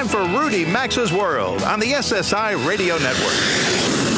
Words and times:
time 0.00 0.08
for 0.08 0.38
Rudy 0.38 0.64
Maxa's 0.64 1.12
World 1.12 1.62
on 1.62 1.78
the 1.78 1.92
SSI 1.92 2.66
Radio 2.66 2.96
Network. 2.96 3.36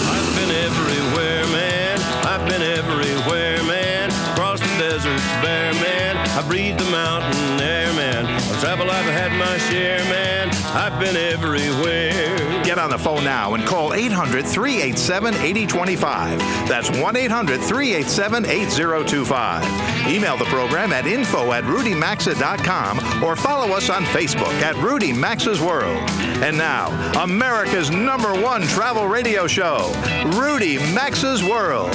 I've 0.06 0.36
been 0.36 0.50
everywhere, 0.50 1.44
man. 1.46 1.98
I've 2.24 2.48
been 2.48 2.62
everywhere, 2.62 3.62
man. 3.64 4.10
Across 4.32 4.60
the 4.60 4.66
deserts 4.78 5.26
bare, 5.42 5.72
man. 5.74 6.16
I 6.16 6.46
breathe 6.46 6.78
the 6.78 6.88
mountain 6.90 7.60
air, 7.60 7.92
man. 7.94 8.26
Of 8.26 8.60
travel, 8.60 8.90
I've 8.90 9.06
had 9.06 9.32
my 9.32 9.58
share, 9.58 9.98
man. 10.04 10.50
I've 10.72 11.00
been 11.00 11.16
everywhere. 11.16 12.31
Get 12.72 12.78
on 12.78 12.88
the 12.88 12.96
phone 12.96 13.22
now 13.22 13.52
and 13.52 13.66
call 13.66 13.92
800 13.92 14.46
387 14.46 15.34
8025. 15.34 16.38
That's 16.66 16.88
1 16.88 17.16
800 17.16 17.60
387 17.60 18.46
8025. 18.46 20.08
Email 20.08 20.38
the 20.38 20.46
program 20.46 20.90
at 20.90 21.06
info 21.06 21.52
at 21.52 21.64
rudymaxa.com 21.64 23.22
or 23.22 23.36
follow 23.36 23.76
us 23.76 23.90
on 23.90 24.04
Facebook 24.04 24.54
at 24.62 24.74
Rudy 24.76 25.12
Maxa's 25.12 25.60
World. 25.60 25.98
And 26.42 26.56
now, 26.56 26.88
America's 27.22 27.90
number 27.90 28.32
one 28.40 28.62
travel 28.62 29.06
radio 29.06 29.46
show, 29.46 29.92
Rudy 30.40 30.78
Maxa's 30.94 31.44
World. 31.44 31.94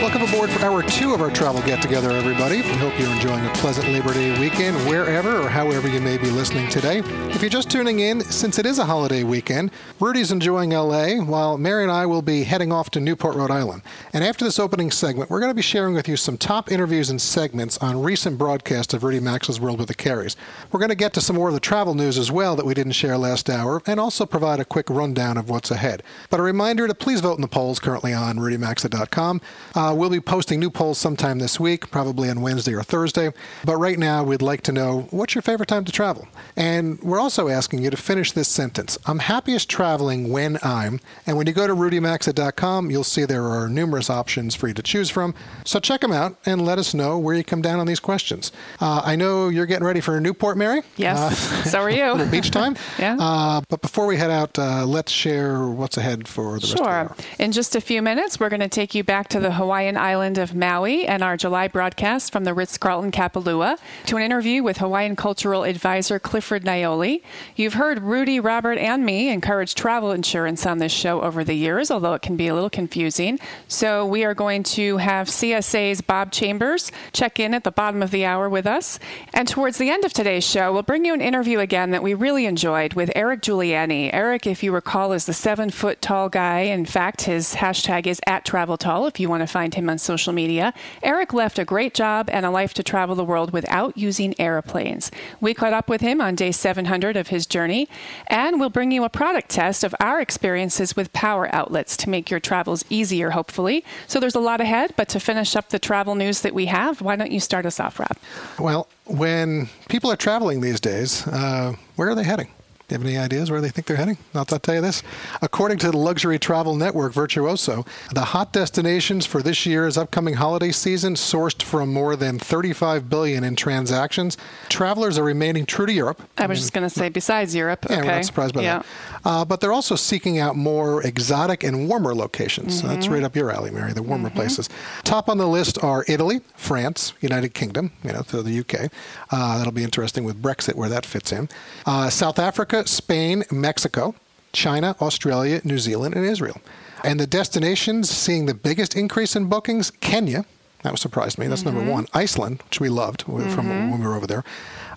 Welcome 0.00 0.22
aboard 0.22 0.48
for 0.50 0.64
hour 0.64 0.84
two 0.84 1.12
of 1.12 1.20
our 1.20 1.28
travel 1.28 1.60
get 1.62 1.82
together, 1.82 2.12
everybody. 2.12 2.58
We 2.58 2.68
hope 2.76 2.96
you're 3.00 3.10
enjoying 3.10 3.44
a 3.44 3.50
pleasant 3.54 3.88
Labor 3.88 4.14
Day 4.14 4.38
weekend 4.38 4.76
wherever 4.88 5.40
or 5.40 5.48
however 5.48 5.88
you 5.88 6.00
may 6.00 6.16
be 6.16 6.30
listening 6.30 6.70
today. 6.70 7.02
If 7.30 7.42
you're 7.42 7.50
just 7.50 7.68
tuning 7.68 7.98
in, 7.98 8.20
since 8.20 8.60
it 8.60 8.64
is 8.64 8.78
a 8.78 8.84
holiday 8.84 9.24
weekend, 9.24 9.72
Rudy's 9.98 10.30
enjoying 10.30 10.70
LA 10.70 11.16
while 11.16 11.58
Mary 11.58 11.82
and 11.82 11.90
I 11.90 12.06
will 12.06 12.22
be 12.22 12.44
heading 12.44 12.70
off 12.70 12.90
to 12.90 13.00
Newport, 13.00 13.34
Rhode 13.34 13.50
Island. 13.50 13.82
And 14.12 14.22
after 14.22 14.44
this 14.44 14.60
opening 14.60 14.92
segment, 14.92 15.30
we're 15.30 15.40
going 15.40 15.50
to 15.50 15.54
be 15.54 15.62
sharing 15.62 15.94
with 15.94 16.06
you 16.06 16.16
some 16.16 16.38
top 16.38 16.70
interviews 16.70 17.10
and 17.10 17.20
segments 17.20 17.76
on 17.78 18.00
recent 18.00 18.38
broadcasts 18.38 18.94
of 18.94 19.02
Rudy 19.02 19.18
Maxa's 19.18 19.58
World 19.58 19.80
with 19.80 19.88
the 19.88 19.96
Careys. 19.96 20.36
We're 20.70 20.80
going 20.80 20.90
to 20.90 20.94
get 20.94 21.12
to 21.14 21.20
some 21.20 21.34
more 21.34 21.48
of 21.48 21.54
the 21.54 21.60
travel 21.60 21.94
news 21.94 22.18
as 22.18 22.30
well 22.30 22.54
that 22.54 22.64
we 22.64 22.72
didn't 22.72 22.92
share 22.92 23.18
last 23.18 23.50
hour 23.50 23.82
and 23.84 23.98
also 23.98 24.26
provide 24.26 24.60
a 24.60 24.64
quick 24.64 24.88
rundown 24.90 25.36
of 25.36 25.50
what's 25.50 25.72
ahead. 25.72 26.04
But 26.30 26.38
a 26.38 26.44
reminder 26.44 26.86
to 26.86 26.94
please 26.94 27.20
vote 27.20 27.34
in 27.34 27.42
the 27.42 27.48
polls 27.48 27.80
currently 27.80 28.14
on 28.14 28.36
rudymaxa.com. 28.36 29.40
Uh, 29.74 29.87
we'll 29.94 30.10
be 30.10 30.20
posting 30.20 30.60
new 30.60 30.70
polls 30.70 30.98
sometime 30.98 31.38
this 31.38 31.58
week, 31.60 31.90
probably 31.90 32.28
on 32.30 32.40
Wednesday 32.40 32.74
or 32.74 32.82
Thursday. 32.82 33.32
But 33.64 33.76
right 33.76 33.98
now, 33.98 34.22
we'd 34.24 34.42
like 34.42 34.62
to 34.62 34.72
know 34.72 35.06
what's 35.10 35.34
your 35.34 35.42
favorite 35.42 35.68
time 35.68 35.84
to 35.84 35.92
travel? 35.92 36.26
And 36.56 37.00
we're 37.02 37.20
also 37.20 37.48
asking 37.48 37.82
you 37.82 37.90
to 37.90 37.96
finish 37.96 38.32
this 38.32 38.48
sentence 38.48 38.98
I'm 39.06 39.18
happiest 39.20 39.68
traveling 39.68 40.30
when 40.30 40.58
I'm. 40.62 41.00
And 41.26 41.36
when 41.36 41.46
you 41.46 41.52
go 41.52 41.66
to 41.66 41.74
rudymaxa.com, 41.74 42.90
you'll 42.90 43.04
see 43.04 43.24
there 43.24 43.44
are 43.46 43.68
numerous 43.68 44.10
options 44.10 44.54
for 44.54 44.68
you 44.68 44.74
to 44.74 44.82
choose 44.82 45.10
from. 45.10 45.34
So 45.64 45.78
check 45.80 46.00
them 46.00 46.12
out 46.12 46.36
and 46.46 46.64
let 46.64 46.78
us 46.78 46.94
know 46.94 47.18
where 47.18 47.34
you 47.34 47.44
come 47.44 47.62
down 47.62 47.78
on 47.80 47.86
these 47.86 48.00
questions. 48.00 48.52
Uh, 48.80 49.02
I 49.04 49.16
know 49.16 49.48
you're 49.48 49.66
getting 49.66 49.86
ready 49.86 50.00
for 50.00 50.18
Newport, 50.20 50.56
Mary. 50.56 50.82
Yes, 50.96 51.18
Uh, 51.52 51.64
so 51.64 51.80
are 51.80 51.90
you. 51.90 52.24
beach 52.30 52.50
time. 52.50 52.76
Yeah. 52.98 53.16
Uh, 53.20 53.60
but 53.68 53.80
before 53.80 54.06
we 54.06 54.16
head 54.16 54.30
out, 54.30 54.58
uh, 54.58 54.84
let's 54.84 55.12
share 55.12 55.66
what's 55.68 55.96
ahead 55.96 56.26
for 56.26 56.44
the 56.44 56.52
rest 56.54 56.64
of 56.64 56.70
the 56.70 56.76
Sure. 56.84 56.88
hour. 56.88 57.16
In 57.38 57.52
just 57.52 57.76
a 57.76 57.80
few 57.80 58.02
minutes, 58.02 58.40
we're 58.40 58.48
going 58.48 58.60
to 58.60 58.68
take 58.68 58.94
you 58.94 59.04
back 59.04 59.28
to 59.28 59.40
the 59.40 59.52
Hawaiian 59.78 59.96
island 59.96 60.38
of 60.38 60.56
Maui 60.56 61.06
and 61.06 61.22
our 61.22 61.36
July 61.36 61.68
broadcast 61.68 62.32
from 62.32 62.42
the 62.42 62.52
Ritz 62.52 62.76
Carlton 62.76 63.12
Kapalua 63.12 63.78
to 64.06 64.16
an 64.16 64.24
interview 64.24 64.60
with 64.60 64.78
Hawaiian 64.78 65.14
cultural 65.14 65.62
advisor 65.62 66.18
Clifford 66.18 66.64
Naeole. 66.64 67.22
You've 67.54 67.74
heard 67.74 68.02
Rudy, 68.02 68.40
Robert, 68.40 68.76
and 68.76 69.06
me 69.06 69.28
encourage 69.28 69.76
travel 69.76 70.10
insurance 70.10 70.66
on 70.66 70.78
this 70.78 70.90
show 70.90 71.22
over 71.22 71.44
the 71.44 71.54
years, 71.54 71.92
although 71.92 72.14
it 72.14 72.22
can 72.22 72.36
be 72.36 72.48
a 72.48 72.54
little 72.54 72.68
confusing. 72.68 73.38
So 73.68 74.04
we 74.04 74.24
are 74.24 74.34
going 74.34 74.64
to 74.64 74.96
have 74.96 75.28
CSA's 75.28 76.00
Bob 76.00 76.32
Chambers 76.32 76.90
check 77.12 77.38
in 77.38 77.54
at 77.54 77.62
the 77.62 77.70
bottom 77.70 78.02
of 78.02 78.10
the 78.10 78.24
hour 78.24 78.48
with 78.48 78.66
us. 78.66 78.98
And 79.32 79.46
towards 79.46 79.78
the 79.78 79.90
end 79.90 80.04
of 80.04 80.12
today's 80.12 80.44
show, 80.44 80.72
we'll 80.72 80.82
bring 80.82 81.04
you 81.04 81.14
an 81.14 81.20
interview 81.20 81.60
again 81.60 81.92
that 81.92 82.02
we 82.02 82.14
really 82.14 82.46
enjoyed 82.46 82.94
with 82.94 83.12
Eric 83.14 83.42
Giuliani. 83.42 84.10
Eric, 84.12 84.44
if 84.44 84.64
you 84.64 84.72
recall, 84.72 85.12
is 85.12 85.26
the 85.26 85.32
seven 85.32 85.70
foot 85.70 86.02
tall 86.02 86.28
guy. 86.28 86.62
In 86.62 86.84
fact, 86.84 87.22
his 87.22 87.54
hashtag 87.54 88.08
is 88.08 88.20
at 88.26 88.44
travel 88.44 88.76
tall 88.76 89.06
if 89.06 89.20
you 89.20 89.28
want 89.28 89.42
to 89.42 89.46
find 89.46 89.67
him 89.74 89.90
on 89.90 89.98
social 89.98 90.32
media. 90.32 90.72
Eric 91.02 91.32
left 91.32 91.58
a 91.58 91.64
great 91.64 91.94
job 91.94 92.28
and 92.30 92.44
a 92.44 92.50
life 92.50 92.74
to 92.74 92.82
travel 92.82 93.14
the 93.14 93.24
world 93.24 93.52
without 93.52 93.96
using 93.96 94.34
airplanes. 94.40 95.10
We 95.40 95.54
caught 95.54 95.72
up 95.72 95.88
with 95.88 96.00
him 96.00 96.20
on 96.20 96.34
day 96.34 96.52
700 96.52 97.16
of 97.16 97.28
his 97.28 97.46
journey, 97.46 97.88
and 98.28 98.60
we'll 98.60 98.70
bring 98.70 98.90
you 98.90 99.04
a 99.04 99.08
product 99.08 99.48
test 99.48 99.84
of 99.84 99.94
our 100.00 100.20
experiences 100.20 100.96
with 100.96 101.12
power 101.12 101.52
outlets 101.54 101.96
to 101.98 102.10
make 102.10 102.30
your 102.30 102.40
travels 102.40 102.84
easier, 102.90 103.30
hopefully. 103.30 103.84
So 104.06 104.20
there's 104.20 104.34
a 104.34 104.40
lot 104.40 104.60
ahead, 104.60 104.94
but 104.96 105.08
to 105.10 105.20
finish 105.20 105.56
up 105.56 105.68
the 105.68 105.78
travel 105.78 106.14
news 106.14 106.40
that 106.42 106.54
we 106.54 106.66
have, 106.66 107.00
why 107.00 107.16
don't 107.16 107.32
you 107.32 107.40
start 107.40 107.66
us 107.66 107.80
off, 107.80 107.98
Rob? 107.98 108.16
Well, 108.58 108.88
when 109.04 109.68
people 109.88 110.10
are 110.10 110.16
traveling 110.16 110.60
these 110.60 110.80
days, 110.80 111.26
uh, 111.26 111.74
where 111.96 112.08
are 112.08 112.14
they 112.14 112.24
heading? 112.24 112.48
Do 112.88 112.94
you 112.94 113.00
have 113.00 113.06
any 113.06 113.18
ideas 113.18 113.50
where 113.50 113.60
they 113.60 113.68
think 113.68 113.86
they're 113.86 113.98
heading? 113.98 114.16
I'll, 114.34 114.46
I'll 114.50 114.58
tell 114.58 114.76
you 114.76 114.80
this. 114.80 115.02
According 115.42 115.76
to 115.80 115.90
the 115.90 115.98
luxury 115.98 116.38
travel 116.38 116.74
network 116.74 117.12
Virtuoso, 117.12 117.84
the 118.14 118.22
hot 118.22 118.54
destinations 118.54 119.26
for 119.26 119.42
this 119.42 119.66
year's 119.66 119.98
upcoming 119.98 120.32
holiday 120.32 120.72
season 120.72 121.12
sourced 121.12 121.62
from 121.62 121.92
more 121.92 122.16
than 122.16 122.38
35 122.38 123.10
billion 123.10 123.44
in 123.44 123.56
transactions. 123.56 124.38
Travelers 124.70 125.18
are 125.18 125.22
remaining 125.22 125.66
true 125.66 125.84
to 125.84 125.92
Europe. 125.92 126.22
I 126.38 126.46
was 126.46 126.60
just 126.60 126.72
going 126.72 126.88
to 126.88 126.88
say, 126.88 127.10
besides 127.10 127.54
Europe. 127.54 127.84
Yeah, 127.90 127.98
okay. 127.98 128.06
we're 128.06 128.14
not 128.14 128.24
surprised 128.24 128.54
by 128.54 128.62
yeah. 128.62 128.78
that. 128.78 128.86
Uh, 129.24 129.44
but 129.44 129.60
they're 129.60 129.72
also 129.72 129.96
seeking 129.96 130.38
out 130.38 130.56
more 130.56 131.02
exotic 131.02 131.62
and 131.64 131.88
warmer 131.88 132.14
locations. 132.14 132.78
So 132.80 132.84
Mm-hmm. 132.86 132.94
that's 132.94 133.08
right 133.08 133.22
up 133.22 133.34
your 133.36 133.50
alley, 133.50 133.70
Mary, 133.70 133.92
the 133.92 134.02
warmer 134.02 134.30
places. 134.30 134.68
Top 135.04 135.28
on 135.28 135.38
the 135.38 135.46
list 135.46 135.82
are 135.82 136.04
Italy, 136.08 136.40
France, 136.56 137.12
United 137.20 137.54
Kingdom, 137.54 137.92
you 138.04 138.12
know, 138.12 138.22
so 138.26 138.42
the 138.42 138.60
UK. 138.60 138.90
Uh, 139.30 139.58
that'll 139.58 139.72
be 139.72 139.84
interesting 139.84 140.24
with 140.24 140.40
Brexit 140.42 140.74
where 140.74 140.88
that 140.88 141.04
fits 141.06 141.32
in. 141.32 141.48
Uh, 141.86 142.08
South 142.10 142.38
Africa, 142.38 142.86
Spain, 142.86 143.44
Mexico, 143.50 144.14
China, 144.52 144.96
Australia, 145.00 145.60
New 145.64 145.78
Zealand, 145.78 146.14
and 146.14 146.24
Israel. 146.24 146.60
And 147.04 147.20
the 147.20 147.26
destinations 147.26 148.08
seeing 148.10 148.46
the 148.46 148.54
biggest 148.54 148.96
increase 148.96 149.36
in 149.36 149.46
bookings, 149.48 149.90
Kenya. 149.90 150.44
That 150.82 150.92
was 150.92 151.00
surprised 151.00 151.38
me. 151.38 151.48
That's 151.48 151.64
number 151.64 151.82
one. 151.84 152.06
Iceland, 152.14 152.62
which 152.66 152.80
we 152.80 152.88
loved 152.88 153.22
from 153.22 153.68
when 153.90 154.00
we 154.00 154.06
were 154.06 154.14
over 154.14 154.26
there. 154.28 154.44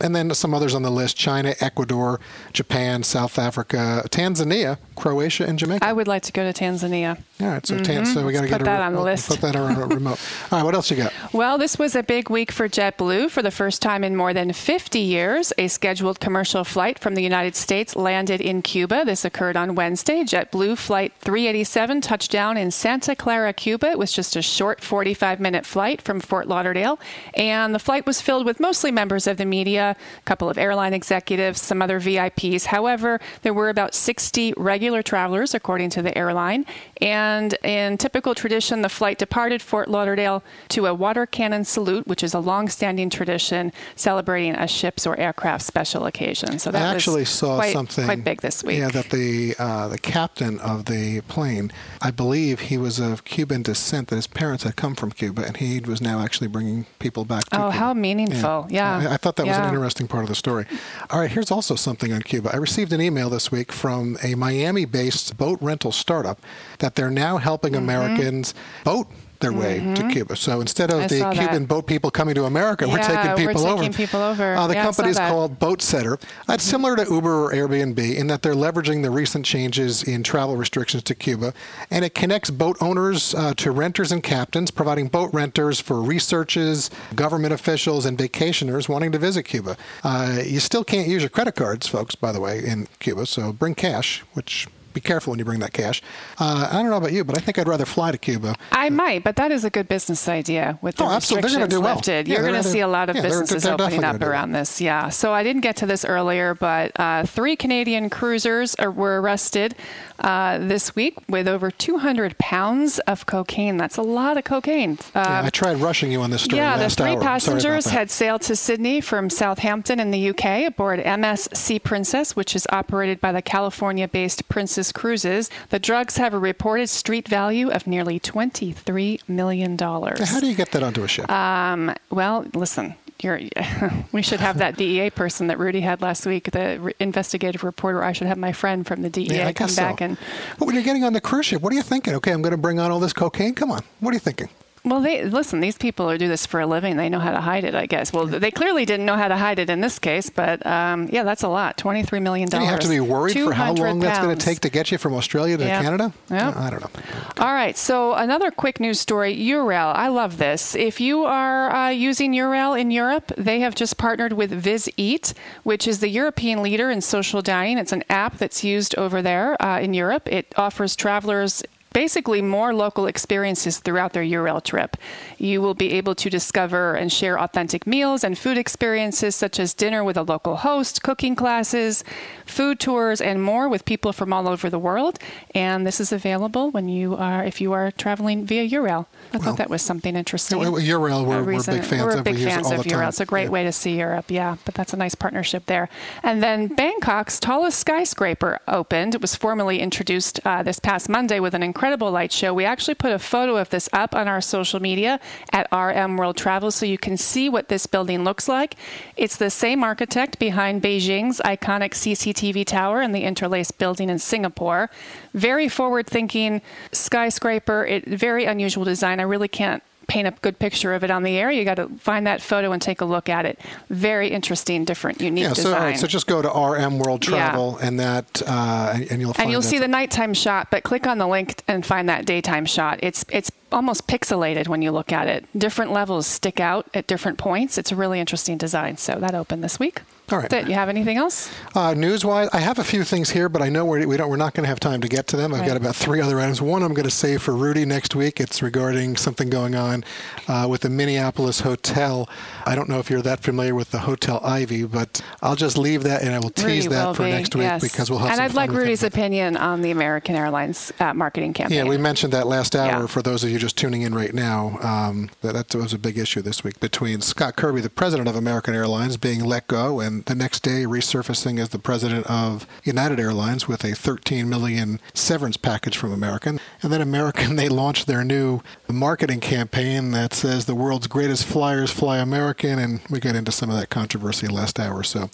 And 0.02 0.16
then 0.16 0.34
some 0.34 0.54
others 0.54 0.74
on 0.74 0.82
the 0.82 0.90
list 0.90 1.18
China, 1.18 1.54
Ecuador, 1.60 2.20
Japan, 2.54 3.04
South 3.04 3.38
Africa, 3.38 4.04
Tanzania, 4.10 4.78
Croatia, 4.96 5.46
and 5.46 5.58
Jamaica. 5.58 5.86
I 5.86 5.94
would 5.94 6.08
like 6.08 6.24
to 6.24 6.32
go 6.32 6.52
to 6.52 6.64
Tanzania. 6.64 7.18
All 7.42 7.48
right, 7.48 7.66
so, 7.66 7.76
mm-hmm. 7.76 7.84
Tan- 7.84 8.06
so 8.06 8.26
we 8.26 8.34
got 8.34 8.42
to 8.42 8.48
get 8.48 8.60
put 8.60 8.66
that 8.66 8.82
on 8.82 8.94
the 8.94 9.02
list. 9.02 9.30
Put 9.30 9.42
that 9.42 9.56
on 9.56 9.76
a 9.76 9.88
remote. 9.96 10.20
All 10.52 10.60
right, 10.60 10.64
what 10.64 10.76
else 10.76 10.92
you 10.92 10.98
got? 10.98 11.12
Well, 11.34 11.58
this 11.58 11.80
was 11.80 11.96
a 11.96 12.04
big 12.04 12.30
week 12.30 12.52
for 12.52 12.70
JetBlue. 12.70 13.32
For 13.32 13.42
the 13.42 13.52
first 13.52 13.82
time 13.82 14.04
in 14.04 14.16
more 14.16 14.34
than 14.34 14.54
50 14.54 15.00
years, 15.00 15.52
a 15.58 15.68
scheduled 15.68 16.20
commercial 16.20 16.64
flight 16.64 17.00
from 17.00 17.16
the 17.16 17.24
United 17.24 17.56
States 17.56 17.96
landed 17.96 18.42
in 18.42 18.62
Cuba. 18.62 19.04
This 19.06 19.26
occurred 19.26 19.58
on 19.58 19.76
Wednesday. 19.76 20.24
JetBlue 20.24 20.78
Flight 20.78 21.14
387 21.20 22.02
touched 22.02 22.32
down 22.32 22.58
in 22.58 22.70
Santa 22.70 23.16
Clara, 23.16 23.54
Cuba. 23.54 23.92
It 23.92 24.00
was 24.00 24.12
just 24.12 24.36
a 24.36 24.42
short 24.42 24.82
45 24.82 25.40
minute 25.40 25.66
flight 25.66 26.02
from 26.02 26.20
Fort 26.20 26.48
Lauderdale. 26.48 27.00
And 27.34 27.74
the 27.74 27.80
flight 27.80 28.06
was 28.06 28.22
filled 28.22 28.46
with 28.46 28.60
mostly 28.60 28.92
members 28.92 29.26
of 29.26 29.38
the 29.38 29.46
media, 29.46 29.91
a 29.92 30.22
couple 30.26 30.50
of 30.50 30.58
airline 30.58 30.94
executives, 30.94 31.62
some 31.62 31.82
other 31.82 32.00
VIPs. 32.00 32.66
However, 32.66 33.20
there 33.42 33.54
were 33.54 33.70
about 33.70 33.94
60 33.94 34.54
regular 34.58 35.02
travelers, 35.02 35.54
according 35.54 35.90
to 35.92 36.02
the 36.02 36.18
airline. 36.18 36.66
And 37.02 37.54
in 37.64 37.98
typical 37.98 38.36
tradition, 38.36 38.82
the 38.82 38.90
flight 38.90 39.18
departed 39.18 39.62
Fort 39.62 39.88
Lauderdale 39.90 40.44
to 40.70 40.86
a 40.88 40.94
water 40.94 41.26
cannon 41.26 41.66
salute, 41.66 42.08
which 42.08 42.24
is 42.24 42.34
a 42.34 42.40
long-standing 42.40 43.10
tradition 43.10 43.72
celebrating 43.96 44.54
a 44.56 44.68
ship's 44.68 45.06
or 45.08 45.18
aircraft 45.20 45.64
special 45.64 46.06
occasion. 46.06 46.60
So 46.60 46.72
that 46.72 46.82
I 46.82 46.94
actually 46.96 47.26
saw 47.26 47.56
quite, 47.58 47.74
something 47.74 48.06
quite 48.06 48.24
big 48.24 48.42
this 48.42 48.64
week. 48.64 48.80
Yeah, 48.80 48.90
that 48.90 49.10
the 49.10 49.56
uh, 49.60 49.88
the 49.88 49.98
captain 49.98 50.60
of 50.60 50.86
the 50.86 51.22
plane, 51.22 51.72
I 52.02 52.12
believe 52.12 52.60
he 52.62 52.78
was 52.78 53.00
of 53.00 53.24
Cuban 53.26 53.62
descent. 53.64 54.10
That 54.10 54.16
his 54.16 54.28
parents 54.28 54.64
had 54.64 54.76
come 54.76 54.96
from 54.96 55.12
Cuba, 55.12 55.44
and 55.46 55.58
he 55.58 55.80
was 55.80 56.02
now 56.02 56.20
actually 56.20 56.48
bringing 56.48 56.86
people 57.00 57.26
back. 57.26 57.46
to 57.50 57.56
Oh, 57.58 57.60
Cuba. 57.70 57.72
how 57.72 57.94
meaningful. 57.94 58.68
Yeah. 58.70 58.98
I, 59.10 59.14
I 59.14 59.18
thought 59.18 59.36
that 59.38 59.48
was 59.48 59.58
an 59.58 59.64
Yeah. 59.64 59.72
Interesting 59.82 60.08
part 60.08 60.24
of 60.24 60.30
the 60.30 60.36
story. 60.36 60.66
All 61.10 61.20
right, 61.20 61.32
here's 61.32 61.50
also 61.50 61.74
something 61.76 62.14
on 62.14 62.22
Cuba. 62.22 62.52
I 62.54 62.58
received 62.58 62.94
an 62.94 63.02
email 63.02 63.32
this 63.32 63.52
week 63.52 63.72
from 63.72 64.16
a 64.24 64.36
Miami-based 64.36 65.38
boat 65.38 65.58
rental 65.60 65.92
startup 65.92 66.40
that 66.80 66.94
they're 66.96 67.10
now 67.10 67.38
helping 67.38 67.72
Mm-hmm. 67.72 67.84
Americans 67.84 68.54
boat 68.84 69.08
their 69.42 69.52
way 69.54 69.80
to 69.96 70.08
Cuba. 70.10 70.36
So 70.36 70.62
instead 70.62 70.92
of 70.92 71.02
I 71.02 71.08
the 71.08 71.20
saw 71.20 71.30
that. 71.34 71.40
Cuban 71.40 71.66
boat 71.66 71.88
people 71.88 72.10
coming 72.12 72.36
to 72.36 72.46
America, 72.46 72.88
we're 72.88 72.98
Yeah, 72.98 73.08
taking 73.08 73.46
we're 73.46 73.54
people 73.54 73.68
over. 73.68 73.82
taking 73.84 73.94
people 73.94 74.22
over. 74.22 74.56
Uh, 74.56 74.68
the 74.68 74.74
Yeah, 74.76 74.80
I 74.82 74.84
saw 74.84 74.90
company's 74.98 75.18
that. 75.18 75.30
called 75.30 75.60
Boatsetter. 75.60 76.22
That's 76.48 76.64
similar 76.64 76.96
to 76.96 77.04
Uber 77.12 77.46
or 77.46 77.52
Airbnb 77.52 78.16
in 78.16 78.28
that 78.28 78.42
they're 78.42 78.54
leveraging 78.54 79.02
the 79.04 79.12
recent 79.12 79.46
changes 79.46 80.04
in 80.04 80.24
travel 80.24 80.56
restrictions 80.56 81.04
to 81.04 81.16
Cuba, 81.16 81.54
and 81.90 82.06
it 82.06 82.14
connects 82.16 82.50
boat 82.50 82.78
owners 82.82 83.34
uh, 83.36 83.54
to 83.56 83.72
renters 83.72 84.12
and 84.12 84.22
captains, 84.24 84.72
providing 84.72 85.08
boat 85.08 85.34
renters 85.34 85.80
for 85.80 86.02
researchers, 86.02 86.90
government 87.16 87.54
officials, 87.54 88.06
and 88.06 88.18
vacationers 88.18 88.88
wanting 88.88 89.12
to 89.12 89.18
visit 89.20 89.44
Cuba. 89.44 89.76
Uh, 90.04 90.40
you 90.46 90.60
still 90.60 90.84
can't 90.84 91.08
use 91.08 91.22
your 91.22 91.30
credit 91.30 91.56
cards, 91.56 91.88
folks, 91.88 92.16
by 92.16 92.32
the 92.32 92.40
way, 92.40 92.64
in 92.64 92.88
Cuba, 93.00 93.26
so 93.26 93.52
bring 93.52 93.76
cash, 93.76 94.24
which 94.34 94.68
be 94.94 95.02
careful 95.02 95.32
when 95.32 95.40
you 95.40 95.46
bring 95.46 95.60
that 95.60 95.74
cash. 95.74 96.02
Uh, 96.40 96.70
I 96.72 96.82
don't 96.82 96.90
know 96.90 96.98
about 96.98 97.12
you, 97.14 97.24
but 97.24 97.38
I 97.38 97.42
think 97.42 97.58
I'd 97.60 97.68
rather 97.68 97.86
fly 97.86 98.12
to 98.12 98.18
Cuba. 98.18 98.56
I 98.72 98.90
might, 98.90 99.24
but 99.24 99.36
that 99.38 99.52
is 99.52 99.64
a 99.66 99.70
good 99.70 99.88
business 99.88 100.28
idea 100.28 100.78
with 100.82 100.96
the 100.98 101.04
Oh, 101.04 101.10
absolutely. 101.10 101.42
They're 101.50 101.60
restrictions 101.60 101.74
gonna 101.74 101.82
do 101.82 101.82
well. 101.86 101.96
lifted. 101.96 102.28
Yeah, 102.28 102.34
You're 102.36 102.48
going 102.50 102.62
to 102.62 102.68
see 102.68 102.80
a 102.80 102.88
lot 102.88 103.10
of 103.10 103.16
yeah, 103.16 103.22
they're- 103.24 103.32
businesses 103.32 103.64
they're 103.64 103.74
opening 103.74 104.04
up 104.04 104.22
around 104.22 104.52
this. 104.52 104.80
Yeah. 104.82 105.10
So 105.10 105.34
I 105.34 105.44
didn't 105.44 105.62
get 105.62 105.76
to 105.78 105.86
this 105.86 106.04
earlier, 106.06 106.54
but 106.56 106.92
uh, 107.00 107.26
three 107.26 107.56
Canadian 107.56 108.10
cruisers 108.10 108.76
are, 108.76 108.92
were 108.92 109.22
arrested 109.22 109.76
uh, 110.22 110.58
this 110.60 110.96
week 110.96 111.18
with 111.28 111.48
over 111.48 111.72
200 111.72 112.38
pounds 112.38 113.00
of 113.00 113.26
cocaine. 113.26 113.78
That's 113.78 113.98
a 113.98 114.02
lot 114.02 114.38
of 114.38 114.44
cocaine. 114.44 114.98
Uh, 115.16 115.26
Yeah, 115.26 115.44
I 115.46 115.50
tried 115.50 115.78
rushing 115.78 116.12
you 116.12 116.22
on 116.22 116.30
this 116.30 116.44
story 116.44 116.60
yeah, 116.60 116.78
the 116.78 116.90
three 116.90 117.06
hour. 117.06 117.10
I'm 117.12 117.20
sorry 117.20 117.22
about 117.22 117.26
passengers 117.26 117.86
had 117.86 118.12
sailed 118.12 118.42
to 118.44 118.56
Sydney 118.56 119.02
from 119.02 119.30
Southampton 119.30 120.00
in 120.00 120.12
the 120.12 120.30
UK 120.30 120.68
aboard 120.68 121.00
MS 121.06 121.50
Sea 121.54 121.80
Princess, 121.80 122.36
which 122.36 122.56
is 122.56 122.66
operated 122.72 123.20
by 123.20 123.32
the 123.32 123.42
California 123.42 124.08
based 124.08 124.48
Princess 124.50 124.92
Cruises. 124.92 125.50
The 125.70 125.80
drugs 125.80 126.18
have 126.18 126.34
a 126.34 126.40
reported 126.40 126.88
street 126.88 127.28
value 127.28 127.70
of 127.70 127.88
nearly 127.88 128.20
$23 128.20 129.28
million. 129.28 129.78
How 129.78 130.40
do 130.40 130.48
you 130.48 130.56
get 130.56 130.72
that 130.72 130.84
onto 130.84 131.04
a 131.04 131.08
ship? 131.08 131.30
Um, 131.30 131.94
well, 132.10 132.46
listen. 132.54 132.96
You're, 133.24 133.42
we 134.12 134.22
should 134.22 134.40
have 134.40 134.58
that 134.60 134.78
DEA 134.78 135.10
person 135.10 135.48
that 135.48 135.60
Rudy 135.60 135.82
had 135.82 136.02
last 136.02 136.26
week, 136.26 136.52
the 136.52 136.78
re- 136.80 136.94
investigative 137.00 137.64
reporter. 137.64 138.04
I 138.04 138.14
should 138.14 138.28
have 138.28 138.38
my 138.38 138.54
friend 138.54 138.86
from 138.86 139.02
the 139.02 139.10
DEA 139.10 139.36
yeah, 139.36 139.52
come 139.52 139.74
back 139.76 140.00
so. 140.00 140.06
and 140.06 140.18
But 140.58 140.66
when 140.66 140.76
you're 140.76 140.84
getting 140.84 141.04
on 141.04 141.14
the 141.14 141.22
cruise 141.22 141.48
ship, 141.48 141.62
what 141.62 141.74
are 141.74 141.76
you 141.76 141.82
thinking? 141.82 142.14
Okay, 142.16 142.32
I'm 142.32 142.42
going 142.42 142.52
to 142.52 142.58
bring 142.58 142.80
on 142.80 142.92
all 142.92 143.00
this 143.00 143.14
cocaine. 143.14 143.56
Come 143.56 143.72
on, 143.72 143.84
what 144.00 144.12
are 144.12 144.14
you 144.14 144.20
thinking? 144.20 144.50
Well, 144.84 145.00
they 145.00 145.24
listen. 145.26 145.60
These 145.60 145.78
people 145.78 146.18
do 146.18 146.28
this 146.28 146.48
for 146.48 146.60
a 146.60 146.66
living. 146.66 146.98
They 146.98 147.08
know 147.08 147.20
how 147.20 147.32
to 147.32 147.40
hide 147.42 147.66
it, 147.66 147.76
I 147.76 147.86
guess. 147.86 148.12
Well, 148.12 148.26
they 148.26 148.50
clearly 148.50 148.84
didn't 148.84 149.06
know 149.06 149.16
how 149.16 149.28
to 149.28 149.38
hide 149.38 149.60
it 149.60 149.70
in 149.70 149.80
this 149.80 150.00
case, 150.00 150.32
but 150.32 150.66
um, 150.66 151.08
yeah, 151.12 151.24
that's 151.24 151.44
a 151.44 151.48
lot. 151.48 151.78
Twenty-three 151.78 152.20
million 152.20 152.50
dollars. 152.50 152.66
you 152.66 152.72
have 152.72 152.80
to 152.80 152.90
be 152.90 153.00
worried 153.00 153.34
for 153.34 153.54
how 153.54 153.76
200 153.76 153.88
long 153.88 154.00
that's 154.00 154.20
going 154.20 154.36
to 154.36 154.44
take 154.44 154.60
to 154.62 154.70
get 154.70 154.92
you 154.92 154.98
from 154.98 155.14
Australia 155.14 155.58
to. 155.58 155.64
Canada? 155.64 156.12
Yeah. 156.30 156.54
I 156.56 156.70
don't 156.72 156.82
know. 156.82 157.02
All 157.38 157.54
right. 157.54 157.78
So 157.78 158.14
another 158.14 158.50
quick 158.50 158.80
news 158.80 159.00
story. 159.00 159.36
Eurail. 159.38 159.94
I 159.96 160.08
love 160.08 160.38
this. 160.40 160.74
If 160.76 161.00
you 161.00 161.26
are 161.26 161.72
uh, 161.72 161.90
using 161.90 162.34
Eurail 162.34 162.80
in 162.80 162.90
Europe, 162.90 163.32
they 163.38 163.60
have 163.60 163.76
just 163.76 163.98
partnered 163.98 164.34
with 164.34 164.52
VizEat, 164.64 165.34
which 165.64 165.88
is 165.88 166.00
the 166.00 166.10
European 166.10 166.64
leader 166.64 166.90
in 166.90 167.02
social 167.02 167.44
dining. 167.44 167.78
It's 167.78 167.92
an 167.92 168.04
app 168.10 168.40
that's 168.40 168.64
used 168.64 168.96
over 168.98 169.22
there 169.22 169.62
uh, 169.62 169.80
in 169.80 169.94
Europe. 169.94 170.28
It 170.32 170.52
offers 170.58 170.96
travelers 170.96 171.64
basically 171.94 172.42
more 172.42 172.74
local 172.74 173.08
experiences 173.08 173.80
throughout 173.80 174.14
their 174.14 174.24
Eurail 174.24 174.64
trip. 174.64 174.98
You 175.38 175.62
will 175.62 175.74
be 175.74 175.94
able 175.94 176.16
to 176.16 176.30
discover 176.30 176.96
and 176.96 177.12
share 177.12 177.40
authentic 177.40 177.86
meals 177.86 178.24
and 178.24 178.38
food 178.38 178.58
experiences 178.58 179.36
such 179.36 179.60
as 179.60 179.74
dinner 179.74 180.04
with 180.04 180.18
a 180.18 180.24
local 180.24 180.56
host, 180.56 181.04
cooking 181.04 181.36
classes, 181.36 182.04
food 182.52 182.80
tours, 182.80 183.22
and 183.22 183.42
more 183.42 183.68
with 183.70 183.86
people 183.86 184.14
from 184.14 184.32
all 184.34 184.48
over 184.48 184.70
the 184.70 184.80
world. 184.80 185.18
And 185.56 185.86
this 185.88 186.00
is 186.00 186.12
available 186.12 186.70
when 186.72 186.90
you 186.90 187.16
are 187.16 187.44
if 187.44 187.62
you 187.62 187.74
are 187.74 187.92
traveling 187.92 188.46
via 188.46 188.68
Eurail. 188.68 189.06
I 189.34 189.38
Well, 189.38 189.42
thought 189.44 189.58
that 189.58 189.70
was 189.70 189.82
something 189.82 190.16
interesting. 190.16 190.60
Well, 190.60 190.74
Eurail, 190.74 191.22
A 191.22 191.24
we're- 191.24 191.42
we're 191.44 191.64
big 191.64 191.84
fans 191.84 192.04
we're 192.04 192.18
of. 192.18 192.24
big 192.24 192.36
We 192.36 192.42
use 192.42 192.48
it 192.48 192.54
fans 192.54 192.72
of. 192.72 192.86
Eurail. 192.86 193.08
It's 193.08 193.20
a 193.20 193.26
great 193.26 193.46
Yeah. 193.46 193.50
way 193.50 193.64
to 193.64 193.72
see 193.72 193.98
Europe, 193.98 194.26
yeah. 194.30 194.56
But 194.66 194.74
that's 194.76 194.94
a 194.94 194.98
nice 194.98 195.16
partnership 195.16 195.66
there. 195.68 195.88
And 196.24 196.44
then 196.44 196.68
Bangkok's 196.76 197.40
tallest 197.40 197.80
skyscraper 197.80 198.60
opened. 198.68 199.16
It 199.16 199.22
was 199.22 199.36
formally 199.36 199.80
introduced 199.80 200.40
uh, 200.46 200.64
this 200.64 200.80
past 200.80 201.08
Monday 201.08 201.40
with 201.40 201.54
an 201.54 201.64
incredible 201.64 202.12
light 202.12 202.32
show. 202.32 202.54
We 202.54 202.66
actually 202.66 202.96
put 202.96 203.12
a 203.12 203.20
photo 203.20 203.56
of 203.58 203.70
this 203.70 203.88
up 203.94 204.14
on 204.16 204.28
our 204.28 204.42
social 204.42 204.80
media 204.82 205.20
at 205.54 205.68
RM 205.72 206.18
World 206.18 206.36
Travel 206.38 206.72
so 206.72 206.86
you 206.86 206.98
can 206.98 207.16
see 207.18 207.48
what 207.50 207.70
this 207.70 207.86
building 207.88 208.24
looks 208.24 208.48
like. 208.50 208.76
It's 209.16 209.38
the 209.38 209.50
same 209.50 209.84
architect 209.84 210.40
behind 210.40 210.82
Beijing's 210.82 211.40
iconic 211.46 211.94
CCTV 211.94 212.41
tower 212.66 213.02
and 213.02 213.14
the 213.14 213.24
interlaced 213.24 213.78
building 213.78 214.10
in 214.10 214.20
Singapore. 214.20 214.90
Very 215.34 215.70
forward-thinking 215.70 216.62
skyscraper. 216.92 217.86
It 217.86 218.06
very 218.06 218.46
unusual 218.46 218.84
design. 218.84 219.20
I 219.20 219.24
really 219.24 219.48
can't 219.48 219.84
paint 220.12 220.28
a 220.28 220.32
good 220.42 220.60
picture 220.60 220.94
of 220.94 221.06
it 221.06 221.10
on 221.10 221.24
the 221.24 221.38
air. 221.38 221.50
You 221.50 221.64
got 221.64 221.76
to 221.76 221.88
find 222.00 222.28
that 222.28 222.42
photo 222.42 222.74
and 222.74 222.82
take 222.82 223.00
a 223.00 223.06
look 223.06 223.30
at 223.30 223.46
it. 223.46 223.60
Very 223.90 224.28
interesting, 224.30 224.84
different, 224.84 225.22
unique 225.22 225.44
Yeah, 225.44 225.54
so, 225.54 225.64
design. 225.64 225.98
so 225.98 226.06
just 226.06 226.28
go 226.28 226.42
to 226.42 226.50
RM 226.50 227.00
World 227.00 227.22
Travel 227.22 227.78
and 227.78 227.98
that, 228.00 228.42
uh, 228.46 228.98
and, 229.10 229.22
you'll 229.22 229.34
find 229.34 229.46
and 229.46 229.52
you'll 229.52 229.62
see 229.62 229.80
the 229.80 229.88
nighttime 229.88 230.34
shot, 230.34 230.68
but 230.70 230.84
click 230.84 231.08
on 231.08 231.18
the 231.18 231.28
link 231.28 231.64
and 231.68 231.86
find 231.86 232.10
that 232.10 232.26
daytime 232.26 232.66
shot. 232.66 233.00
It's 233.02 233.24
it's 233.30 233.52
almost 233.72 234.06
pixelated 234.08 234.68
when 234.68 234.82
you 234.82 234.92
look 234.92 235.14
at 235.14 235.28
it. 235.28 235.46
Different 235.58 235.94
levels 235.94 236.28
stick 236.28 236.60
out 236.60 236.88
at 236.94 237.08
different 237.08 237.38
points. 237.38 237.78
It's 237.78 237.92
a 237.94 237.96
really 237.96 238.20
interesting 238.20 238.58
design. 238.58 238.98
So 238.98 239.16
that 239.20 239.34
opened 239.34 239.64
this 239.64 239.80
week. 239.80 240.02
All 240.32 240.40
right. 240.40 240.50
That's 240.50 240.66
it. 240.66 240.70
You 240.70 240.76
have 240.76 240.90
anything 240.90 241.18
else? 241.18 241.52
Uh, 241.76 241.94
news-wise, 241.94 242.50
I 242.54 242.60
have 242.60 242.80
a 242.80 242.84
few 242.84 243.04
things 243.04 243.30
here, 243.30 243.50
but 243.50 243.62
I 243.62 243.70
know 243.70 243.86
we're, 243.86 244.08
we 244.08 244.18
don't. 244.18 244.30
We're 244.30 244.38
not 244.38 244.54
going 244.54 244.64
to 244.64 244.70
have 244.70 244.80
time 244.80 245.02
to 245.02 245.08
get 245.08 245.28
to 245.28 245.38
them. 245.38 245.54
I've 245.54 245.62
Right. 245.62 245.68
got 245.68 245.78
about 245.78 245.96
three 245.96 246.22
other 246.22 246.40
items. 246.40 246.62
One 246.62 246.84
I'm 246.84 246.94
going 246.94 247.06
to 247.06 247.12
save 247.12 247.42
for 247.42 247.56
Rudy 247.56 247.86
next 247.86 248.16
week. 248.16 248.40
It's 248.40 248.62
regarding 248.62 249.18
something 249.18 249.50
going 249.50 249.76
on 249.76 250.04
uh, 250.48 250.68
with 250.70 250.82
the 250.82 250.90
Minneapolis 250.90 251.62
hotel. 251.62 252.30
I 252.66 252.76
don't 252.76 252.90
know 252.90 253.00
if 253.00 253.10
you're 253.10 253.22
that 253.22 253.42
familiar 253.42 253.76
with 253.76 253.92
the 253.92 254.00
Hotel 254.00 254.40
Ivy, 254.44 254.86
but 254.86 255.22
I'll 255.42 255.56
just 255.56 255.78
leave 255.78 256.04
that 256.04 256.24
and 256.24 256.34
I 256.34 256.40
will 256.40 256.50
tease 256.50 256.86
Rudy 256.86 256.96
that 256.96 257.06
will 257.08 257.14
for 257.14 257.24
be, 257.24 257.32
next 257.32 257.56
week 257.56 257.64
yes. 257.64 257.82
because 257.82 258.10
we'll 258.10 258.20
have. 258.20 258.32
And 258.32 258.42
I'd 258.42 258.54
like. 258.54 258.72
Rudy's 258.72 259.04
opinion 259.04 259.58
on 259.58 259.82
the 259.82 259.92
American 259.92 260.36
Airlines 260.36 260.94
uh, 261.00 261.14
marketing 261.14 261.54
campaign. 261.54 261.78
Yeah, 261.78 261.84
we 261.84 261.98
mentioned 261.98 262.32
that 262.34 262.48
last 262.48 262.76
hour. 262.76 263.02
Yeah. 263.02 263.08
For 263.08 263.22
those 263.22 263.44
of 263.44 263.50
you 263.50 263.60
just 263.60 263.78
tuning 263.78 264.02
in 264.02 264.16
right 264.16 264.34
now, 264.34 264.78
um, 264.82 265.30
that, 265.42 265.54
that 265.54 265.76
was 265.76 265.94
a 265.94 265.98
big 266.00 266.18
issue 266.18 266.42
this 266.42 266.64
week 266.64 266.80
between 266.80 267.22
Scott 267.22 267.56
Kirby, 267.56 267.82
the 267.82 267.90
president 267.90 268.30
of 268.30 268.36
American 268.36 268.74
Airlines, 268.74 269.18
being 269.18 269.44
let 269.44 269.68
go, 269.68 270.00
and 270.00 270.21
the 270.26 270.36
next 270.36 270.62
day 270.64 270.84
resurfacing 270.84 271.60
as 271.60 271.70
the 271.70 271.80
president 271.80 272.26
of 272.28 272.68
United 272.84 273.20
Airlines 273.20 273.68
with 273.68 273.84
a 273.84 273.94
13 273.94 274.48
million 274.50 275.00
severance 275.14 275.58
package 275.58 275.98
from 275.98 276.12
American. 276.12 276.60
And 276.82 276.92
then 276.92 277.02
American, 277.02 277.56
they 277.58 277.70
launched 277.70 278.08
their 278.08 278.24
new 278.24 278.62
marketing 278.90 279.40
campaign 279.40 280.12
that 280.12 280.34
says 280.34 280.66
the 280.66 280.76
world's 280.76 281.08
greatest 281.08 281.46
flyers 281.46 281.92
fly 281.92 282.18
American, 282.18 282.80
and 282.80 283.02
we 283.10 283.20
got 283.20 283.36
into 283.36 283.52
some 283.52 283.70
of 283.70 283.78
that 283.78 283.90
controversy 283.90 284.48
last 284.48 284.80
hour. 284.80 285.04
So, 285.04 285.30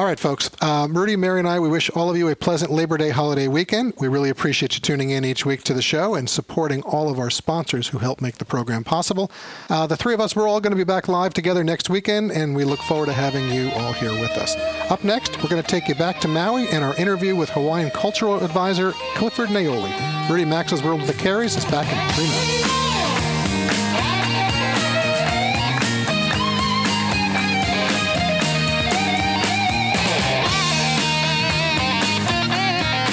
all 0.00 0.06
right, 0.06 0.18
folks, 0.18 0.50
um, 0.62 0.96
Rudy, 0.96 1.14
Mary, 1.14 1.40
and 1.40 1.46
I, 1.46 1.60
we 1.60 1.68
wish 1.68 1.90
all 1.90 2.08
of 2.08 2.16
you 2.16 2.28
a 2.28 2.34
pleasant 2.34 2.70
Labor 2.70 2.96
Day 2.96 3.10
holiday 3.10 3.48
weekend. 3.48 3.92
We 3.98 4.08
really 4.08 4.30
appreciate 4.30 4.74
you 4.74 4.80
tuning 4.80 5.10
in 5.10 5.26
each 5.26 5.44
week 5.44 5.62
to 5.64 5.74
the 5.74 5.82
show 5.82 6.14
and 6.14 6.26
supporting 6.26 6.80
all 6.84 7.10
of 7.10 7.18
our 7.18 7.28
sponsors 7.28 7.88
who 7.88 7.98
help 7.98 8.22
make 8.22 8.38
the 8.38 8.46
program 8.46 8.82
possible. 8.82 9.30
Uh, 9.68 9.86
the 9.86 9.98
three 9.98 10.14
of 10.14 10.20
us, 10.20 10.34
we're 10.34 10.48
all 10.48 10.58
going 10.58 10.70
to 10.70 10.76
be 10.76 10.84
back 10.84 11.06
live 11.06 11.34
together 11.34 11.62
next 11.62 11.90
weekend, 11.90 12.32
and 12.32 12.56
we 12.56 12.64
look 12.64 12.80
forward 12.80 13.06
to 13.06 13.12
having 13.12 13.50
you 13.50 13.70
all 13.72 13.92
here 13.92 14.12
with 14.12 14.30
us. 14.38 14.56
Up 14.90 15.04
next, 15.04 15.36
we're 15.42 15.50
going 15.50 15.62
to 15.62 15.68
take 15.68 15.86
you 15.86 15.94
back 15.94 16.18
to 16.20 16.28
Maui 16.28 16.66
and 16.68 16.82
our 16.82 16.96
interview 16.96 17.36
with 17.36 17.50
Hawaiian 17.50 17.90
Cultural 17.90 18.42
Advisor 18.42 18.92
Clifford 19.16 19.50
Naeole. 19.50 20.30
Rudy 20.30 20.46
Maxa's 20.46 20.82
World 20.82 21.02
of 21.02 21.08
the 21.08 21.12
Careys 21.12 21.58
is 21.58 21.64
back 21.66 21.86
in 21.92 22.14
three 22.14 22.24
minutes. 22.24 22.89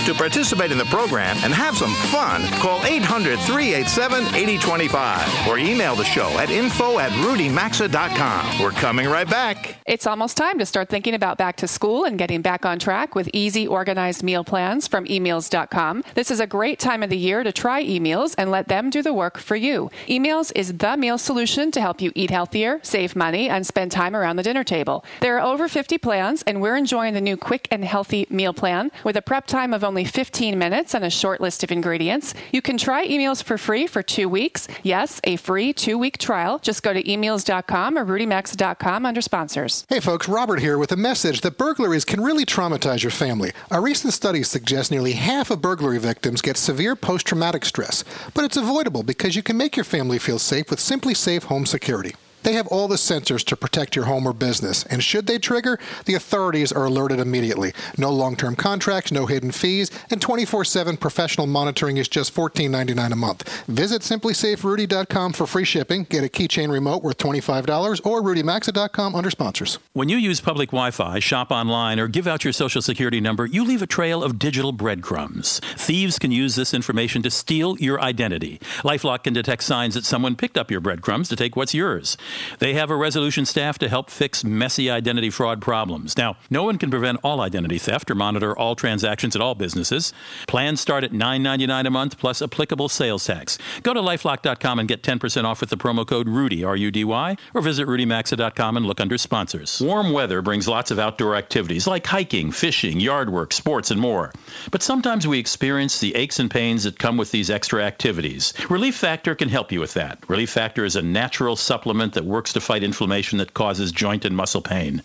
To 0.08 0.14
participate 0.14 0.72
in 0.72 0.78
the 0.78 0.86
program 0.86 1.36
and 1.44 1.54
have 1.54 1.76
some 1.76 1.94
fun, 1.94 2.42
call 2.62 2.82
800 2.86 3.38
387 3.40 4.24
8025 4.36 5.50
or 5.50 5.58
email 5.58 5.98
the 5.98 6.06
show 6.06 6.30
at 6.40 6.50
info 6.50 6.98
at 6.98 7.12
rudymaxa.com. 7.12 8.62
We're 8.64 8.72
coming 8.72 9.10
right 9.10 9.30
back. 9.30 9.76
It's 9.86 10.08
almost 10.08 10.38
time 10.38 10.60
to 10.60 10.66
start 10.66 10.88
thinking 10.88 11.14
about 11.14 11.38
back 11.38 11.58
to 11.58 11.68
school 11.68 12.06
and 12.06 12.18
getting 12.18 12.42
back 12.42 12.66
on 12.66 12.80
track 12.80 13.16
with 13.16 13.30
easy, 13.34 13.68
organized 13.68 14.24
meal 14.24 14.46
plans 14.46 14.88
from 14.88 15.06
emeals.com. 15.10 16.06
This 16.14 16.32
is 16.32 16.40
a 16.40 16.48
great 16.48 16.80
time 16.80 17.04
of 17.04 17.10
the 17.10 17.18
year 17.18 17.44
to 17.44 17.52
try 17.52 17.84
eMeals 17.84 18.34
and 18.38 18.50
let 18.50 18.70
them 18.70 18.90
do 18.90 19.02
the 19.02 19.14
work 19.14 19.38
for 19.38 19.58
you. 19.58 19.92
eMeals 20.08 20.54
is 20.56 20.72
the 20.78 20.96
meal 20.96 21.18
solution 21.18 21.70
to 21.72 21.82
help 21.82 22.00
you 22.00 22.14
eat 22.16 22.30
healthier, 22.30 22.80
save 22.82 23.14
money, 23.14 23.50
and 23.50 23.68
spend 23.68 23.92
time 23.92 24.16
around 24.16 24.38
the 24.38 24.44
dinner 24.44 24.64
table. 24.64 25.04
There 25.20 25.38
are 25.38 25.46
over 25.46 25.68
50 25.68 25.98
plans, 25.98 26.44
and 26.44 26.62
we're 26.62 26.78
enjoying 26.78 27.14
the 27.14 27.20
new 27.20 27.36
quick 27.36 27.68
and 27.72 27.84
healthy 27.84 28.26
meal 28.30 28.54
plan 28.54 28.90
with 29.04 29.18
a 29.18 29.22
prep 29.22 29.48
time 29.48 29.74
of 29.74 29.84
only 29.84 29.97
15 30.06 30.58
minutes 30.58 30.94
and 30.94 31.04
a 31.04 31.10
short 31.10 31.42
list 31.42 31.64
of 31.64 31.72
ingredients. 31.72 32.34
You 32.52 32.62
can 32.62 32.78
try 32.78 33.08
eMeals 33.08 33.44
for 33.44 33.58
free 33.58 33.88
for 33.88 34.04
two 34.04 34.30
weeks. 34.30 34.68
Yes, 34.84 35.20
a 35.24 35.36
free 35.38 35.74
two 35.74 35.98
week 35.98 36.18
trial. 36.18 36.60
Just 36.60 36.84
go 36.84 36.94
to 36.94 37.12
emeals.com 37.12 37.98
or 37.98 38.06
rudymaxa.com 38.06 39.06
under 39.06 39.22
sponsors. 39.22 39.86
Hey 39.90 40.00
folks, 40.00 40.28
Robert 40.28 40.60
here 40.60 40.78
with 40.78 40.92
a 40.92 40.98
message 40.98 41.42
that 41.42 41.58
burglaries 41.58 42.06
can 42.06 42.22
really 42.22 42.46
traumatize 42.46 43.04
your 43.04 43.12
family. 43.12 43.52
A 43.72 43.82
recent 43.82 44.14
study 44.14 44.44
suggests 44.44 44.92
nearly 44.92 45.14
half 45.14 45.52
of 45.52 45.62
burglary 45.62 46.00
victims 46.00 46.42
get 46.42 46.58
severe 46.58 46.96
post 46.96 47.26
traumatic 47.26 47.66
stress, 47.66 48.04
but 48.34 48.46
it's 48.46 48.58
avoidable 48.58 49.04
because 49.04 49.36
you 49.36 49.44
can 49.44 49.58
make 49.58 49.76
your 49.76 49.84
family 49.84 50.20
feel 50.20 50.40
safe 50.40 50.70
with 50.70 50.80
SimpliSafe 50.80 51.44
Home 51.44 51.66
Security. 51.66 52.16
They 52.48 52.54
have 52.54 52.68
all 52.68 52.88
the 52.88 52.96
sensors 52.96 53.44
to 53.48 53.58
protect 53.58 53.94
your 53.94 54.06
home 54.06 54.26
or 54.26 54.32
business, 54.32 54.86
and 54.86 55.04
should 55.04 55.28
they 55.28 55.38
trigger, 55.38 55.78
the 56.06 56.14
authorities 56.14 56.72
are 56.72 56.86
alerted 56.86 57.20
immediately. 57.20 57.74
No 57.98 58.10
long 58.10 58.38
term 58.38 58.56
contracts, 58.56 59.12
no 59.12 59.26
hidden 59.26 59.52
fees, 59.52 59.92
and 60.10 60.22
24 60.22 60.64
7 60.64 60.96
professional 60.96 61.46
monitoring 61.46 61.98
is 61.98 62.08
just 62.08 62.34
$14.99 62.34 63.12
a 63.12 63.16
month. 63.18 63.66
Visit 63.66 64.02
simplisaferudy.com 64.02 65.34
for 65.34 65.46
free 65.46 65.66
shipping, 65.66 66.06
get 66.06 66.24
a 66.24 66.30
keychain 66.30 66.72
remote 66.72 67.04
worth 67.04 67.18
$25, 67.18 68.06
or 68.06 68.22
rudymaxa.com 68.22 69.14
under 69.14 69.30
sponsors. 69.30 69.80
When 69.92 70.08
you 70.08 70.16
use 70.16 70.40
public 70.40 70.70
Wi 70.70 70.92
Fi, 70.92 71.20
shop 71.20 71.52
online, 71.52 72.00
or 72.00 72.08
give 72.08 72.28
out 72.28 72.46
your 72.46 72.54
social 72.54 72.82
security 72.82 73.20
number, 73.20 73.46
you 73.46 73.66
leave 73.66 73.82
a 73.82 73.88
trail 73.88 74.24
of 74.24 74.40
digital 74.40 74.72
breadcrumbs. 74.72 75.60
Thieves 75.76 76.18
can 76.18 76.32
use 76.32 76.56
this 76.56 76.74
information 76.74 77.22
to 77.24 77.30
steal 77.30 77.78
your 77.78 78.00
identity. 78.00 78.62
Lifelock 78.84 79.26
can 79.26 79.34
detect 79.34 79.64
signs 79.64 79.96
that 79.96 80.06
someone 80.06 80.38
picked 80.38 80.58
up 80.58 80.72
your 80.72 80.80
breadcrumbs 80.80 81.28
to 81.28 81.36
take 81.36 81.58
what's 81.58 81.74
yours. 81.74 82.16
They 82.60 82.74
have 82.74 82.90
a 82.90 82.96
resolution 82.96 83.46
staff 83.46 83.78
to 83.80 83.90
help 83.90 84.10
fix 84.10 84.44
messy 84.44 84.90
identity 84.90 85.30
fraud 85.30 85.62
problems. 85.62 86.18
Now, 86.18 86.38
no 86.50 86.64
one 86.64 86.78
can 86.78 86.90
prevent 86.90 87.20
all 87.24 87.42
identity 87.42 87.78
theft 87.78 88.12
or 88.12 88.16
monitor 88.16 88.58
all 88.58 88.76
transactions 88.76 89.36
at 89.36 89.42
all 89.42 89.56
businesses. 89.56 90.14
Plans 90.48 90.82
start 90.82 91.04
at 91.04 91.12
$9.99 91.12 91.88
a 91.88 91.90
month 91.90 92.18
plus 92.18 92.42
applicable 92.42 92.90
sales 92.90 93.26
tax. 93.26 93.58
Go 93.84 93.94
to 93.94 94.02
lifelock.com 94.02 94.80
and 94.80 94.88
get 94.88 95.04
10% 95.04 95.44
off 95.44 95.62
with 95.62 95.70
the 95.70 95.78
promo 95.78 96.06
code 96.06 96.28
RUDY, 96.28 96.64
R 96.64 96.76
U 96.76 96.92
D 96.92 97.04
Y, 97.04 97.38
or 97.54 97.62
visit 97.62 97.88
rudymaxa.com 97.88 98.78
and 98.78 98.86
look 98.86 99.00
under 99.00 99.18
sponsors. 99.18 99.82
Warm 99.82 100.12
weather 100.12 100.42
brings 100.42 100.68
lots 100.68 100.92
of 100.92 101.00
outdoor 101.00 101.36
activities 101.36 101.88
like 101.88 102.06
hiking, 102.06 102.52
fishing, 102.52 103.00
yard 103.00 103.30
work, 103.30 103.54
sports, 103.54 103.92
and 103.92 104.00
more. 104.00 104.34
But 104.72 104.84
sometimes 104.84 105.28
we 105.28 105.40
experience 105.40 106.00
the 106.00 106.16
aches 106.16 106.40
and 106.40 106.50
pains 106.50 106.84
that 106.84 107.00
come 107.00 107.18
with 107.18 107.32
these 107.32 107.50
extra 107.50 107.84
activities. 107.84 108.54
Relief 108.70 108.96
Factor 108.96 109.36
can 109.36 109.50
help 109.50 109.72
you 109.72 109.80
with 109.80 109.94
that. 109.96 110.20
Relief 110.28 110.50
Factor 110.50 110.86
is 110.86 110.96
a 110.96 111.02
natural 111.02 111.56
supplement 111.56 112.14
that 112.14 112.26
works 112.28 112.54
to 112.54 112.62
fight 112.62 112.84
inflammation 112.84 113.40
that 113.40 113.54
causes 113.54 113.92
joint 113.92 114.26
and 114.26 114.36
muscle 114.36 114.62
pain. 114.62 115.02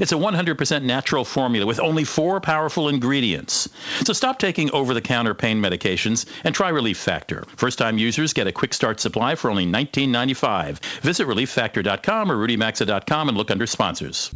It's 0.00 0.12
a 0.12 0.16
100% 0.16 0.82
natural 0.82 1.24
formula 1.24 1.66
with 1.66 1.80
only 1.80 2.04
four 2.04 2.40
powerful 2.40 2.88
ingredients. 2.88 3.68
So 4.04 4.12
stop 4.12 4.38
taking 4.38 4.70
over 4.72 4.94
the 4.94 5.00
counter 5.00 5.34
pain 5.34 5.62
medications 5.62 6.26
and 6.44 6.54
try 6.54 6.70
Relief 6.70 6.98
Factor. 6.98 7.44
First 7.56 7.78
time 7.78 7.98
users 7.98 8.32
get 8.32 8.46
a 8.46 8.52
quick 8.52 8.74
start 8.74 9.00
supply 9.00 9.34
for 9.34 9.50
only 9.50 9.66
$19.95. 9.66 10.78
Visit 11.02 11.26
relieffactor.com 11.26 12.32
or 12.32 12.36
rudymaxa.com 12.36 13.28
and 13.28 13.36
look 13.36 13.50
under 13.50 13.66
sponsors. 13.66 14.30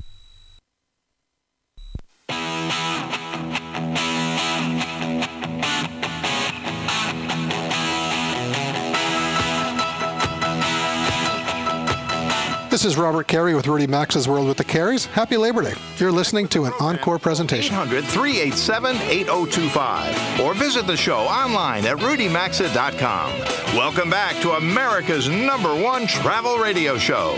This 12.76 12.84
is 12.84 12.98
Robert 12.98 13.26
Carey 13.26 13.54
with 13.54 13.68
Rudy 13.68 13.86
Maxa's 13.86 14.28
World 14.28 14.48
with 14.48 14.58
the 14.58 14.64
Careys. 14.64 15.06
Happy 15.06 15.38
Labor 15.38 15.62
Day. 15.62 15.72
You're 15.96 16.12
listening 16.12 16.46
to 16.48 16.66
an 16.66 16.74
encore 16.78 17.18
presentation. 17.18 17.74
800 17.74 18.04
387 18.04 18.96
8025 18.96 20.40
or 20.40 20.52
visit 20.52 20.86
the 20.86 20.94
show 20.94 21.20
online 21.20 21.86
at 21.86 21.96
rudymaxa.com. 21.96 23.32
Welcome 23.74 24.10
back 24.10 24.38
to 24.42 24.50
America's 24.56 25.26
number 25.26 25.74
one 25.74 26.06
travel 26.06 26.58
radio 26.58 26.98
show. 26.98 27.32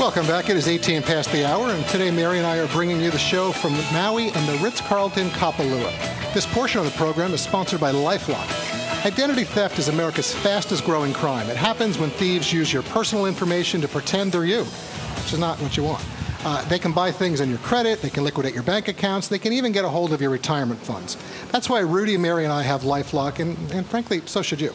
Welcome 0.00 0.26
back. 0.26 0.48
It 0.48 0.56
is 0.56 0.68
18 0.68 1.02
past 1.02 1.30
the 1.30 1.44
hour, 1.44 1.68
and 1.68 1.84
today 1.88 2.10
Mary 2.10 2.38
and 2.38 2.46
I 2.46 2.56
are 2.56 2.68
bringing 2.68 2.98
you 2.98 3.10
the 3.10 3.18
show 3.18 3.52
from 3.52 3.74
Maui 3.92 4.30
and 4.30 4.48
the 4.48 4.58
Ritz 4.64 4.80
Carlton 4.80 5.28
Kapalua. 5.32 6.32
This 6.32 6.46
portion 6.46 6.80
of 6.80 6.86
the 6.86 6.96
program 6.96 7.34
is 7.34 7.42
sponsored 7.42 7.80
by 7.80 7.92
Lifelock. 7.92 8.65
Identity 9.04 9.44
theft 9.44 9.78
is 9.78 9.88
America's 9.88 10.34
fastest 10.34 10.84
growing 10.84 11.12
crime. 11.12 11.48
It 11.48 11.56
happens 11.56 11.96
when 11.96 12.10
thieves 12.10 12.52
use 12.52 12.72
your 12.72 12.82
personal 12.82 13.26
information 13.26 13.80
to 13.82 13.88
pretend 13.88 14.32
they're 14.32 14.44
you, 14.44 14.64
which 14.64 15.32
is 15.32 15.38
not 15.38 15.60
what 15.60 15.76
you 15.76 15.84
want. 15.84 16.04
Uh, 16.44 16.64
they 16.68 16.78
can 16.78 16.92
buy 16.92 17.12
things 17.12 17.40
on 17.40 17.48
your 17.48 17.58
credit, 17.58 18.02
they 18.02 18.10
can 18.10 18.24
liquidate 18.24 18.54
your 18.54 18.64
bank 18.64 18.88
accounts, 18.88 19.28
they 19.28 19.38
can 19.38 19.52
even 19.52 19.70
get 19.70 19.84
a 19.84 19.88
hold 19.88 20.12
of 20.12 20.20
your 20.20 20.30
retirement 20.30 20.80
funds. 20.80 21.16
That's 21.52 21.68
why 21.68 21.80
Rudy, 21.80 22.16
Mary, 22.16 22.44
and 22.44 22.52
I 22.52 22.62
have 22.62 22.82
Lifelock, 22.82 23.38
and, 23.38 23.56
and 23.70 23.86
frankly, 23.86 24.22
so 24.26 24.42
should 24.42 24.60
you. 24.60 24.72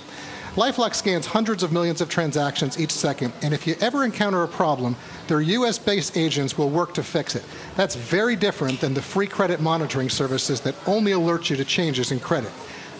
Lifelock 0.55 0.93
scans 0.95 1.25
hundreds 1.25 1.63
of 1.63 1.71
millions 1.71 2.01
of 2.01 2.09
transactions 2.09 2.79
each 2.79 2.91
second, 2.91 3.33
and 3.41 3.53
if 3.53 3.65
you 3.65 3.75
ever 3.79 4.03
encounter 4.03 4.43
a 4.43 4.47
problem, 4.47 4.95
their 5.27 5.41
US 5.41 5.77
based 5.77 6.15
agents 6.15 6.57
will 6.57 6.69
work 6.69 6.93
to 6.93 7.03
fix 7.03 7.35
it. 7.35 7.43
That's 7.75 7.95
very 7.95 8.35
different 8.35 8.81
than 8.81 8.93
the 8.93 9.01
free 9.01 9.27
credit 9.27 9.61
monitoring 9.61 10.09
services 10.09 10.59
that 10.61 10.75
only 10.87 11.13
alert 11.13 11.49
you 11.49 11.55
to 11.55 11.65
changes 11.65 12.11
in 12.11 12.19
credit. 12.19 12.51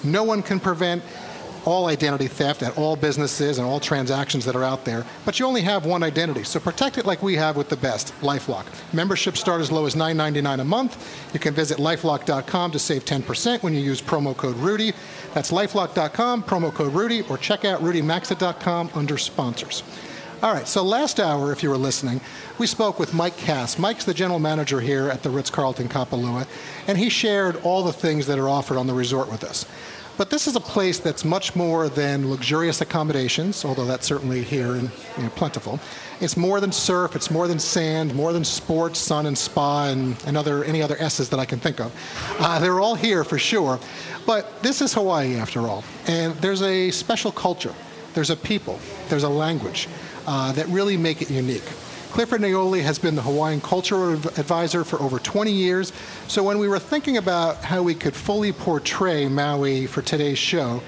No 0.04 0.24
one 0.24 0.42
can 0.42 0.60
prevent 0.60 1.04
all 1.66 1.88
identity 1.88 2.28
theft 2.28 2.64
at 2.64 2.78
all 2.78 2.96
businesses 2.96 3.58
and 3.58 3.68
all 3.68 3.80
transactions 3.80 4.46
that 4.46 4.56
are 4.56 4.64
out 4.64 4.86
there, 4.86 5.06
but 5.26 5.40
you 5.40 5.46
only 5.46 5.62
have 5.62 5.86
one 5.86 6.04
identity. 6.04 6.44
So 6.44 6.60
protect 6.60 6.98
it 6.98 7.06
like 7.06 7.22
we 7.22 7.36
have 7.36 7.56
with 7.56 7.70
the 7.70 7.78
best, 7.78 8.14
LifeLock. 8.22 8.66
Memberships 8.94 9.40
start 9.40 9.62
as 9.62 9.72
low 9.72 9.86
as 9.86 9.96
$9.99 9.96 10.62
a 10.62 10.64
month. 10.64 11.34
You 11.34 11.40
can 11.40 11.54
visit 11.54 11.78
lifelock.com 11.78 12.72
to 12.72 12.80
save 12.80 13.06
10% 13.06 13.64
when 13.64 13.74
you 13.74 13.80
use 13.80 14.02
promo 14.02 14.36
code 14.36 14.58
Rudy. 14.58 14.94
That's 15.34 15.52
lifelock.com, 15.52 16.44
promo 16.44 16.74
code 16.74 16.94
Rudy, 16.94 17.22
or 17.24 17.38
check 17.38 17.66
out 17.66 17.82
rudymaxa.com 17.82 18.92
under 18.96 19.18
sponsors. 19.18 19.84
All 20.44 20.52
right, 20.52 20.68
so 20.68 20.82
last 20.82 21.20
hour, 21.20 21.52
if 21.52 21.62
you 21.62 21.70
were 21.70 21.78
listening, 21.78 22.20
we 22.58 22.66
spoke 22.66 22.98
with 22.98 23.14
Mike 23.14 23.38
Cass. 23.38 23.78
Mike's 23.78 24.06
the 24.06 24.14
general 24.14 24.40
manager 24.40 24.80
here 24.80 25.08
at 25.08 25.22
the 25.22 25.30
Ritz 25.30 25.52
Carlton 25.52 25.88
Kapalua, 25.88 26.48
and 26.88 26.98
he 26.98 27.10
shared 27.10 27.58
all 27.58 27.84
the 27.84 27.94
things 27.94 28.26
that 28.26 28.40
are 28.40 28.50
offered 28.50 28.80
on 28.80 28.88
the 28.88 28.94
resort 28.96 29.30
with 29.30 29.44
us. 29.44 29.68
But 30.18 30.32
this 30.32 30.48
is 30.48 30.56
a 30.56 30.60
place 30.60 30.98
that's 30.98 31.24
much 31.24 31.56
more 31.56 31.90
than 31.90 32.28
luxurious 32.28 32.82
accommodations, 32.82 33.64
although 33.64 33.86
that's 33.86 34.08
certainly 34.08 34.42
here 34.42 34.74
and 34.74 34.90
you 35.16 35.24
know, 35.24 35.30
plentiful. 35.30 35.80
It's 36.22 36.36
more 36.36 36.60
than 36.60 36.72
surf, 36.72 37.16
it's 37.16 37.30
more 37.30 37.48
than 37.48 37.60
sand, 37.60 38.16
more 38.16 38.34
than 38.34 38.44
sports, 38.44 38.98
sun, 38.98 39.28
and 39.28 39.38
spa, 39.38 39.90
and, 39.90 40.16
and 40.26 40.36
other, 40.36 40.64
any 40.64 40.82
other 40.82 40.98
S's 41.00 41.30
that 41.30 41.40
I 41.40 41.46
can 41.46 41.60
think 41.60 41.80
of. 41.80 41.94
Uh, 42.40 42.58
they're 42.58 42.80
all 42.80 42.96
here 42.96 43.24
for 43.24 43.38
sure. 43.38 43.80
But 44.26 44.64
this 44.64 44.82
is 44.82 44.92
Hawaii, 44.92 45.36
after 45.36 45.68
all. 45.68 45.84
And 46.08 46.34
there's 46.38 46.64
a 46.64 46.90
special 46.90 47.32
culture, 47.32 47.76
there's 48.16 48.32
a 48.32 48.36
people, 48.36 48.80
there's 49.08 49.24
a 49.24 49.30
language 49.30 49.88
uh, 50.28 50.52
that 50.54 50.68
really 50.68 50.98
make 50.98 51.22
it 51.22 51.30
unique. 51.30 51.64
Clifford 52.12 52.42
Naeole 52.42 52.84
has 52.84 53.00
been 53.00 53.16
the 53.16 53.22
Hawaiian 53.22 53.62
Cultural 53.62 54.14
Advisor 54.14 54.84
for 54.84 55.02
over 55.02 55.18
20 55.18 55.50
years. 55.50 55.94
So 56.28 56.44
when 56.44 56.60
we 56.60 56.68
were 56.68 56.80
thinking 56.80 57.16
about 57.16 57.64
how 57.64 57.82
we 57.84 57.96
could 57.96 58.14
fully 58.14 58.52
portray 58.52 59.30
Maui 59.30 59.88
for 59.88 60.02
today's 60.02 60.38
show, 60.38 60.82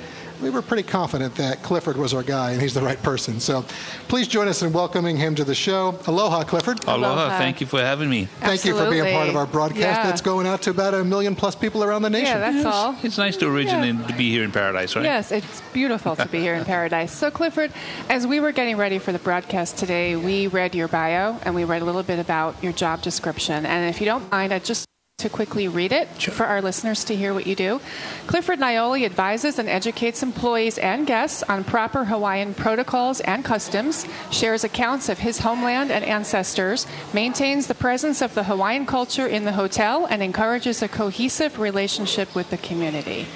we 0.44 0.50
were 0.50 0.62
pretty 0.62 0.84
confident 0.84 1.36
that 1.36 1.64
Clifford 1.64 1.98
was 1.98 2.14
our 2.14 2.24
guy 2.24 2.52
and 2.52 2.62
he's 2.62 2.74
the 2.74 2.82
right 2.82 3.02
person. 3.02 3.40
So 3.40 3.66
please 4.10 4.28
join 4.28 4.48
us 4.48 4.62
in 4.62 4.74
welcoming 4.74 5.16
him 5.16 5.36
to 5.36 5.44
the 5.44 5.56
show. 5.56 5.98
Aloha, 6.06 6.44
Clifford. 6.44 6.84
Aloha. 6.84 7.14
Aloha. 7.14 7.38
Thank 7.38 7.62
you 7.62 7.68
for 7.68 7.80
having 7.80 8.10
me. 8.10 8.26
Thank 8.26 8.54
Absolutely. 8.54 8.98
you 8.98 9.04
for 9.04 9.04
being 9.04 9.16
part 9.16 9.30
of 9.30 9.36
our 9.36 9.46
broadcast 9.46 9.80
yeah. 9.80 10.04
that's 10.04 10.22
going 10.22 10.46
out 10.46 10.62
to 10.64 10.72
about 10.72 10.94
a 10.94 11.04
million 11.04 11.36
plus 11.36 11.56
people 11.56 11.84
around 11.84 12.02
the 12.02 12.10
nation. 12.10 12.28
Yeah, 12.28 12.40
that's 12.40 12.58
yes. 12.58 12.66
all. 12.66 12.96
It's 13.04 13.18
nice 13.18 13.38
to 13.38 13.48
originate 13.48 13.96
yeah. 13.96 14.08
to 14.08 14.14
be 14.16 14.30
here 14.30 14.44
in 14.44 14.52
paradise, 14.52 14.96
right? 14.96 15.06
Yes, 15.06 15.32
it's 15.32 15.62
beautiful 15.72 16.16
to 16.18 16.28
be 16.28 16.40
here 16.40 16.56
in 16.56 16.66
paradise. 16.66 17.12
So, 17.12 17.32
Clifford, 17.32 17.72
as 18.10 18.28
we 18.28 18.40
were 18.40 18.52
getting 18.52 18.78
ready 18.78 19.00
for 19.00 19.12
the 19.12 19.20
broadcast 19.20 19.78
today, 19.78 20.16
we 20.16 20.48
read 20.48 20.76
your 20.76 20.90
bio 20.90 21.38
and 21.44 21.56
we 21.56 21.64
read 21.64 21.82
a 21.82 21.86
little 21.86 22.04
bit 22.04 22.20
about 22.20 22.62
your 22.62 22.74
job 22.74 23.02
description. 23.02 23.66
And 23.66 23.90
if 23.90 24.02
you 24.02 24.06
don't 24.06 24.30
mind, 24.30 24.54
I 24.54 24.60
just 24.60 24.86
to 25.20 25.30
quickly 25.30 25.68
read 25.68 25.92
it 25.92 26.10
sure. 26.20 26.34
for 26.34 26.46
our 26.46 26.62
listeners 26.62 27.04
to 27.06 27.16
hear 27.16 27.34
what 27.34 27.48
you 27.48 27.56
do. 27.56 27.80
Clifford 28.28 28.60
Naeole 28.60 29.06
advises 29.06 29.60
and 29.60 29.70
educates 29.70 30.24
employees 30.24 30.78
and 30.78 31.08
guests 31.08 31.44
on 31.44 31.64
proper 31.64 32.04
Hawaiian 32.04 32.54
protocols 32.54 33.22
and 33.22 33.46
customs, 33.46 34.06
shares 34.32 34.64
accounts 34.64 35.10
of 35.10 35.20
his 35.20 35.40
homeland 35.40 35.92
and 35.92 36.04
ancestors, 36.04 36.88
maintains 37.14 37.68
the 37.68 37.76
presence 37.76 38.22
of 38.22 38.34
the 38.34 38.44
Hawaiian 38.44 38.86
culture 38.86 39.28
in 39.28 39.46
the 39.46 39.54
hotel, 39.54 40.06
and 40.08 40.22
encourages 40.22 40.82
a 40.82 40.88
cohesive 40.88 41.58
relationship 41.60 42.36
with 42.36 42.50
the 42.50 42.58
community. 42.58 43.28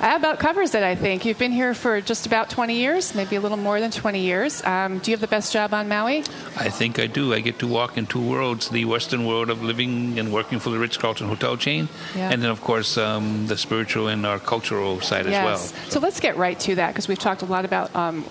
That 0.00 0.16
about 0.16 0.38
covers 0.38 0.76
it, 0.76 0.84
I 0.84 0.94
think. 0.94 1.24
You've 1.24 1.38
been 1.38 1.50
here 1.50 1.74
for 1.74 2.00
just 2.00 2.24
about 2.24 2.50
20 2.50 2.76
years, 2.76 3.16
maybe 3.16 3.34
a 3.34 3.40
little 3.40 3.56
more 3.56 3.80
than 3.80 3.90
20 3.90 4.20
years. 4.20 4.62
Um, 4.64 4.98
do 5.00 5.10
you 5.10 5.16
have 5.16 5.20
the 5.20 5.26
best 5.26 5.52
job 5.52 5.74
on 5.74 5.88
Maui? 5.88 6.18
I 6.56 6.68
think 6.68 7.00
I 7.00 7.08
do. 7.08 7.34
I 7.34 7.40
get 7.40 7.58
to 7.58 7.66
walk 7.66 7.98
in 7.98 8.06
two 8.06 8.20
worlds 8.22 8.68
the 8.68 8.84
Western 8.84 9.26
world 9.26 9.50
of 9.50 9.60
living 9.62 10.16
and 10.18 10.32
working 10.32 10.60
for 10.60 10.70
the 10.70 10.78
Ritz 10.78 10.96
Carlton 10.96 11.26
hotel 11.26 11.56
chain, 11.56 11.88
yeah. 12.14 12.30
and 12.30 12.40
then, 12.40 12.50
of 12.50 12.60
course, 12.60 12.96
um, 12.96 13.48
the 13.48 13.56
spiritual 13.56 14.06
and 14.06 14.24
our 14.24 14.38
cultural 14.38 15.00
side 15.00 15.26
yes. 15.26 15.34
as 15.34 15.44
well. 15.44 15.58
So. 15.58 15.90
so. 15.90 16.00
let's 16.00 16.20
get 16.20 16.36
right 16.36 16.58
to 16.60 16.76
that 16.76 16.88
because 16.88 17.08
we've 17.08 17.18
talked 17.18 17.42
a 17.42 17.46
lot 17.46 17.64
about 17.64 17.94
um, 17.96 18.24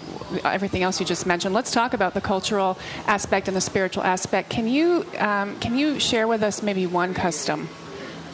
everything 0.45 0.83
else 0.83 1.01
you 1.01 1.05
just 1.05 1.25
mentioned. 1.25 1.53
Let's 1.53 1.71
talk 1.71 1.93
about 1.93 2.13
the 2.13 2.21
cultural 2.21 2.77
aspect 3.07 3.49
and 3.49 3.57
the 3.57 3.61
spiritual 3.61 4.03
aspect. 4.03 4.49
Can 4.49 4.69
you, 4.69 5.05
um, 5.19 5.59
can 5.59 5.77
you 5.77 5.99
share 5.99 6.29
with 6.29 6.43
us 6.43 6.63
maybe 6.63 6.87
one 6.87 7.13
custom? 7.13 7.67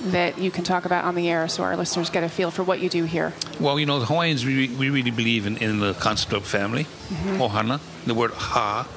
That 0.05 0.37
you 0.37 0.51
can 0.51 0.63
talk 0.63 0.85
about 0.85 1.05
on 1.05 1.15
the 1.15 1.29
air 1.29 1.47
so 1.47 1.63
our 1.63 1.77
listeners 1.77 2.09
get 2.09 2.23
a 2.23 2.29
feel 2.29 2.51
for 2.51 2.63
what 2.63 2.79
you 2.79 2.89
do 2.89 3.05
here? 3.05 3.33
Well, 3.59 3.79
you 3.79 3.85
know, 3.85 3.99
the 3.99 4.05
Hawaiians, 4.05 4.45
we, 4.45 4.67
we 4.67 4.89
really 4.89 5.11
believe 5.11 5.45
in, 5.45 5.57
in 5.57 5.79
the 5.79 5.93
concept 5.93 6.33
of 6.33 6.45
family. 6.45 6.83
Mm-hmm. 6.83 7.41
Ohana, 7.41 7.79
the 8.05 8.13
word 8.13 8.31
ha 8.31 8.87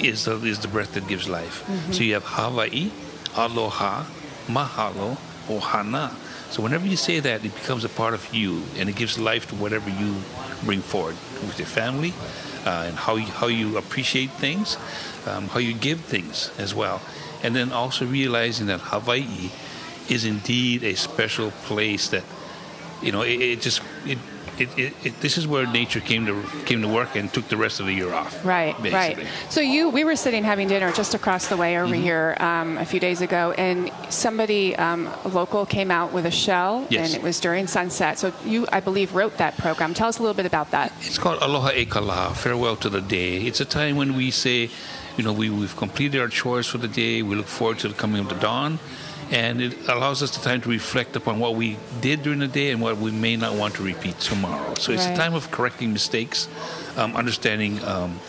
is 0.00 0.24
the, 0.24 0.36
is 0.44 0.60
the 0.60 0.68
breath 0.68 0.94
that 0.94 1.06
gives 1.08 1.28
life. 1.28 1.64
Mm-hmm. 1.66 1.92
So 1.92 2.02
you 2.04 2.14
have 2.14 2.24
Hawaii, 2.24 2.90
aloha, 3.36 4.04
mahalo, 4.46 5.18
ohana. 5.48 6.14
So 6.50 6.62
whenever 6.62 6.86
you 6.86 6.96
say 6.96 7.18
that, 7.20 7.44
it 7.44 7.54
becomes 7.54 7.84
a 7.84 7.88
part 7.88 8.14
of 8.14 8.34
you, 8.34 8.62
and 8.76 8.88
it 8.88 8.96
gives 8.96 9.18
life 9.18 9.48
to 9.48 9.54
whatever 9.54 9.88
you 9.88 10.16
bring 10.64 10.80
forward 10.80 11.16
with 11.40 11.58
your 11.58 11.66
family, 11.66 12.12
uh, 12.66 12.84
and 12.86 12.96
how 12.96 13.16
you, 13.16 13.26
how 13.26 13.46
you 13.46 13.78
appreciate 13.78 14.30
things, 14.32 14.76
um, 15.26 15.48
how 15.48 15.60
you 15.60 15.72
give 15.72 16.00
things 16.00 16.50
as 16.58 16.74
well, 16.74 17.00
and 17.42 17.56
then 17.56 17.72
also 17.72 18.04
realizing 18.04 18.66
that 18.66 18.80
Hawaii 18.80 19.50
is 20.08 20.24
indeed 20.24 20.82
a 20.84 20.94
special 20.94 21.50
place 21.66 22.08
that 22.08 22.24
you 23.02 23.12
know 23.12 23.22
it, 23.22 23.40
it 23.40 23.60
just 23.60 23.82
it 24.06 24.18
it, 24.58 24.68
it, 24.78 24.92
it, 25.02 25.20
this 25.22 25.38
is 25.38 25.46
where 25.46 25.66
nature 25.66 25.98
came 25.98 26.26
to 26.26 26.42
came 26.66 26.82
to 26.82 26.86
work 26.88 27.16
and 27.16 27.32
took 27.32 27.48
the 27.48 27.56
rest 27.56 27.80
of 27.80 27.86
the 27.86 27.94
year 27.94 28.12
off. 28.12 28.44
Right, 28.44 28.76
basically. 28.82 29.24
right. 29.24 29.32
So 29.48 29.62
you, 29.62 29.88
we 29.88 30.04
were 30.04 30.14
sitting 30.14 30.44
having 30.44 30.68
dinner 30.68 30.92
just 30.92 31.14
across 31.14 31.46
the 31.48 31.56
way 31.56 31.78
over 31.78 31.94
Mm-hmm. 31.94 32.02
here 32.02 32.36
um, 32.38 32.76
a 32.76 32.84
few 32.84 33.00
days 33.00 33.22
ago, 33.22 33.52
and 33.56 33.90
somebody 34.10 34.76
um, 34.76 35.08
local 35.32 35.64
came 35.64 35.90
out 35.90 36.12
with 36.12 36.26
a 36.26 36.30
shell, 36.30 36.86
Yes. 36.90 37.06
and 37.06 37.16
it 37.18 37.22
was 37.24 37.40
during 37.40 37.66
sunset. 37.66 38.18
So 38.18 38.30
you, 38.44 38.66
I 38.70 38.80
believe, 38.80 39.14
wrote 39.14 39.38
that 39.38 39.56
program. 39.56 39.94
Tell 39.94 40.08
us 40.08 40.18
a 40.18 40.22
little 40.22 40.34
bit 40.36 40.46
about 40.46 40.70
that. 40.72 40.92
It's 41.00 41.18
called 41.18 41.42
Aloha 41.42 41.70
e 41.74 41.86
Kala, 41.86 42.34
farewell 42.34 42.76
to 42.76 42.90
the 42.90 43.00
day. 43.00 43.38
It's 43.38 43.60
a 43.60 43.64
time 43.64 43.96
when 43.96 44.14
we 44.14 44.30
say, 44.30 44.68
you 45.16 45.24
know, 45.24 45.32
we, 45.32 45.48
we've 45.48 45.74
completed 45.76 46.20
our 46.20 46.28
chores 46.28 46.66
for 46.66 46.76
the 46.78 46.88
day. 46.88 47.22
We 47.22 47.36
look 47.36 47.46
forward 47.46 47.78
to 47.80 47.88
the 47.88 47.94
coming 47.94 48.20
of 48.20 48.28
the 48.28 48.34
dawn. 48.36 48.78
And 49.32 49.62
it 49.62 49.88
allows 49.88 50.22
us 50.22 50.36
the 50.36 50.44
time 50.44 50.60
to 50.60 50.68
reflect 50.68 51.16
upon 51.16 51.38
what 51.38 51.54
we 51.54 51.78
did 52.02 52.22
during 52.22 52.38
the 52.40 52.48
day 52.48 52.70
and 52.70 52.82
what 52.82 52.98
we 52.98 53.10
may 53.10 53.34
not 53.36 53.54
want 53.54 53.74
to 53.76 53.82
repeat 53.82 54.20
tomorrow. 54.20 54.74
So 54.74 54.92
it's 54.92 55.06
Right. 55.06 55.14
a 55.14 55.16
time 55.16 55.32
of 55.34 55.50
correcting 55.50 55.90
mistakes, 55.92 56.48
um, 56.98 57.16
understanding 57.16 57.82
um, 57.84 58.20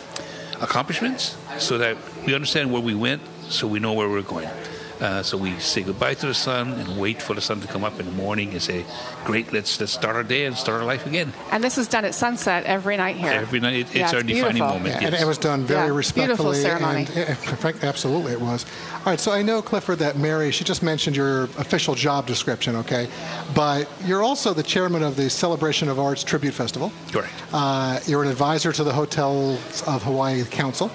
accomplishments, 0.61 1.35
so 1.59 1.77
that 1.77 1.97
we 2.25 2.33
understand 2.33 2.71
where 2.71 2.81
we 2.81 2.95
went, 2.95 3.21
so 3.49 3.67
we 3.67 3.79
know 3.79 3.91
where 3.91 4.07
we're 4.07 4.21
going. 4.21 4.47
Uh, 5.01 5.21
so 5.23 5.37
we 5.37 5.57
say 5.59 5.81
goodbye 5.81 6.13
to 6.13 6.27
the 6.27 6.33
sun 6.33 6.73
and 6.73 6.99
wait 6.99 7.21
for 7.21 7.33
the 7.33 7.41
sun 7.41 7.59
to 7.61 7.67
come 7.67 7.83
up 7.83 7.99
in 7.99 8.05
the 8.05 8.11
morning 8.11 8.51
and 8.51 8.61
say, 8.61 8.85
"Great, 9.25 9.51
let's 9.51 9.79
let's 9.79 9.91
start 9.91 10.15
our 10.15 10.23
day 10.23 10.45
and 10.45 10.55
start 10.57 10.79
our 10.81 10.85
life 10.85 11.05
again." 11.05 11.33
And 11.51 11.63
this 11.63 11.77
is 11.77 11.87
done 11.87 12.05
at 12.05 12.13
sunset 12.15 12.65
every 12.65 12.95
night 12.97 13.15
here. 13.17 13.31
Every 13.31 13.59
night, 13.59 13.73
it, 13.75 13.95
Yeah, 13.95 14.03
it's 14.03 14.13
our 14.13 14.19
it's 14.19 14.27
defining 14.27 14.53
beautiful. 14.53 14.67
moment. 14.79 14.95
And 15.03 15.13
yes. 15.13 15.21
it 15.21 15.25
was 15.25 15.37
done 15.37 15.63
very 15.65 15.87
Yeah, 15.87 16.01
beautiful 16.13 16.51
respectfully. 16.51 16.61
ceremony. 16.61 17.07
And, 17.15 17.75
in 17.83 17.87
absolutely, 17.87 18.31
it 18.33 18.41
was. 18.41 18.65
All 18.99 19.05
right, 19.07 19.19
so 19.19 19.31
I 19.31 19.41
know, 19.41 19.61
Clifford, 19.61 19.99
that 19.99 20.17
Mary, 20.17 20.51
she 20.51 20.63
just 20.63 20.81
mentioned 20.83 21.15
your 21.15 21.43
official 21.57 21.95
job 21.95 22.25
description, 22.25 22.75
okay? 22.77 23.07
But 23.53 23.89
you're 24.05 24.23
also 24.23 24.53
the 24.53 24.63
chairman 24.63 25.03
of 25.03 25.15
the 25.17 25.29
Celebration 25.29 25.89
of 25.89 25.99
Arts 25.99 26.23
Tribute 26.23 26.53
Festival. 26.53 26.91
Correct. 27.11 27.33
Uh, 27.51 27.99
you're 28.05 28.23
an 28.23 28.29
advisor 28.29 28.71
to 28.71 28.83
the 28.83 28.93
Hotels 28.93 29.83
of 29.87 30.03
Hawaii 30.03 30.43
Council. 30.45 30.89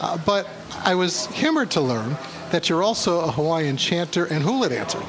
Uh, 0.00 0.18
but 0.26 0.48
I 0.84 0.94
was 0.94 1.26
humored 1.28 1.70
to 1.72 1.80
learn 1.80 2.16
that 2.52 2.68
you're 2.68 2.82
also 2.82 3.20
a 3.20 3.30
Hawaiian 3.30 3.76
chanter 3.76 4.24
and 4.26 4.42
hula 4.42 4.68
dancer. 4.68 5.00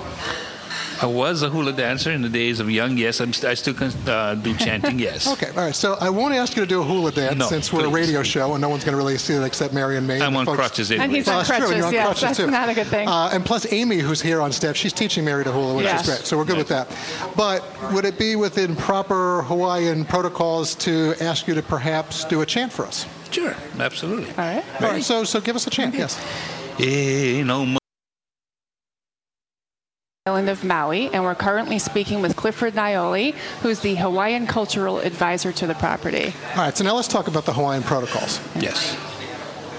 I 1.01 1.07
was 1.07 1.43
a 1.43 1.49
hula 1.49 1.73
dancer 1.73 2.09
in 2.11 2.21
the 2.21 2.29
days 2.29 2.61
of 2.61 2.71
young. 2.71 2.97
Yes, 2.97 3.19
I'm 3.19 3.33
st- 3.33 3.51
I 3.51 3.53
still 3.55 3.73
can 3.73 3.91
uh, 4.07 4.35
do 4.35 4.55
chanting. 4.65 4.97
Yes. 4.97 5.27
Okay, 5.27 5.49
all 5.49 5.65
right. 5.65 5.75
So 5.75 5.97
I 5.99 6.09
won't 6.09 6.33
ask 6.33 6.55
you 6.55 6.61
to 6.63 6.67
do 6.67 6.79
a 6.79 6.85
hula 6.85 7.11
dance 7.11 7.35
No, 7.37 7.47
since 7.47 7.73
we're 7.73 7.85
a 7.85 7.89
radio 7.89 8.23
show 8.23 8.53
and 8.53 8.61
no 8.61 8.69
one's 8.69 8.85
going 8.85 8.93
to 8.93 8.97
really 8.97 9.17
see 9.17 9.33
it 9.33 9.43
except 9.43 9.73
Mary 9.73 9.97
and 9.97 10.07
me. 10.07 10.21
I'm 10.21 10.31
The 10.31 10.39
on 10.39 10.45
folks- 10.45 10.57
crutches 10.57 10.91
anyway. 10.91 11.03
And 11.03 11.13
he's 11.13 11.27
Well, 11.27 11.39
on 11.39 11.43
that's 11.45 11.49
true. 11.49 11.57
crutches. 11.67 11.77
You're 11.77 11.87
on 11.87 11.93
yes, 11.93 12.05
crutches 12.05 12.21
that's 12.21 12.37
too. 12.37 12.47
not 12.49 12.69
a 12.69 12.73
good 12.73 12.87
thing. 12.87 13.09
Uh, 13.09 13.29
and 13.33 13.45
plus, 13.45 13.71
Amy, 13.73 13.97
who's 13.97 14.21
here 14.21 14.39
on 14.39 14.53
staff, 14.53 14.77
she's 14.77 14.93
teaching 14.93 15.25
Mary 15.25 15.43
to 15.43 15.51
hula, 15.51 15.73
which 15.75 15.83
Yes. 15.83 16.07
is 16.07 16.07
great. 16.15 16.25
So 16.25 16.37
we're 16.37 16.45
good 16.45 16.57
with 16.57 16.69
that. 16.69 16.87
But 17.35 17.61
would 17.91 18.05
it 18.05 18.17
be 18.17 18.37
within 18.37 18.73
proper 18.77 19.41
Hawaiian 19.43 20.05
protocols 20.05 20.75
to 20.75 21.13
ask 21.19 21.45
you 21.45 21.55
to 21.55 21.61
perhaps 21.61 22.23
do 22.23 22.39
a 22.39 22.45
chant 22.45 22.71
for 22.71 22.85
us? 22.85 23.05
Sure, 23.31 23.53
absolutely. 23.79 24.29
All 24.29 24.35
right. 24.37 24.63
All 24.81 24.91
right. 24.91 25.03
So, 25.03 25.25
so 25.25 25.41
give 25.41 25.57
us 25.57 25.67
a 25.67 25.69
chant. 25.69 25.93
Yes. 25.93 26.17
Island 30.27 30.49
of 30.49 30.63
Maui, 30.63 31.09
and 31.13 31.23
we're 31.23 31.35
currently 31.35 31.79
speaking 31.79 32.21
with 32.21 32.35
Clifford 32.35 32.73
Naeole, 32.73 33.33
who's 33.61 33.79
the 33.79 33.95
Hawaiian 33.95 34.45
Cultural 34.47 34.99
Advisor 34.99 35.51
to 35.53 35.67
the 35.67 35.75
property. 35.75 36.33
All 36.51 36.63
right. 36.63 36.75
So 36.75 36.83
now 36.83 36.95
let's 36.95 37.07
talk 37.07 37.27
about 37.27 37.45
the 37.45 37.53
Hawaiian 37.53 37.83
protocols. 37.83 38.41
Yes. 38.59 38.97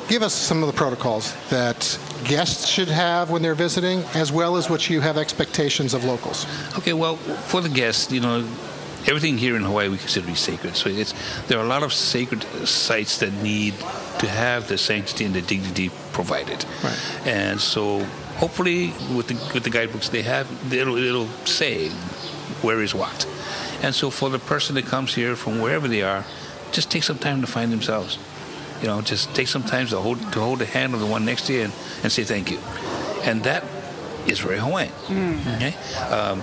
Give 0.09 0.23
us 0.23 0.33
some 0.33 0.63
of 0.63 0.69
the 0.69 0.73
protocols 0.73 1.35
that 1.51 1.99
guests 2.25 2.69
should 2.69 2.89
have 2.89 3.29
when 3.29 3.43
they're 3.43 3.55
visiting, 3.55 4.05
as 4.15 4.33
well 4.33 4.57
as 4.57 4.71
what 4.71 4.89
you 4.89 5.01
have 5.01 5.19
expectations 5.19 5.93
of 5.93 6.05
locals. 6.05 6.47
Okay. 6.79 6.93
Well, 6.93 7.17
for 7.17 7.61
the 7.61 7.69
guests, 7.69 8.11
you 8.13 8.21
know, 8.21 8.39
everything 9.09 9.37
here 9.39 9.57
in 9.57 9.63
Hawaii 9.63 9.89
we 9.89 9.99
consider 9.99 10.27
to 10.27 10.33
be 10.33 10.37
sacred. 10.37 10.77
So 10.77 10.89
it's 10.91 11.13
there 11.49 11.59
are 11.59 11.65
a 11.65 11.69
lot 11.69 11.83
of 11.83 11.93
sacred 11.93 12.43
sites 12.67 13.19
that 13.19 13.33
need 13.35 13.75
to 14.19 14.29
have 14.29 14.69
the 14.69 14.79
sanctity 14.79 15.25
and 15.25 15.35
the 15.35 15.43
dignity 15.43 15.91
provided. 16.17 16.65
Right. 16.83 17.27
And 17.27 17.61
so, 17.61 18.03
hopefully, 18.43 18.95
with 19.15 19.27
the 19.29 19.35
with 19.53 19.65
the 19.65 19.71
guidebooks 19.71 20.09
they 20.09 20.23
have, 20.23 20.47
it'll 20.73 20.97
it'll 20.97 21.29
say 21.45 21.91
where 22.65 22.81
is 22.83 22.95
what. 22.95 23.29
And 23.83 23.95
so, 23.95 24.11
for 24.11 24.31
the 24.31 24.39
person 24.39 24.75
that 24.77 24.87
comes 24.87 25.15
here 25.15 25.37
from 25.37 25.61
wherever 25.61 25.87
they 25.87 26.03
are, 26.03 26.25
just 26.73 26.91
take 26.91 27.03
some 27.03 27.19
time 27.19 27.43
to 27.43 27.47
find 27.47 27.71
themselves. 27.71 28.19
You 28.81 28.89
know, 28.89 29.03
just 29.03 29.35
take 29.35 29.49
some 29.49 29.63
time 29.63 29.87
to 29.89 29.99
hold 29.99 30.19
to 30.33 30.41
hold 30.41 30.59
the 30.61 30.67
hand 30.67 30.95
of 30.95 31.01
the 31.01 31.07
one 31.07 31.25
next 31.25 31.47
to 31.47 31.53
you 31.53 31.63
and, 31.65 31.73
and 32.03 32.11
say 32.11 32.25
thank 32.25 32.51
you. 32.51 32.59
And 33.29 33.45
that 33.45 33.63
is 34.27 34.41
very 34.41 34.59
Hawaiian. 34.59 34.93
Okay. 35.57 35.75
Um, 36.11 36.41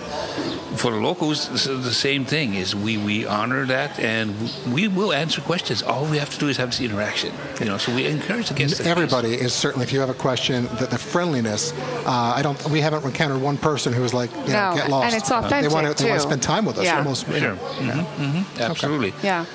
for 0.78 0.92
the 0.92 0.98
locals, 0.98 1.50
the 1.66 1.92
same 1.94 2.26
thing. 2.26 2.56
Is 2.56 2.76
we 2.76 2.98
we 2.98 3.26
honor 3.28 3.66
that 3.66 4.00
and 4.00 4.34
we 4.74 4.88
will 4.88 5.14
answer 5.14 5.42
questions. 5.42 5.84
All 5.84 6.06
we 6.06 6.18
have 6.18 6.30
to 6.32 6.40
do 6.40 6.48
is 6.50 6.58
have 6.58 6.70
this 6.72 6.82
interaction. 6.82 7.32
You 7.60 7.66
know, 7.66 7.78
so 7.78 7.94
we 7.94 8.06
encourage 8.08 8.48
the 8.50 8.56
guests. 8.56 8.78
to- 8.80 8.88
Everybody 8.90 9.34
is 9.36 9.54
certainly. 9.54 9.84
If 9.86 9.94
you 9.94 10.00
have 10.00 10.10
a 10.10 10.14
question, 10.28 10.66
that 10.80 10.90
the 10.90 10.98
friendliness. 10.98 11.74
Uh, 12.06 12.34
I 12.38 12.42
don't. 12.42 12.58
We 12.70 12.82
haven't 12.82 13.04
encountered 13.06 13.42
one 13.42 13.58
person 13.58 13.94
who 13.94 14.02
was 14.02 14.14
like, 14.14 14.32
you 14.48 14.54
know, 14.54 14.70
No, 14.72 14.76
get 14.76 14.90
lost. 14.90 15.06
and 15.06 15.16
it's 15.16 15.30
They 15.30 15.36
want 15.68 15.98
to. 15.98 16.04
They 16.04 16.10
want 16.10 16.22
to 16.22 16.28
spend 16.28 16.42
time 16.42 16.66
with 16.66 16.78
us. 16.80 16.86
Yeah. 16.86 16.98
Almost. 16.98 17.28
you 17.28 17.40
Sure. 17.40 17.50
know. 17.56 17.56
hmm 17.56 18.24
hmm 18.42 18.62
Absolutely. 18.62 19.14
Yeah. 19.24 19.46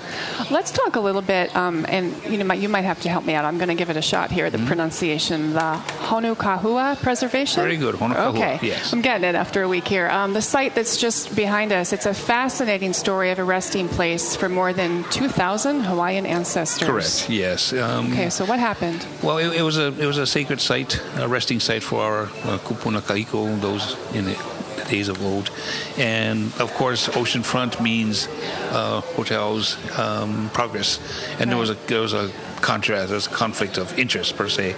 Let's 0.51 0.71
talk 0.71 0.97
a 0.97 1.01
little 1.01 1.23
bit, 1.23 1.55
um, 1.57 1.85
and 1.89 2.15
you 2.31 2.39
know, 2.39 2.45
might- 2.45 2.61
you 2.61 2.69
might 2.69 2.85
have 2.85 3.01
to 3.03 3.09
help 3.09 3.25
me 3.25 3.35
out. 3.35 3.45
I'm 3.45 3.59
going 3.59 3.69
to 3.69 3.75
give 3.75 3.91
it 3.91 3.97
a 3.97 4.03
shot 4.03 4.31
here. 4.31 4.51
The 4.51 4.59
pronunciation, 4.59 5.53
the 5.53 5.81
Honokahua 6.09 7.01
Preservation. 7.03 7.63
Very 7.63 7.77
good, 7.77 7.95
Honokahua, 7.97 8.17
Okay. 8.19 8.59
yes. 8.63 8.93
I'm 8.93 9.01
getting 9.03 9.29
it 9.29 9.35
after 9.35 9.63
a 9.63 9.69
week 9.69 9.87
here. 9.89 10.09
Um, 10.09 10.33
the 10.33 10.43
site 10.43 10.75
that's 10.75 10.97
just 10.97 11.35
behind 11.37 11.73
us. 11.73 11.93
It's 11.93 12.07
a 12.07 12.15
fascinating 12.15 12.93
story 12.93 13.31
of 13.31 13.39
a 13.39 13.45
resting 13.45 13.89
place 13.89 14.37
for 14.37 14.49
more 14.49 14.73
than 14.73 15.05
2,000 15.11 15.81
Hawaiian 15.81 16.27
ancestors. 16.27 16.89
Correct. 16.89 17.31
Yes. 17.31 17.73
Um, 17.73 18.13
Okay, 18.13 18.31
so 18.31 18.45
what 18.45 18.59
happened? 18.59 19.07
Well, 19.23 19.39
it, 19.39 19.53
it 19.59 19.63
was 19.63 19.79
a 19.79 19.87
it 19.99 20.07
was 20.07 20.19
a 20.19 20.27
sacred 20.27 20.61
site, 20.61 21.01
a 21.17 21.29
resting 21.29 21.61
site 21.61 21.83
for 21.83 22.01
our 22.01 22.23
uh, 22.25 22.59
kupuna 22.59 23.01
kaiko, 23.01 23.61
those 23.61 23.97
in 24.15 24.25
the, 24.25 24.35
the 24.77 24.85
days 24.91 25.09
of 25.09 25.23
old, 25.23 25.51
and 25.99 26.53
of 26.61 26.73
course, 26.75 27.09
oceanfront 27.09 27.81
means 27.81 28.29
uh, 28.73 29.01
hotels, 29.17 29.77
um, 29.99 30.51
progress, 30.53 30.99
and 31.41 31.51
there 31.51 31.59
was 31.59 31.71
a 31.71 31.75
there 31.87 32.01
was 32.01 32.13
a 32.15 32.31
contrast, 32.61 33.09
there 33.09 33.15
was 33.17 33.27
a 33.27 33.31
conflict 33.31 33.79
of 33.79 33.99
interest 33.99 34.37
per 34.37 34.49
se. 34.49 34.75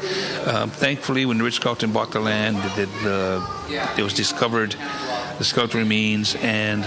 Um, 0.47 0.71
thankfully, 0.71 1.27
when 1.27 1.41
Ritz 1.43 1.59
Carlton 1.59 1.93
bought 1.93 2.13
the 2.13 2.21
land, 2.21 2.57
it, 2.79 2.89
uh, 3.07 3.41
it 3.99 4.03
was 4.03 4.15
discovered 4.15 4.75
the 5.39 5.45
skeleton 5.45 5.81
remains, 5.81 6.37
and 6.37 6.85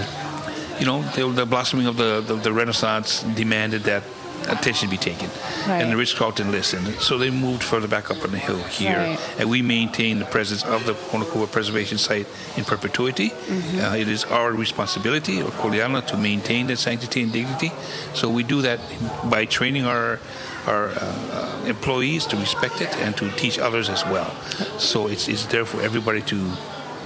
you 0.78 0.86
know 0.86 1.02
the, 1.16 1.28
the 1.28 1.46
blossoming 1.46 1.86
of 1.86 1.96
the, 1.96 2.20
the 2.20 2.34
the 2.36 2.52
Renaissance 2.52 3.22
demanded 3.34 3.82
that 3.84 4.02
attention 4.48 4.90
be 4.90 4.98
taken, 4.98 5.28
Right. 5.66 5.80
and 5.82 5.90
the 5.90 5.96
Ritz 5.96 6.12
Carlton 6.12 6.50
listened. 6.52 6.86
So 7.00 7.16
they 7.16 7.30
moved 7.30 7.62
further 7.62 7.88
back 7.88 8.10
up 8.10 8.22
on 8.24 8.30
the 8.30 8.38
hill 8.38 8.62
here, 8.64 8.98
Right. 8.98 9.18
and 9.38 9.48
we 9.48 9.62
maintain 9.62 10.18
the 10.18 10.26
presence 10.26 10.62
of 10.64 10.84
the 10.84 10.92
Honokahua 10.92 11.50
Preservation 11.50 11.96
Site 11.98 12.26
in 12.56 12.64
perpetuity. 12.64 13.30
Mm-hmm. 13.30 13.80
Uh, 13.80 13.96
it 13.96 14.08
is 14.08 14.24
our 14.26 14.52
responsibility, 14.52 15.40
or 15.40 15.50
kuleana, 15.50 16.06
to 16.08 16.16
maintain 16.18 16.66
that 16.66 16.76
sanctity 16.78 17.22
and 17.22 17.32
dignity. 17.32 17.72
So 18.12 18.28
we 18.28 18.42
do 18.42 18.60
that 18.62 18.80
by 19.30 19.46
training 19.46 19.86
our 19.86 20.20
our 20.66 20.90
uh, 20.96 21.64
employees 21.66 22.26
to 22.26 22.36
respect 22.36 22.80
it 22.80 22.94
and 22.98 23.16
to 23.16 23.30
teach 23.32 23.58
others 23.58 23.88
as 23.88 24.04
well. 24.06 24.30
So 24.78 25.08
it's, 25.08 25.28
it's 25.28 25.46
there 25.46 25.64
for 25.64 25.80
everybody 25.82 26.22
to 26.22 26.52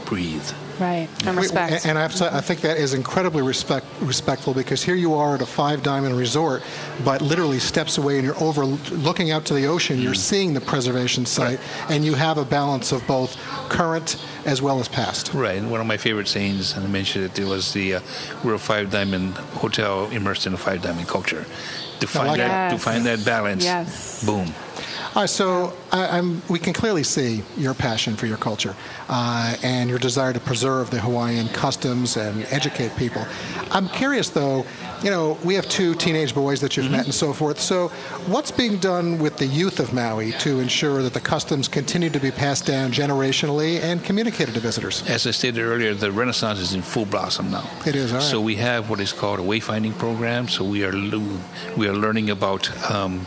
breathe. 0.05 0.51
Right, 0.81 1.09
and 1.27 1.37
We- 1.37 1.43
respect. 1.43 1.87
And 1.87 1.99
I, 1.99 2.03
have 2.03 2.15
to, 2.17 2.33
I 2.33 2.41
think 2.41 2.61
that 2.61 2.79
is 2.79 2.95
incredibly 2.95 3.43
respect, 3.43 3.85
respectful 4.01 4.55
because 4.55 4.83
here 4.83 4.95
you 4.95 5.15
are 5.15 5.35
at 5.35 5.43
a 5.43 5.47
five 5.47 5.83
diamond 5.83 6.17
resort, 6.17 6.63
but 7.05 7.21
literally 7.21 7.59
steps 7.59 7.99
away 7.99 8.17
and 8.17 8.25
you're 8.25 8.41
over 8.41 8.65
looking 8.65 9.33
out 9.33 9.45
to 9.47 9.55
the 9.55 9.67
ocean. 9.67 10.01
You're 10.01 10.15
seeing 10.15 10.55
the 10.55 10.61
preservation 10.61 11.27
site, 11.27 11.59
and 11.91 12.05
you 12.05 12.15
have 12.15 12.39
a 12.39 12.45
balance 12.45 12.93
of 12.93 13.05
both 13.09 13.37
current 13.69 14.25
as 14.47 14.63
well 14.63 14.79
as 14.79 14.87
past. 14.89 15.35
Right, 15.35 15.59
and 15.59 15.69
one 15.69 15.81
of 15.81 15.87
my 15.87 15.97
favorite 15.97 16.29
sayings, 16.29 16.77
and 16.77 16.85
I 16.85 16.89
mentioned 16.89 17.25
it, 17.25 17.39
it 17.39 17.45
was 17.45 17.73
the 17.73 17.95
uh, 17.97 18.01
we're 18.45 18.55
a 18.55 18.59
five 18.59 18.91
diamond 18.91 19.35
hotel 19.35 20.07
immersed 20.11 20.47
in 20.47 20.55
a 20.55 20.59
five 20.59 20.81
diamond 20.81 21.09
culture. 21.09 21.45
To 22.01 22.07
find 22.07 22.29
like 22.29 22.39
that, 22.39 22.71
to 22.71 22.79
find 22.79 23.05
that 23.07 23.25
balance, 23.25 23.65
Yes. 23.65 24.23
boom. 24.25 24.55
Right, 25.17 25.29
so 25.29 25.77
I, 25.91 26.21
we 26.49 26.59
can 26.59 26.73
clearly 26.73 27.03
see 27.03 27.43
your 27.57 27.75
passion 27.75 28.15
for 28.15 28.27
your 28.27 28.37
culture 28.37 28.75
uh, 29.09 29.57
and 29.63 29.91
your 29.91 29.99
desire 29.99 30.33
to 30.33 30.41
preserve 30.41 30.91
the 30.91 31.01
Hawaiian 31.01 31.49
customs 31.49 32.17
and 32.17 32.45
educate 32.51 32.95
people. 32.97 33.27
I'm 33.71 33.89
curious, 33.89 34.31
though, 34.31 34.65
you 35.03 35.11
know, 35.11 35.39
we 35.45 35.55
have 35.55 35.69
two 35.69 35.95
teenage 35.95 36.35
boys 36.35 36.61
that 36.61 36.77
you've 36.77 36.87
mm-hmm. 36.87 36.97
met 36.97 37.05
and 37.05 37.15
so 37.15 37.33
forth. 37.33 37.61
So, 37.61 37.89
what's 38.27 38.51
being 38.51 38.79
done 38.79 39.19
with 39.19 39.37
the 39.37 39.47
youth 39.47 39.81
of 39.81 39.93
Maui 39.93 40.33
to 40.33 40.61
ensure 40.61 41.03
that 41.03 41.15
the 41.15 41.21
customs 41.21 41.69
continue 41.69 42.11
to 42.11 42.21
be 42.21 42.31
passed 42.31 42.67
down 42.67 42.93
generationally 42.93 43.81
and 43.81 44.03
communicated 44.05 44.55
to 44.55 44.61
visitors? 44.61 45.09
As 45.09 45.27
I 45.27 45.31
stated 45.31 45.63
earlier, 45.63 45.95
the 45.95 46.11
Renaissance 46.11 46.59
is 46.59 46.75
in 46.75 46.83
full 46.83 47.07
blossom 47.07 47.51
now. 47.51 47.69
It 47.87 47.95
is. 47.95 48.13
All 48.13 48.19
right. 48.19 48.25
So 48.25 48.41
we 48.41 48.57
have 48.57 48.91
what 48.91 49.01
is 49.01 49.13
called 49.13 49.41
a 49.41 49.43
wayfinding 49.43 49.97
program. 49.99 50.49
So 50.49 50.65
we 50.65 50.85
are 50.85 50.93
we 51.77 51.89
are 51.89 51.95
learning 51.95 52.31
about 52.31 52.69
um, 52.91 53.25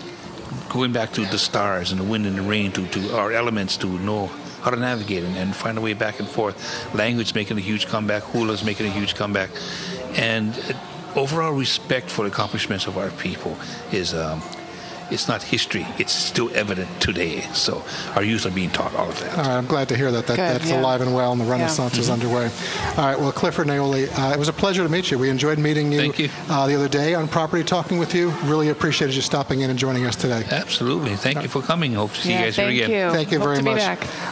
going 0.72 0.94
back 0.94 1.12
to 1.12 1.26
the 1.26 1.38
stars 1.38 1.92
and 1.92 2.00
the 2.00 2.04
wind 2.06 2.26
and 2.26 2.38
the 2.38 2.42
rain 2.42 2.72
to, 2.72 2.88
to 2.88 3.18
our 3.18 3.34
elements 3.34 3.76
to 3.76 3.88
know 4.00 4.28
how 4.62 4.72
to 4.72 4.78
navigate 4.78 5.22
and, 5.22 5.36
and 5.36 5.54
find 5.54 5.78
a 5.78 5.82
way 5.82 5.94
back 5.94 6.20
and 6.20 6.30
forth. 6.30 6.96
Language 6.96 7.36
making 7.36 7.58
a 7.58 7.62
huge 7.62 7.88
comeback, 7.88 8.24
hula's 8.24 8.64
making 8.64 8.86
a 8.86 8.90
huge 8.90 9.16
comeback, 9.16 9.50
and 10.16 10.58
overall 11.16 11.52
respect 11.52 12.10
for 12.10 12.24
the 12.24 12.30
accomplishments 12.32 12.88
of 12.88 12.98
our 12.98 13.10
people 13.12 13.58
is 13.92 14.14
um, 14.14 14.42
it's 15.12 15.28
not 15.28 15.44
history. 15.44 15.86
It's 15.98 16.14
still 16.14 16.50
evident 16.56 16.90
today. 17.02 17.42
So 17.54 17.84
our 18.16 18.24
youth 18.24 18.46
are 18.46 18.52
being 18.52 18.70
taught 18.70 18.96
all 18.96 19.10
of 19.10 19.20
that. 19.20 19.38
All 19.38 19.44
right, 19.44 19.58
I'm 19.58 19.68
glad 19.68 19.90
to 19.90 19.98
hear 19.98 20.12
that, 20.12 20.28
that 20.28 20.38
that's 20.38 20.70
yeah. 20.70 20.80
alive 20.80 21.02
and 21.02 21.14
well 21.14 21.32
and 21.32 21.42
the 21.42 21.46
Renaissance 21.46 21.96
yeah. 21.96 22.00
is 22.00 22.10
mm-hmm. 22.10 22.14
underway. 22.14 22.50
All 22.98 23.06
right, 23.06 23.20
well, 23.20 23.32
Clifford 23.32 23.68
Naeole, 23.68 24.08
uh, 24.18 24.34
it 24.34 24.40
was 24.40 24.48
a 24.48 24.54
pleasure 24.54 24.84
to 24.84 24.90
meet 24.90 25.12
you. 25.12 25.20
We 25.20 25.30
enjoyed 25.30 25.60
meeting 25.60 25.92
you, 25.92 26.00
Thank 26.00 26.20
you. 26.20 26.30
Uh, 26.50 26.68
the 26.68 26.76
other 26.76 26.88
day 26.88 27.14
on 27.14 27.28
property, 27.28 27.64
talking 27.64 27.98
with 27.98 28.16
you. 28.16 28.30
Really 28.46 28.70
appreciated 28.70 29.16
you 29.16 29.22
stopping 29.22 29.62
in 29.62 29.70
and 29.70 29.78
joining 29.78 30.06
us 30.06 30.16
today. 30.16 30.44
Absolutely. 30.50 31.16
Thank 31.16 31.42
you 31.42 31.50
for 31.50 31.62
coming. 31.62 31.94
Hope 31.94 32.14
to 32.14 32.22
see 32.22 32.32
yeah, 32.32 32.40
you 32.40 32.46
guys 32.46 32.56
here 32.56 32.68
again. 32.68 32.90
You. 32.90 33.12
Thank 33.12 33.32
you 33.32 33.40
Hope 33.40 33.48
very 33.50 33.62
much. 33.62 33.82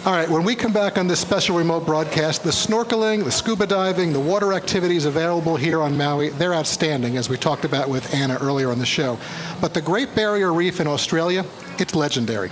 All 0.06 0.14
right, 0.14 0.30
when 0.30 0.44
we 0.44 0.56
come 0.56 0.74
back 0.74 0.98
on 0.98 1.08
this 1.08 1.20
special 1.20 1.58
remote 1.58 1.86
broadcast, 1.86 2.44
the 2.44 2.52
snorkeling, 2.52 3.24
the 3.24 3.32
scuba 3.32 3.68
diving, 3.68 4.14
the 4.14 4.20
water 4.20 4.54
activities 4.54 5.06
available 5.06 5.56
here 5.56 5.82
on 5.82 5.98
Maui, 5.98 6.30
they're 6.30 6.54
outstanding, 6.54 7.18
as 7.18 7.30
we 7.30 7.38
talked 7.38 7.66
about 7.66 7.90
with 7.90 8.14
Anna 8.14 8.38
earlier 8.42 8.72
on 8.72 8.80
the 8.80 8.86
show. 8.86 9.18
But 9.60 9.74
the 9.74 9.82
Great 9.82 10.16
Barrier 10.16 10.54
Reef 10.54 10.69
in 10.78 10.88
Australia, 10.88 11.44
it's 11.80 11.96
legendary. 11.96 12.52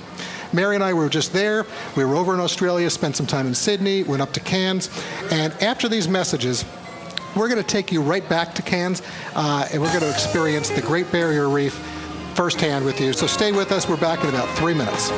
Mary 0.53 0.75
and 0.75 0.83
I 0.83 0.93
were 0.93 1.09
just 1.09 1.33
there. 1.33 1.65
We 1.95 2.03
were 2.03 2.15
over 2.15 2.33
in 2.33 2.39
Australia, 2.39 2.89
spent 2.89 3.15
some 3.15 3.27
time 3.27 3.45
in 3.45 3.53
Sydney, 3.53 4.03
went 4.03 4.21
up 4.21 4.33
to 4.33 4.39
Cairns, 4.39 4.89
and 5.29 5.53
after 5.61 5.87
these 5.87 6.07
messages, 6.07 6.65
we're 7.35 7.49
going 7.49 7.61
to 7.61 7.67
take 7.67 7.91
you 7.91 8.01
right 8.01 8.27
back 8.27 8.55
to 8.55 8.61
Cairns, 8.63 9.03
uh, 9.35 9.67
and 9.71 9.81
we're 9.81 9.89
going 9.89 10.01
to 10.01 10.09
experience 10.09 10.69
the 10.69 10.81
Great 10.81 11.11
Barrier 11.11 11.49
Reef 11.49 11.73
firsthand 12.33 12.83
with 12.85 12.99
you. 12.99 13.13
So 13.13 13.27
stay 13.27 13.51
with 13.51 13.71
us. 13.71 13.87
We're 13.87 13.97
back 13.97 14.23
in 14.23 14.29
about 14.29 14.49
three 14.57 14.73
minutes. 14.73 15.09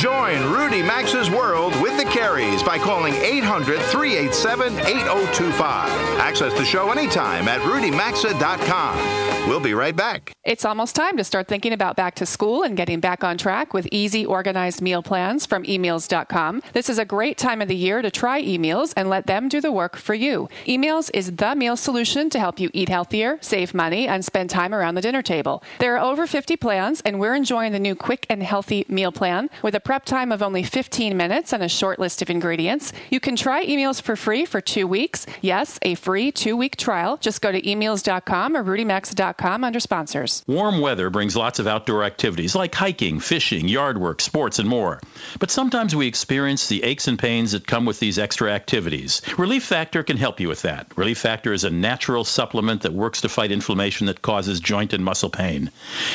Join 0.00 0.52
Rudy 0.52 0.82
Maxa's 0.82 1.28
World 1.30 1.80
with 1.82 1.97
Careys 2.18 2.64
by 2.64 2.78
calling 2.78 3.14
800 3.14 3.80
387 3.80 4.72
8025. 4.80 6.07
Access 6.28 6.52
the 6.52 6.64
show 6.66 6.90
anytime 6.90 7.48
at 7.48 7.58
rudymaxa.com. 7.62 9.48
We'll 9.48 9.60
be 9.60 9.72
right 9.72 9.96
back. 9.96 10.32
It's 10.44 10.66
almost 10.66 10.94
time 10.94 11.16
to 11.16 11.24
start 11.24 11.48
thinking 11.48 11.72
about 11.72 11.96
back 11.96 12.16
to 12.16 12.26
school 12.26 12.64
and 12.64 12.76
getting 12.76 13.00
back 13.00 13.24
on 13.24 13.38
track 13.38 13.72
with 13.72 13.88
easy, 13.90 14.26
organized 14.26 14.82
meal 14.82 15.02
plans 15.02 15.46
from 15.46 15.64
emeals.com. 15.64 16.62
This 16.74 16.90
is 16.90 16.98
a 16.98 17.06
great 17.06 17.38
time 17.38 17.62
of 17.62 17.68
the 17.68 17.74
year 17.74 18.02
to 18.02 18.10
try 18.10 18.42
eMeals 18.42 18.92
and 18.94 19.08
let 19.08 19.26
them 19.26 19.48
do 19.48 19.62
the 19.62 19.72
work 19.72 19.96
for 19.96 20.12
you. 20.12 20.50
eMeals 20.66 21.10
is 21.14 21.32
the 21.36 21.54
meal 21.54 21.78
solution 21.78 22.28
to 22.28 22.38
help 22.38 22.60
you 22.60 22.68
eat 22.74 22.90
healthier, 22.90 23.38
save 23.40 23.72
money, 23.72 24.06
and 24.06 24.22
spend 24.22 24.50
time 24.50 24.74
around 24.74 24.96
the 24.96 25.00
dinner 25.00 25.22
table. 25.22 25.62
There 25.78 25.96
are 25.96 26.04
over 26.04 26.26
50 26.26 26.56
plans, 26.56 27.00
and 27.06 27.18
we're 27.18 27.34
enjoying 27.34 27.72
the 27.72 27.78
new 27.78 27.94
quick 27.94 28.26
and 28.28 28.42
healthy 28.42 28.84
meal 28.86 29.12
plan 29.12 29.48
with 29.62 29.74
a 29.74 29.80
prep 29.80 30.04
time 30.04 30.30
of 30.30 30.42
only 30.42 30.62
15 30.62 31.16
minutes 31.16 31.54
and 31.54 31.62
a 31.62 31.68
short 31.70 31.98
list 31.98 32.20
of 32.20 32.28
ingredients. 32.28 32.92
You 33.08 33.18
can 33.18 33.34
try 33.34 33.64
eMeals 33.64 34.02
for 34.02 34.14
free 34.14 34.44
for 34.44 34.60
two 34.60 34.86
weeks. 34.86 35.24
Yes, 35.40 35.78
a 35.80 35.94
free 35.94 36.17
two 36.32 36.56
week 36.56 36.76
trial. 36.76 37.16
Just 37.16 37.40
go 37.40 37.52
to 37.52 37.68
emeals.com 37.70 38.56
or 38.56 38.64
rudymaxa.com 38.64 39.64
under 39.64 39.80
sponsors. 39.80 40.42
Warm 40.46 40.80
weather 40.80 41.10
brings 41.10 41.36
lots 41.36 41.58
of 41.58 41.66
outdoor 41.66 42.04
activities 42.04 42.54
like 42.54 42.74
hiking, 42.74 43.20
fishing, 43.20 43.68
yard 43.68 43.98
work, 43.98 44.20
sports, 44.20 44.58
and 44.58 44.68
more. 44.68 45.00
But 45.38 45.50
sometimes 45.50 45.94
we 45.94 46.06
experience 46.06 46.68
the 46.68 46.82
aches 46.82 47.08
and 47.08 47.18
pains 47.18 47.52
that 47.52 47.66
come 47.66 47.84
with 47.84 48.00
these 48.00 48.18
extra 48.18 48.52
activities. 48.52 49.22
Relief 49.38 49.64
Factor 49.64 50.02
can 50.02 50.16
help 50.16 50.40
you 50.40 50.48
with 50.48 50.62
that. 50.62 50.86
Relief 50.96 51.18
Factor 51.18 51.52
is 51.52 51.64
a 51.64 51.70
natural 51.70 52.24
supplement 52.24 52.82
that 52.82 52.92
works 52.92 53.20
to 53.20 53.28
fight 53.28 53.52
inflammation 53.52 54.08
that 54.08 54.20
causes 54.20 54.60
joint 54.60 54.92
and 54.92 55.04
muscle 55.04 55.30
pain. 55.30 55.70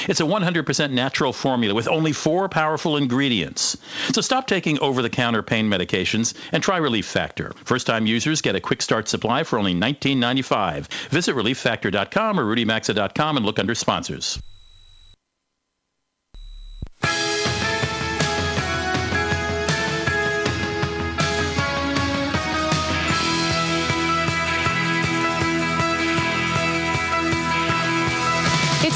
It's 0.08 0.20
a 0.20 0.26
100% 0.26 0.92
natural 0.92 1.34
formula 1.34 1.74
with 1.74 1.88
only 1.88 2.12
four 2.12 2.50
powerful 2.50 2.98
ingredients. 2.98 3.78
So 4.12 4.22
stop 4.22 4.48
taking 4.48 4.80
over 4.80 5.02
the 5.02 5.10
counter 5.10 5.44
pain 5.44 5.70
medications 5.70 6.34
and 6.52 6.62
try 6.62 6.78
Relief 6.78 7.06
Factor. 7.06 7.54
First 7.63 7.88
time 7.88 8.06
users 8.06 8.42
get 8.42 8.56
a 8.56 8.62
quick 8.62 8.82
start 8.82 9.08
supply 9.08 9.44
for 9.44 9.58
only 9.60 9.74
$19.95. 9.93 10.88
Visit 11.10 11.36
relieffactor.com 11.36 12.39
or 12.39 12.43
rudymaxa.com 12.43 13.38
and 13.38 13.45
look 13.45 13.60
under 13.60 13.75
sponsors. 13.75 14.39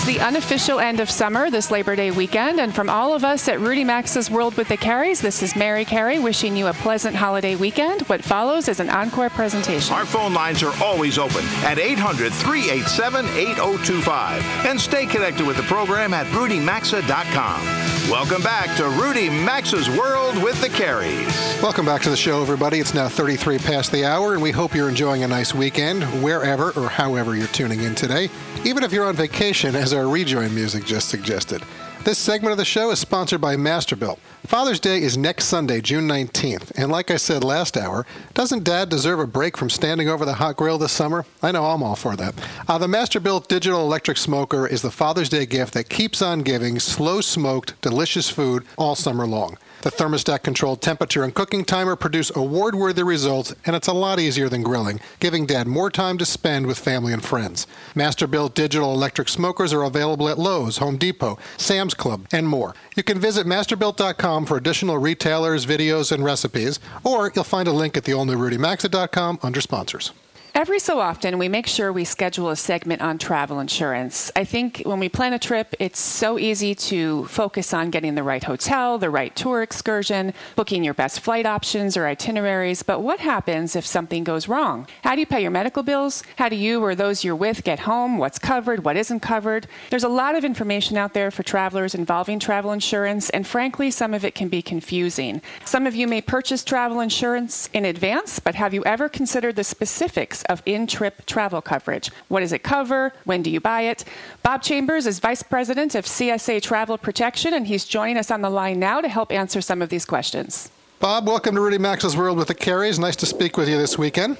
The 0.08 0.22
unofficial 0.22 0.80
end 0.80 1.02
of 1.02 1.10
summer 1.10 1.50
this 1.50 1.70
Labor 1.70 1.98
Day 1.98 2.12
weekend. 2.12 2.62
And 2.62 2.74
from 2.74 2.90
all 2.90 3.14
of 3.14 3.26
us 3.26 3.50
at 3.50 3.60
Rudy 3.60 3.84
Maxa's 3.84 4.32
World 4.32 4.56
with 4.56 4.70
the 4.70 4.78
Careys, 4.78 5.20
this 5.22 5.44
is 5.44 5.54
Mary 5.54 5.84
Carey 5.84 6.18
wishing 6.18 6.56
you 6.56 6.68
a 6.68 6.74
pleasant 6.74 7.14
holiday 7.14 7.58
weekend. 7.58 8.04
What 8.04 8.24
follows 8.24 8.70
is 8.70 8.80
an 8.80 8.90
encore 8.90 9.30
presentation. 9.30 9.94
Our 9.94 10.06
phone 10.06 10.34
lines 10.34 10.64
are 10.64 10.72
always 10.82 11.18
open 11.18 11.44
at 11.66 11.78
800 11.78 12.32
387 12.32 13.26
8025. 13.26 14.42
And 14.66 14.80
stay 14.80 15.06
connected 15.08 15.46
with 15.46 15.58
the 15.58 15.64
program 15.64 16.14
at 16.14 16.26
rudymaxa.com. 16.28 17.87
Welcome 18.10 18.42
back 18.42 18.74
to 18.78 18.88
Rudy 18.88 19.30
Maxa's 19.30 19.90
World 19.90 20.42
with 20.42 20.62
the 20.62 20.70
Careys. 20.70 21.62
Welcome 21.62 21.86
back 21.86 22.02
to 22.04 22.10
the 22.10 22.16
show, 22.16 22.42
everybody. 22.42 22.80
It's 22.80 22.94
now 22.94 23.10
33 23.10 23.58
past 23.58 23.92
the 23.92 24.06
hour, 24.06 24.34
and 24.34 24.42
we 24.42 24.52
hope 24.52 24.74
you're 24.74 24.88
enjoying 24.88 25.24
a 25.24 25.28
nice 25.28 25.54
weekend 25.54 26.04
wherever 26.24 26.72
or 26.80 26.88
however 26.88 27.36
you're 27.36 27.48
tuning 27.48 27.84
in 27.84 27.96
today 27.96 28.30
even 28.68 28.84
if 28.84 28.92
you're 28.92 29.06
on 29.06 29.16
vacation, 29.16 29.76
as 29.76 29.94
our 29.94 30.10
rejoin 30.10 30.54
music 30.54 30.84
just 30.84 31.08
suggested. 31.08 31.62
This 32.04 32.18
segment 32.18 32.52
of 32.52 32.58
the 32.58 32.66
show 32.66 32.92
is 32.92 33.00
sponsored 33.00 33.40
by 33.40 33.56
Masterbuilt. 33.56 34.20
Father's 34.48 34.80
Day 34.80 35.02
is 35.02 35.18
next 35.18 35.48
Sunday, 35.48 35.82
June 35.82 36.08
19th, 36.08 36.72
and 36.78 36.90
like 36.90 37.12
I 37.12 37.18
said 37.18 37.44
last 37.44 37.76
hour, 37.76 38.06
doesn't 38.34 38.64
Dad 38.64 38.88
deserve 38.88 39.20
a 39.20 39.28
break 39.28 39.58
from 39.58 39.70
standing 39.70 40.08
over 40.08 40.24
the 40.24 40.36
hot 40.36 40.56
grill 40.56 40.78
this 40.78 40.94
summer? 40.94 41.26
I 41.44 41.52
know 41.52 41.66
I'm 41.66 41.84
all 41.84 41.98
for 41.98 42.16
that. 42.16 42.34
Uh, 42.66 42.78
the 42.78 42.88
Masterbuilt 42.88 43.50
Digital 43.50 43.82
Electric 43.82 44.16
Smoker 44.16 44.66
is 44.66 44.82
the 44.82 44.90
Father's 44.90 45.28
Day 45.28 45.46
gift 45.46 45.74
that 45.74 45.90
keeps 45.90 46.22
on 46.22 46.44
giving 46.44 46.80
slow 46.80 47.20
smoked, 47.20 47.80
delicious 47.82 48.30
food 48.30 48.64
all 48.78 48.96
summer 48.96 49.28
long. 49.28 49.58
The 49.88 50.04
thermostat 50.04 50.44
controlled 50.44 50.82
temperature 50.82 51.24
and 51.24 51.34
cooking 51.34 51.64
timer 51.64 51.96
produce 51.96 52.30
award 52.36 52.76
worthy 52.76 53.04
results, 53.04 53.56
and 53.66 53.74
it's 53.74 53.88
a 53.88 53.94
lot 53.94 54.20
easier 54.20 54.50
than 54.50 54.62
grilling, 54.62 55.00
giving 55.22 55.46
Dad 55.46 55.66
more 55.66 55.90
time 55.90 56.18
to 56.18 56.26
spend 56.26 56.68
with 56.68 56.78
family 56.78 57.14
and 57.14 57.24
friends. 57.24 57.68
Masterbuilt 57.96 58.54
digital 58.54 58.94
electric 58.94 59.30
smokers 59.30 59.72
are 59.72 59.84
available 59.84 60.28
at 60.28 60.38
Lowe's, 60.38 60.80
Home 60.80 60.98
Depot, 60.98 61.40
Sam's 61.56 61.94
Club, 61.94 62.28
and 62.34 62.50
more. 62.50 62.76
You 62.98 63.04
can 63.04 63.18
visit 63.18 63.48
masterbuilt.com 63.48 64.46
for 64.46 64.58
additional 64.58 64.98
retailers, 64.98 65.66
videos, 65.66 66.12
and 66.12 66.22
recipes, 66.22 66.82
or 67.06 67.32
you'll 67.34 67.46
find 67.46 67.70
a 67.70 67.72
link 67.72 67.96
at 67.96 68.04
the 68.04 68.12
allnewrudymaxa.com 68.12 69.40
under 69.42 69.62
sponsors. 69.62 70.12
Every 70.58 70.80
so 70.80 71.00
often, 71.00 71.38
we 71.38 71.50
make 71.50 71.68
sure 71.68 71.94
we 71.94 72.04
schedule 72.04 72.50
a 72.50 72.56
segment 72.56 73.04
on 73.04 73.20
travel 73.20 73.60
insurance. 73.60 74.32
I 74.36 74.44
think 74.44 74.82
when 74.86 75.00
we 75.00 75.08
plan 75.08 75.34
a 75.34 75.38
trip, 75.38 75.76
it's 75.80 76.00
so 76.00 76.40
easy 76.40 76.74
to 76.90 77.26
focus 77.26 77.76
on 77.76 77.92
getting 77.92 78.16
the 78.16 78.24
right 78.24 78.44
hotel, 78.44 78.98
the 78.98 79.12
right 79.12 79.36
tour 79.36 79.62
excursion, 79.62 80.34
booking 80.56 80.84
your 80.84 80.96
best 80.96 81.20
flight 81.20 81.46
options 81.46 81.96
or 81.96 82.08
itineraries. 82.08 82.82
But 82.82 83.02
what 83.02 83.20
happens 83.20 83.76
if 83.76 83.86
something 83.86 84.24
goes 84.24 84.48
wrong? 84.48 84.88
How 85.04 85.14
do 85.14 85.20
you 85.20 85.28
pay 85.28 85.44
your 85.44 85.52
medical 85.52 85.84
bills? 85.84 86.24
How 86.38 86.50
do 86.50 86.56
you 86.56 86.84
or 86.84 86.96
those 86.96 87.24
you're 87.24 87.36
with 87.36 87.64
get 87.64 87.78
home? 87.78 88.18
What's 88.18 88.40
covered? 88.40 88.84
What 88.84 88.98
isn't 88.98 89.20
covered? 89.20 89.68
There's 89.92 90.06
a 90.06 90.10
lot 90.10 90.34
of 90.34 90.44
information 90.44 90.98
out 90.98 91.14
there 91.14 91.30
for 91.30 91.44
travelers 91.44 91.94
involving 91.94 92.40
travel 92.40 92.72
insurance, 92.72 93.30
and 93.30 93.46
frankly, 93.46 93.92
some 93.92 94.16
of 94.16 94.26
it 94.26 94.34
can 94.34 94.48
be 94.48 94.64
confusing. 94.64 95.40
Some 95.66 95.86
of 95.86 95.94
you 95.94 96.08
may 96.08 96.20
purchase 96.20 96.64
travel 96.64 97.00
insurance 97.00 97.70
in 97.74 97.86
advance, 97.86 98.40
but 98.40 98.56
have 98.56 98.74
you 98.74 98.84
ever 98.86 99.08
considered 99.08 99.56
the 99.56 99.64
specifics 99.64 100.44
of 100.50 100.62
in 100.66 100.88
trip 100.88 101.26
travel 101.26 101.62
coverage. 101.62 102.12
What 102.28 102.42
does 102.42 102.54
it 102.54 102.64
cover? 102.64 103.14
When 103.26 103.42
do 103.42 103.50
you 103.50 103.60
buy 103.60 103.82
it? 103.82 104.06
Bob 104.44 104.62
Chambers 104.62 105.06
is 105.06 105.20
Vice 105.20 105.44
President 105.44 105.96
of 105.96 106.06
CSA 106.06 106.62
Travel 106.62 106.98
Protection, 106.98 107.54
and 107.54 107.68
he's 107.68 107.86
joining 107.86 108.18
us 108.18 108.32
on 108.32 108.42
the 108.42 108.50
line 108.50 108.80
now 108.80 109.02
to 109.02 109.08
help 109.08 109.32
answer 109.32 109.62
some 109.62 109.82
of 109.82 109.90
these 109.90 110.06
questions. 110.06 110.70
Bob, 111.00 111.28
welcome 111.28 111.56
to 111.56 111.62
Rudy 111.62 111.78
Maxa's 111.78 112.18
World 112.18 112.38
with 112.38 112.48
the 112.48 112.56
Careys. 112.56 112.98
Nice 112.98 113.16
to 113.18 113.26
speak 113.26 113.56
with 113.56 113.70
you 113.70 113.78
this 113.78 113.98
weekend. 113.98 114.38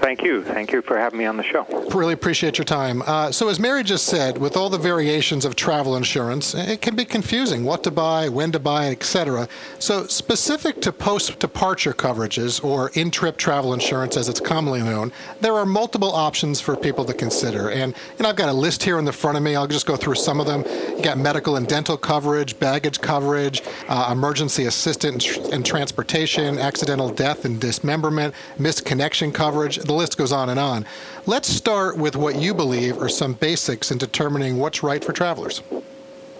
Thank 0.00 0.22
you. 0.22 0.44
Thank 0.44 0.72
you 0.72 0.80
for 0.80 0.96
having 0.96 1.18
me 1.18 1.26
on 1.26 1.36
the 1.36 1.42
show. 1.42 1.66
Really 1.92 2.12
appreciate 2.12 2.56
your 2.56 2.64
time. 2.64 3.02
Uh, 3.02 3.32
so, 3.32 3.48
as 3.48 3.58
Mary 3.58 3.82
just 3.82 4.06
said, 4.06 4.38
with 4.38 4.56
all 4.56 4.70
the 4.70 4.78
variations 4.78 5.44
of 5.44 5.56
travel 5.56 5.96
insurance, 5.96 6.54
it 6.54 6.80
can 6.80 6.94
be 6.94 7.04
confusing 7.04 7.64
what 7.64 7.82
to 7.84 7.90
buy, 7.90 8.28
when 8.28 8.52
to 8.52 8.60
buy, 8.60 8.90
etc. 8.90 9.48
So, 9.80 10.06
specific 10.06 10.80
to 10.82 10.92
post 10.92 11.38
departure 11.40 11.92
coverages 11.92 12.62
or 12.62 12.90
in 12.94 13.10
trip 13.10 13.36
travel 13.36 13.74
insurance 13.74 14.16
as 14.16 14.28
it's 14.28 14.40
commonly 14.40 14.82
known, 14.82 15.12
there 15.40 15.54
are 15.54 15.66
multiple 15.66 16.12
options 16.12 16.60
for 16.60 16.76
people 16.76 17.04
to 17.04 17.14
consider. 17.14 17.70
And, 17.70 17.94
and 18.18 18.26
I've 18.26 18.36
got 18.36 18.48
a 18.48 18.52
list 18.52 18.82
here 18.82 18.98
in 18.98 19.04
the 19.04 19.12
front 19.12 19.36
of 19.36 19.42
me. 19.42 19.56
I'll 19.56 19.66
just 19.66 19.86
go 19.86 19.96
through 19.96 20.14
some 20.14 20.38
of 20.38 20.46
them. 20.46 20.64
You 20.96 21.02
got 21.02 21.18
medical 21.18 21.56
and 21.56 21.66
dental 21.66 21.96
coverage, 21.96 22.58
baggage 22.58 23.00
coverage, 23.00 23.62
uh, 23.88 24.10
emergency 24.12 24.66
assistance 24.66 25.36
and 25.52 25.66
transportation, 25.66 26.58
accidental 26.58 27.08
death 27.08 27.44
and 27.44 27.60
dismemberment, 27.60 28.34
missed 28.58 28.84
connection 28.84 29.32
coverage 29.32 29.78
the 29.88 29.94
list 29.94 30.16
goes 30.16 30.30
on 30.30 30.50
and 30.50 30.60
on. 30.60 30.86
Let's 31.26 31.48
start 31.48 31.96
with 31.96 32.14
what 32.14 32.36
you 32.36 32.54
believe 32.54 33.02
are 33.02 33.08
some 33.08 33.32
basics 33.32 33.90
in 33.90 33.98
determining 33.98 34.58
what's 34.58 34.82
right 34.82 35.02
for 35.02 35.12
travelers. 35.12 35.62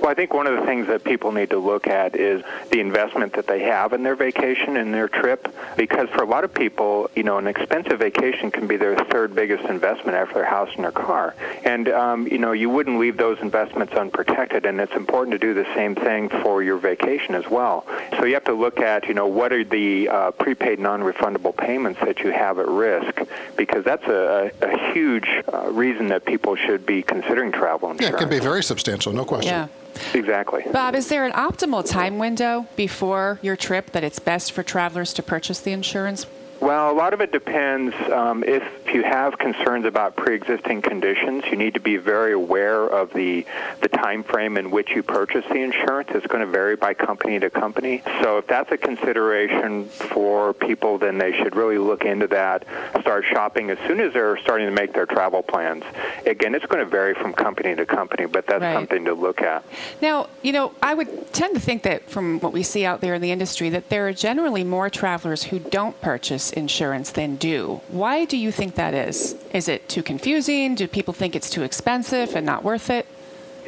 Well, 0.09 0.14
I 0.14 0.16
think 0.16 0.33
one 0.33 0.47
of 0.47 0.59
the 0.59 0.64
things 0.64 0.87
that 0.87 1.05
people 1.05 1.33
need 1.33 1.51
to 1.51 1.59
look 1.59 1.87
at 1.87 2.16
is 2.16 2.42
the 2.71 2.81
investment 2.81 3.35
that 3.35 3.47
they 3.47 3.61
have 3.64 3.92
in 3.92 4.03
their 4.03 4.16
vacation 4.16 4.79
and 4.79 4.94
their 4.94 5.07
trip. 5.07 5.55
Because 5.77 6.09
for 6.09 6.23
a 6.23 6.27
lot 6.27 6.44
of 6.44 6.55
people, 6.55 7.11
you 7.14 7.23
know, 7.23 7.37
an 7.37 7.47
expensive 7.47 7.99
vacation 7.99 8.51
can 8.51 8.66
be 8.66 8.79
their 8.79 8.97
third 8.97 9.35
biggest 9.35 9.64
investment 9.68 10.16
after 10.16 10.33
their 10.33 10.47
house 10.47 10.71
and 10.77 10.85
their 10.85 10.92
car. 10.92 11.35
And, 11.62 11.90
um, 11.90 12.27
you 12.27 12.38
know, 12.38 12.53
you 12.53 12.71
wouldn't 12.71 12.99
leave 12.99 13.18
those 13.18 13.38
investments 13.40 13.92
unprotected. 13.92 14.64
And 14.64 14.81
it's 14.81 14.94
important 14.94 15.33
to 15.33 15.38
do 15.38 15.53
the 15.53 15.66
same 15.75 15.94
thing 15.94 16.31
for 16.31 16.62
your 16.62 16.79
vacation 16.79 17.35
as 17.35 17.47
well. 17.51 17.85
So 18.12 18.25
you 18.25 18.33
have 18.33 18.44
to 18.44 18.55
look 18.55 18.81
at, 18.81 19.09
you 19.09 19.12
know, 19.12 19.27
what 19.27 19.53
are 19.53 19.62
the 19.62 20.09
uh, 20.09 20.31
prepaid 20.31 20.79
non 20.79 21.03
refundable 21.03 21.55
payments 21.55 22.01
that 22.01 22.21
you 22.21 22.31
have 22.31 22.59
at 22.59 22.66
risk? 22.66 23.21
Because 23.59 23.85
that's 23.85 24.07
a, 24.07 24.53
a 24.62 24.92
huge 24.94 25.29
uh, 25.53 25.71
reason 25.71 26.09
that 26.09 26.25
people 26.25 26.57
should 26.57 26.87
be 26.87 27.03
considering 27.03 27.53
travel 27.53 27.90
insurance. 27.90 28.11
Yeah, 28.11 28.16
it 28.16 28.18
can 28.18 28.31
be 28.31 28.42
very 28.42 28.62
substantial, 28.62 29.12
no 29.12 29.27
question. 29.27 29.53
Yeah. 29.53 29.68
Exactly. 30.14 30.64
Bob, 30.72 30.94
is 30.94 31.08
there 31.08 31.24
an 31.24 31.32
optimal 31.32 31.88
time 31.88 32.18
window 32.18 32.66
before 32.76 33.38
your 33.42 33.56
trip 33.56 33.92
that 33.92 34.04
it's 34.04 34.18
best 34.18 34.52
for 34.52 34.62
travelers 34.62 35.12
to 35.14 35.22
purchase 35.22 35.61
the 35.61 35.72
insurance? 35.72 36.26
Well, 36.61 36.90
a 36.90 36.92
lot 36.92 37.14
of 37.14 37.21
it 37.21 37.31
depends. 37.31 37.94
Um, 38.11 38.42
if 38.42 38.64
you 38.92 39.03
have 39.05 39.38
concerns 39.38 39.85
about 39.85 40.16
pre-existing 40.16 40.83
conditions, 40.83 41.44
you 41.51 41.57
need 41.57 41.75
to 41.75 41.81
be 41.81 41.97
very 41.99 42.33
aware 42.33 42.85
of 42.85 43.12
the 43.12 43.47
the 43.81 43.88
time 43.88 44.25
frame 44.25 44.57
in 44.57 44.71
which 44.71 44.90
you 44.90 45.03
purchase 45.03 45.44
the 45.49 45.61
insurance. 45.61 46.09
It's 46.12 46.27
going 46.27 46.40
to 46.44 46.51
vary 46.51 46.75
by 46.75 46.94
company 46.94 47.38
to 47.38 47.49
company. 47.51 48.03
So 48.23 48.38
if 48.38 48.47
that's 48.49 48.73
a 48.73 48.77
consideration 48.77 49.85
for 49.88 50.53
people, 50.53 50.99
then 50.99 51.18
they 51.18 51.33
should 51.33 51.55
really 51.55 51.79
look 51.79 52.05
into 52.05 52.27
that. 52.29 52.64
Start 53.01 53.25
shopping 53.31 53.71
as 53.71 53.79
soon 53.87 54.01
as 54.01 54.12
they're 54.12 54.37
starting 54.38 54.66
to 54.66 54.73
make 54.75 54.92
their 54.92 55.07
travel 55.07 55.42
plans. 55.42 55.85
Again, 56.27 56.55
it's 56.57 56.66
going 56.66 56.83
to 56.85 56.90
vary 56.90 57.14
from 57.14 57.33
company 57.35 57.77
to 57.77 57.87
company, 57.87 58.27
but 58.27 58.47
that's 58.47 58.62
Right. 58.62 58.75
something 58.75 59.05
to 59.05 59.14
look 59.14 59.40
at. 59.42 59.62
Now, 60.03 60.29
you 60.42 60.51
know, 60.53 60.73
I 60.83 60.94
would 60.94 61.33
tend 61.33 61.55
to 61.55 61.61
think 61.61 61.85
that 61.85 62.11
from 62.11 62.40
what 62.40 62.53
we 62.53 62.62
see 62.64 62.85
out 62.85 63.01
there 63.01 63.14
in 63.14 63.23
the 63.23 63.31
industry, 63.31 63.68
that 63.71 63.88
there 63.90 64.09
are 64.09 64.12
generally 64.12 64.64
more 64.64 64.90
travelers 64.90 65.44
who 65.44 65.59
don't 65.61 65.99
purchase 66.01 66.47
insurance 66.52 67.11
than 67.11 67.37
do. 67.37 67.80
Why 67.88 68.24
do 68.24 68.37
you 68.37 68.52
think 68.52 68.74
that 68.74 68.94
is? 68.94 69.34
Is 69.52 69.68
it 69.68 69.88
too 69.88 70.02
confusing? 70.02 70.74
Do 70.74 70.87
people 70.88 71.14
think 71.14 71.34
it's 71.37 71.50
too 71.50 71.62
expensive 71.62 72.34
and 72.34 72.44
not 72.44 72.64
worth 72.64 72.90
it? 72.90 73.06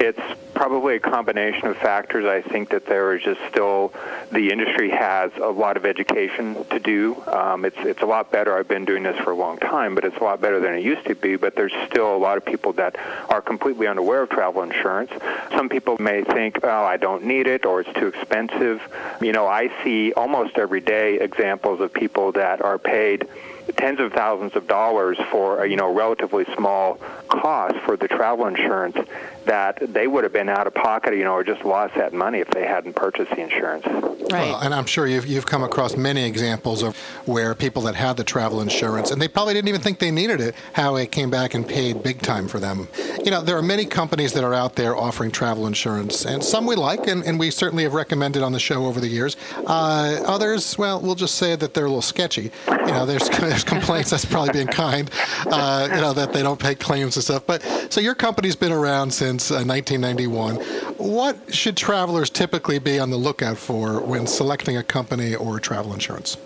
It's 0.00 0.18
probably 0.54 0.96
a 0.96 1.00
combination 1.00 1.68
of 1.68 1.76
factors. 1.76 2.24
I 2.24 2.40
think 2.40 2.70
that 2.70 2.86
there 2.86 3.14
is 3.14 3.22
just 3.22 3.40
still 3.50 3.92
the 4.32 4.50
industry 4.50 4.88
has 4.88 5.30
a 5.36 5.48
lot 5.48 5.76
of 5.76 5.84
education 5.84 6.64
to 6.70 6.78
do. 6.78 7.22
Um, 7.26 7.66
it's 7.66 7.76
it's 7.80 8.00
a 8.00 8.06
lot 8.06 8.32
better. 8.32 8.56
I've 8.56 8.66
been 8.66 8.86
doing 8.86 9.02
this 9.02 9.18
for 9.18 9.32
a 9.32 9.36
long 9.36 9.58
time, 9.58 9.94
but 9.94 10.06
it's 10.06 10.16
a 10.16 10.24
lot 10.24 10.40
better 10.40 10.58
than 10.58 10.72
it 10.72 10.82
used 10.82 11.06
to 11.06 11.14
be. 11.14 11.36
But 11.36 11.54
there's 11.54 11.74
still 11.86 12.16
a 12.16 12.16
lot 12.16 12.38
of 12.38 12.46
people 12.46 12.72
that 12.74 12.96
are 13.28 13.42
completely 13.42 13.86
unaware 13.86 14.22
of 14.22 14.30
travel 14.30 14.62
insurance. 14.62 15.12
Some 15.50 15.68
people 15.68 15.98
may 16.00 16.24
think, 16.24 16.60
oh, 16.62 16.84
I 16.84 16.96
don't 16.96 17.24
need 17.24 17.46
it, 17.46 17.66
or 17.66 17.82
it's 17.82 17.92
too 17.98 18.06
expensive. 18.06 18.80
You 19.20 19.32
know, 19.32 19.46
I 19.46 19.70
see 19.84 20.14
almost 20.14 20.56
every 20.56 20.80
day 20.80 21.20
examples 21.20 21.80
of 21.82 21.92
people 21.92 22.32
that 22.32 22.62
are 22.62 22.78
paid 22.78 23.28
tens 23.72 24.00
of 24.00 24.12
thousands 24.12 24.54
of 24.56 24.66
dollars 24.66 25.18
for 25.30 25.64
a, 25.64 25.68
you 25.68 25.76
know 25.76 25.92
relatively 25.92 26.44
small 26.56 26.94
cost 27.28 27.76
for 27.84 27.96
the 27.96 28.08
travel 28.08 28.46
insurance 28.46 28.96
that 29.44 29.78
they 29.92 30.06
would 30.06 30.24
have 30.24 30.32
been 30.32 30.48
out 30.48 30.66
of 30.66 30.74
pocket 30.74 31.14
you 31.14 31.24
know 31.24 31.34
or 31.34 31.44
just 31.44 31.64
lost 31.64 31.94
that 31.94 32.12
money 32.12 32.38
if 32.38 32.50
they 32.50 32.66
hadn't 32.66 32.94
purchased 32.94 33.30
the 33.30 33.40
insurance 33.40 33.86
Right. 34.30 34.50
Well, 34.50 34.60
and 34.60 34.72
I'm 34.72 34.86
sure 34.86 35.06
you've, 35.06 35.26
you've 35.26 35.46
come 35.46 35.64
across 35.64 35.96
many 35.96 36.24
examples 36.24 36.82
of 36.82 36.96
where 37.26 37.54
people 37.54 37.82
that 37.82 37.96
had 37.96 38.16
the 38.16 38.22
travel 38.22 38.60
insurance 38.60 39.10
and 39.10 39.20
they 39.20 39.26
probably 39.26 39.54
didn't 39.54 39.68
even 39.68 39.80
think 39.80 39.98
they 39.98 40.12
needed 40.12 40.40
it, 40.40 40.54
how 40.72 40.96
it 40.96 41.10
came 41.10 41.30
back 41.30 41.54
and 41.54 41.66
paid 41.66 42.02
big 42.02 42.22
time 42.22 42.46
for 42.46 42.60
them. 42.60 42.88
You 43.24 43.30
know, 43.30 43.40
there 43.40 43.56
are 43.56 43.62
many 43.62 43.84
companies 43.84 44.32
that 44.34 44.44
are 44.44 44.54
out 44.54 44.76
there 44.76 44.96
offering 44.96 45.32
travel 45.32 45.66
insurance, 45.66 46.24
and 46.24 46.44
some 46.44 46.66
we 46.66 46.76
like, 46.76 47.08
and, 47.08 47.24
and 47.24 47.38
we 47.40 47.50
certainly 47.50 47.82
have 47.82 47.94
recommended 47.94 48.42
on 48.42 48.52
the 48.52 48.60
show 48.60 48.86
over 48.86 49.00
the 49.00 49.08
years. 49.08 49.36
Uh, 49.66 50.22
others, 50.26 50.78
well, 50.78 51.00
we'll 51.00 51.14
just 51.14 51.34
say 51.34 51.56
that 51.56 51.74
they're 51.74 51.86
a 51.86 51.88
little 51.88 52.00
sketchy. 52.00 52.52
You 52.68 52.86
know, 52.86 53.06
there's, 53.06 53.28
there's 53.60 53.80
complaints, 53.80 54.10
that's 54.10 54.24
probably 54.24 54.52
being 54.52 54.66
kind, 54.66 55.10
uh, 55.46 55.88
you 55.90 56.00
know, 56.00 56.12
that 56.12 56.32
they 56.32 56.42
don't 56.42 56.58
pay 56.58 56.74
claims 56.74 57.16
and 57.16 57.24
stuff. 57.24 57.46
But 57.46 57.62
so 57.90 58.00
your 58.00 58.14
company's 58.14 58.56
been 58.56 58.72
around 58.72 59.12
since 59.12 59.50
uh, 59.50 59.62
1991. 59.64 60.56
What 60.96 61.54
should 61.54 61.76
travelers 61.76 62.30
typically 62.30 62.78
be 62.78 62.98
on 62.98 63.10
the 63.10 63.16
lookout 63.16 63.58
for 63.58 64.00
when 64.00 64.26
selecting 64.26 64.76
a 64.76 64.82
company 64.82 65.34
or 65.34 65.60
travel 65.60 65.92
insurance? 65.92 66.36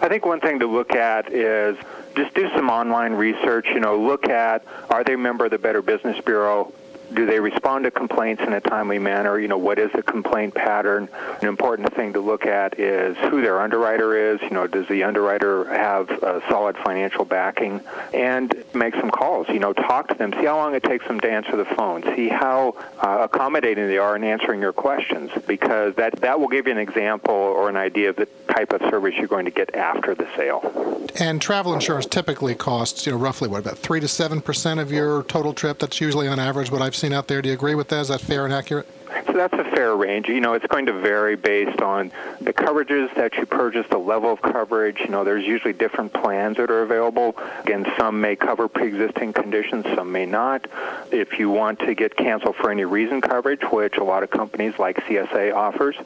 I 0.00 0.08
think 0.08 0.26
one 0.26 0.40
thing 0.40 0.58
to 0.60 0.66
look 0.66 0.94
at 0.94 1.32
is 1.32 1.76
just 2.16 2.34
do 2.34 2.48
some 2.54 2.68
online 2.68 3.14
research. 3.14 3.66
You 3.68 3.80
know, 3.80 3.98
look 3.98 4.28
at 4.28 4.64
are 4.90 5.04
they 5.04 5.14
a 5.14 5.18
member 5.18 5.46
of 5.46 5.50
the 5.50 5.58
Better 5.58 5.82
Business 5.82 6.20
Bureau? 6.24 6.72
Do 7.12 7.24
they 7.24 7.40
respond 7.40 7.84
to 7.84 7.90
complaints 7.90 8.42
in 8.42 8.52
a 8.52 8.60
timely 8.60 8.98
manner? 8.98 9.38
You 9.38 9.48
know, 9.48 9.58
what 9.58 9.78
is 9.78 9.90
the 9.92 10.02
complaint 10.02 10.54
pattern? 10.54 11.08
An 11.40 11.48
important 11.48 11.94
thing 11.94 12.12
to 12.14 12.20
look 12.20 12.46
at 12.46 12.78
is 12.78 13.16
who 13.30 13.42
their 13.42 13.60
underwriter 13.60 14.32
is. 14.32 14.42
You 14.42 14.50
know, 14.50 14.66
does 14.66 14.88
the 14.88 15.04
underwriter 15.04 15.64
have 15.68 16.08
solid 16.48 16.76
financial 16.78 17.24
backing? 17.24 17.80
And 18.12 18.64
make 18.74 18.94
some 18.94 19.10
calls. 19.10 19.48
You 19.48 19.60
know, 19.60 19.72
talk 19.72 20.08
to 20.08 20.14
them. 20.14 20.32
See 20.32 20.44
how 20.44 20.56
long 20.56 20.74
it 20.74 20.82
takes 20.82 21.06
them 21.06 21.20
to 21.20 21.30
answer 21.30 21.56
the 21.56 21.64
phone. 21.64 22.02
See 22.16 22.28
how 22.28 22.74
uh, 23.00 23.18
accommodating 23.20 23.86
they 23.86 23.98
are 23.98 24.16
in 24.16 24.24
answering 24.24 24.60
your 24.60 24.72
questions, 24.72 25.30
because 25.46 25.94
that 25.94 26.20
that 26.22 26.40
will 26.40 26.48
give 26.48 26.66
you 26.66 26.72
an 26.72 26.78
example 26.78 27.34
or 27.34 27.68
an 27.68 27.76
idea 27.76 28.10
of 28.10 28.16
the 28.16 28.26
type 28.48 28.72
of 28.72 28.80
service 28.90 29.14
you're 29.16 29.28
going 29.28 29.44
to 29.44 29.50
get 29.50 29.74
after 29.74 30.14
the 30.14 30.28
sale. 30.36 31.06
And 31.18 31.40
travel 31.40 31.72
insurance 31.72 32.06
typically 32.06 32.54
costs, 32.54 33.06
you 33.06 33.12
know, 33.12 33.18
roughly 33.18 33.48
what 33.48 33.60
about 33.60 33.78
three 33.78 34.00
to 34.00 34.08
seven 34.08 34.40
percent 34.40 34.80
of 34.80 34.90
your 34.90 35.22
total 35.24 35.54
trip. 35.54 35.78
That's 35.78 36.00
usually 36.00 36.26
on 36.26 36.38
average 36.40 36.70
what 36.70 36.82
I've 36.82 36.95
seen 36.96 37.12
out 37.12 37.28
there. 37.28 37.42
Do 37.42 37.48
you 37.48 37.54
agree 37.54 37.74
with 37.74 37.88
that? 37.88 38.00
Is 38.00 38.08
that 38.08 38.20
fair 38.20 38.44
and 38.44 38.52
accurate? 38.52 38.86
So 39.26 39.32
that's 39.32 39.54
a 39.54 39.64
fair 39.64 39.96
range. 39.96 40.28
You 40.28 40.40
know, 40.40 40.54
it's 40.54 40.66
going 40.66 40.86
to 40.86 40.92
vary 40.92 41.36
based 41.36 41.80
on 41.80 42.12
the 42.40 42.52
coverages 42.52 43.14
that 43.14 43.34
you 43.36 43.46
purchase, 43.46 43.86
the 43.90 43.98
level 43.98 44.32
of 44.32 44.42
coverage. 44.42 45.00
You 45.00 45.08
know, 45.08 45.24
there's 45.24 45.44
usually 45.44 45.72
different 45.72 46.12
plans 46.12 46.56
that 46.56 46.70
are 46.70 46.82
available. 46.82 47.36
Again, 47.62 47.86
some 47.98 48.20
may 48.20 48.36
cover 48.36 48.68
pre-existing 48.68 49.32
conditions, 49.32 49.84
some 49.94 50.12
may 50.12 50.26
not. 50.26 50.66
If 51.10 51.38
you 51.38 51.50
want 51.50 51.80
to 51.80 51.94
get 51.94 52.16
canceled 52.16 52.56
for 52.56 52.70
any 52.70 52.84
reason 52.84 53.20
coverage, 53.20 53.62
which 53.70 53.96
a 53.96 54.04
lot 54.04 54.22
of 54.22 54.30
companies 54.30 54.78
like 54.78 54.96
CSA 55.04 55.54
offers, 55.54 55.96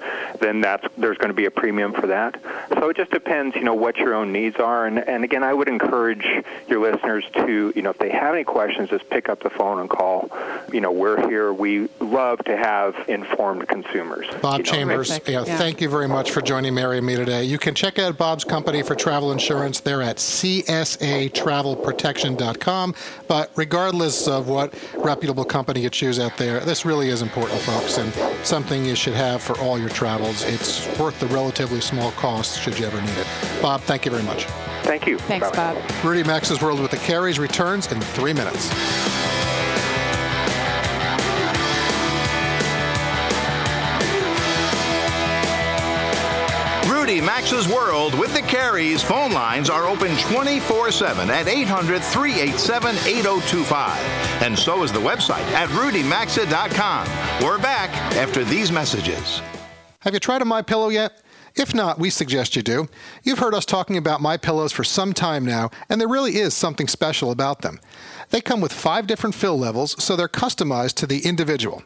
then 0.41 0.61
that's 0.61 0.87
there's 0.97 1.19
going 1.19 1.29
to 1.31 1.35
be 1.35 1.47
a 1.47 1.51
premium 1.51 1.93
for 1.93 2.07
that. 2.09 2.41
So 2.75 2.91
it 2.91 2.97
just 2.97 3.11
depends, 3.11 3.57
you 3.57 3.65
know, 3.65 3.75
what 3.75 3.97
your 3.97 4.15
own 4.15 4.33
needs 4.33 4.57
are. 4.57 4.87
And, 4.87 4.99
and 4.99 5.25
again, 5.25 5.43
I 5.43 5.53
would 5.53 5.69
encourage 5.69 6.27
your 6.69 6.81
listeners 6.81 7.25
to, 7.35 7.73
you 7.75 7.83
know, 7.83 7.91
if 7.91 7.99
they 7.99 8.11
have 8.11 8.35
any 8.35 8.45
questions, 8.45 8.91
just 8.91 9.09
pick 9.11 9.29
up 9.29 9.43
the 9.43 9.51
phone 9.51 9.81
and 9.81 9.89
call. 9.89 10.31
You 10.73 10.81
know, 10.81 10.93
we're 10.93 11.29
here. 11.29 11.53
We 11.53 11.89
love 12.01 12.39
to 12.45 12.57
have 12.57 12.90
informed 13.09 13.67
consumers. 13.69 14.27
Bob 14.43 14.59
You 14.61 14.65
know, 14.65 14.71
Chambers, 14.71 15.09
Terrific. 15.09 15.29
yeah, 15.29 15.45
Yeah. 15.47 15.57
thank 15.59 15.81
you 15.81 15.89
very 15.89 16.07
much 16.09 16.31
for 16.31 16.41
joining 16.41 16.75
Mary 16.75 16.99
and 16.99 17.07
me 17.07 17.17
today. 17.17 17.43
You 17.45 17.59
can 17.59 17.75
check 17.75 17.99
out 17.99 18.17
Bob's 18.19 18.45
company 18.45 18.83
for 18.83 18.95
travel 18.95 19.33
insurance. 19.33 19.81
They're 19.81 20.03
at 20.03 20.17
csatravelprotection.com. 20.19 22.95
But 23.29 23.51
regardless 23.57 24.27
of 24.29 24.49
what 24.49 24.75
reputable 24.97 25.45
company 25.45 25.81
you 25.81 25.91
choose 25.91 26.19
out 26.19 26.37
there, 26.37 26.61
this 26.61 26.85
really 26.85 27.09
is 27.09 27.23
important, 27.23 27.61
folks, 27.63 27.99
and 27.99 28.13
something 28.45 28.85
you 28.85 28.95
should 28.95 29.15
have 29.15 29.43
for 29.43 29.59
all 29.61 29.79
your 29.79 29.89
travels. 29.91 30.45
It's 30.45 30.87
worth 30.99 31.19
the 31.21 31.27
relatively 31.29 31.81
small 31.81 32.11
cost 32.13 32.61
should 32.61 32.79
you 32.79 32.87
ever 32.87 33.01
need 33.01 33.17
it. 33.19 33.27
Bob, 33.63 33.81
thank 33.83 34.05
you 34.05 34.11
very 34.11 34.25
much. 34.25 34.45
Thank 34.83 35.07
you. 35.07 35.19
Thanks, 35.19 35.49
Bye-bye. 35.51 35.75
Bob. 35.81 36.05
Rudy 36.05 36.23
Maxa's 36.25 36.61
World 36.63 36.81
with 36.81 36.91
the 36.91 36.97
Careys 36.97 37.39
returns 37.39 37.91
in 37.93 38.01
three 38.01 38.33
minutes. 38.33 38.71
Maxa's 47.21 47.69
World 47.69 48.19
with 48.19 48.33
the 48.35 48.41
Careys 48.41 49.03
phone 49.03 49.33
lines 49.33 49.69
are 49.71 49.87
open 49.87 50.17
24 50.19 50.91
7 50.91 51.31
at 51.31 51.49
800 51.49 52.03
387 52.03 52.97
8025. 52.97 53.99
And 54.43 54.59
so 54.59 54.83
is 54.83 54.93
the 54.93 55.01
website 55.01 55.45
at 55.53 55.69
rudymaxa.com. 55.71 57.45
We're 57.45 57.59
back 57.59 57.91
after 58.17 58.45
these 58.45 58.73
messages. 58.73 59.41
Have 60.01 60.15
you 60.15 60.21
tried 60.21 60.43
a 60.43 60.45
My 60.45 60.63
Pillow 60.63 60.89
yet? 60.89 61.23
If 61.57 61.75
not, 61.75 61.99
we 61.99 62.11
suggest 62.11 62.57
you 62.57 62.63
do. 62.63 62.89
You've 63.23 63.41
heard 63.41 63.55
us 63.55 63.67
talking 63.67 63.97
about 63.97 64.21
My 64.21 64.37
Pillows 64.37 64.73
for 64.73 64.85
some 64.85 65.13
time 65.13 65.45
now, 65.45 65.71
and 65.89 66.01
there 66.01 66.09
really 66.09 66.37
is 66.37 66.55
something 66.55 66.89
special 66.89 67.31
about 67.31 67.63
them. 67.63 67.81
They 68.31 68.41
come 68.41 68.61
with 68.61 68.73
five 68.73 69.07
different 69.07 69.35
fill 69.35 69.59
levels, 69.59 70.03
so 70.03 70.17
they're 70.17 70.29
customized 70.29 70.95
to 70.95 71.07
the 71.07 71.27
individual. 71.27 71.83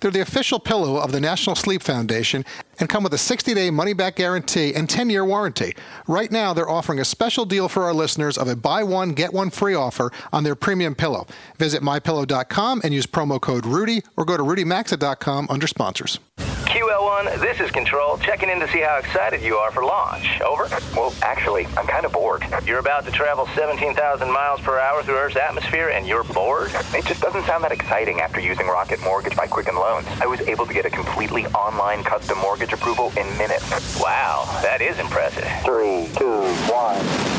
They're 0.00 0.10
the 0.10 0.20
official 0.20 0.58
pillow 0.58 0.96
of 0.96 1.12
the 1.12 1.20
National 1.20 1.56
Sleep 1.56 1.82
Foundation 1.82 2.44
and 2.78 2.88
come 2.88 3.02
with 3.02 3.14
a 3.14 3.18
60 3.18 3.54
day 3.54 3.70
money 3.70 3.92
back 3.92 4.16
guarantee 4.16 4.74
and 4.74 4.88
10 4.88 5.10
year 5.10 5.24
warranty. 5.24 5.74
Right 6.06 6.30
now, 6.30 6.52
they're 6.52 6.68
offering 6.68 7.00
a 7.00 7.04
special 7.04 7.44
deal 7.44 7.68
for 7.68 7.84
our 7.84 7.94
listeners 7.94 8.38
of 8.38 8.48
a 8.48 8.56
buy 8.56 8.82
one, 8.82 9.12
get 9.12 9.32
one 9.32 9.50
free 9.50 9.74
offer 9.74 10.12
on 10.32 10.44
their 10.44 10.54
premium 10.54 10.94
pillow. 10.94 11.26
Visit 11.58 11.82
mypillow.com 11.82 12.80
and 12.84 12.92
use 12.92 13.06
promo 13.06 13.40
code 13.40 13.66
Rudy 13.66 14.02
or 14.16 14.24
go 14.24 14.36
to 14.36 14.42
rudymaxa.com 14.42 15.46
under 15.50 15.66
sponsors. 15.66 16.18
QL1, 16.66 17.40
this 17.40 17.60
is 17.60 17.70
Control, 17.70 18.18
checking 18.18 18.50
in 18.50 18.58
to 18.58 18.68
see 18.68 18.80
how 18.80 18.98
excited 18.98 19.40
you 19.40 19.56
are 19.56 19.70
for 19.70 19.84
launch. 19.84 20.40
Over? 20.40 20.68
Well, 20.94 21.14
actually, 21.22 21.66
I'm 21.76 21.86
kind 21.86 22.04
of 22.04 22.12
bored. 22.12 22.44
You're 22.64 22.80
about 22.80 23.04
to 23.06 23.12
travel 23.12 23.46
17,000 23.54 24.30
miles 24.30 24.60
per 24.60 24.78
hour 24.78 25.02
through 25.02 25.16
Earth's 25.16 25.36
atmosphere 25.36 25.90
and 25.90 26.06
you're 26.06 26.24
bored? 26.24 26.72
It 26.92 27.04
just 27.06 27.22
doesn't 27.22 27.44
sound 27.44 27.62
that 27.64 27.72
exciting 27.72 28.20
after 28.20 28.40
using 28.40 28.66
Rocket 28.66 29.00
Mortgage 29.02 29.36
by 29.36 29.46
Quicken 29.46 29.76
Loans. 29.76 30.06
I 30.20 30.26
was 30.26 30.40
able 30.40 30.66
to 30.66 30.74
get 30.74 30.84
a 30.84 30.90
completely 30.90 31.46
online 31.46 32.02
custom 32.02 32.38
mortgage 32.38 32.72
approval 32.72 33.12
in 33.16 33.26
minutes. 33.38 34.00
Wow, 34.00 34.44
that 34.62 34.80
is 34.80 34.98
impressive. 34.98 35.48
Three, 35.64 36.08
two, 36.16 36.42
one. 36.68 37.35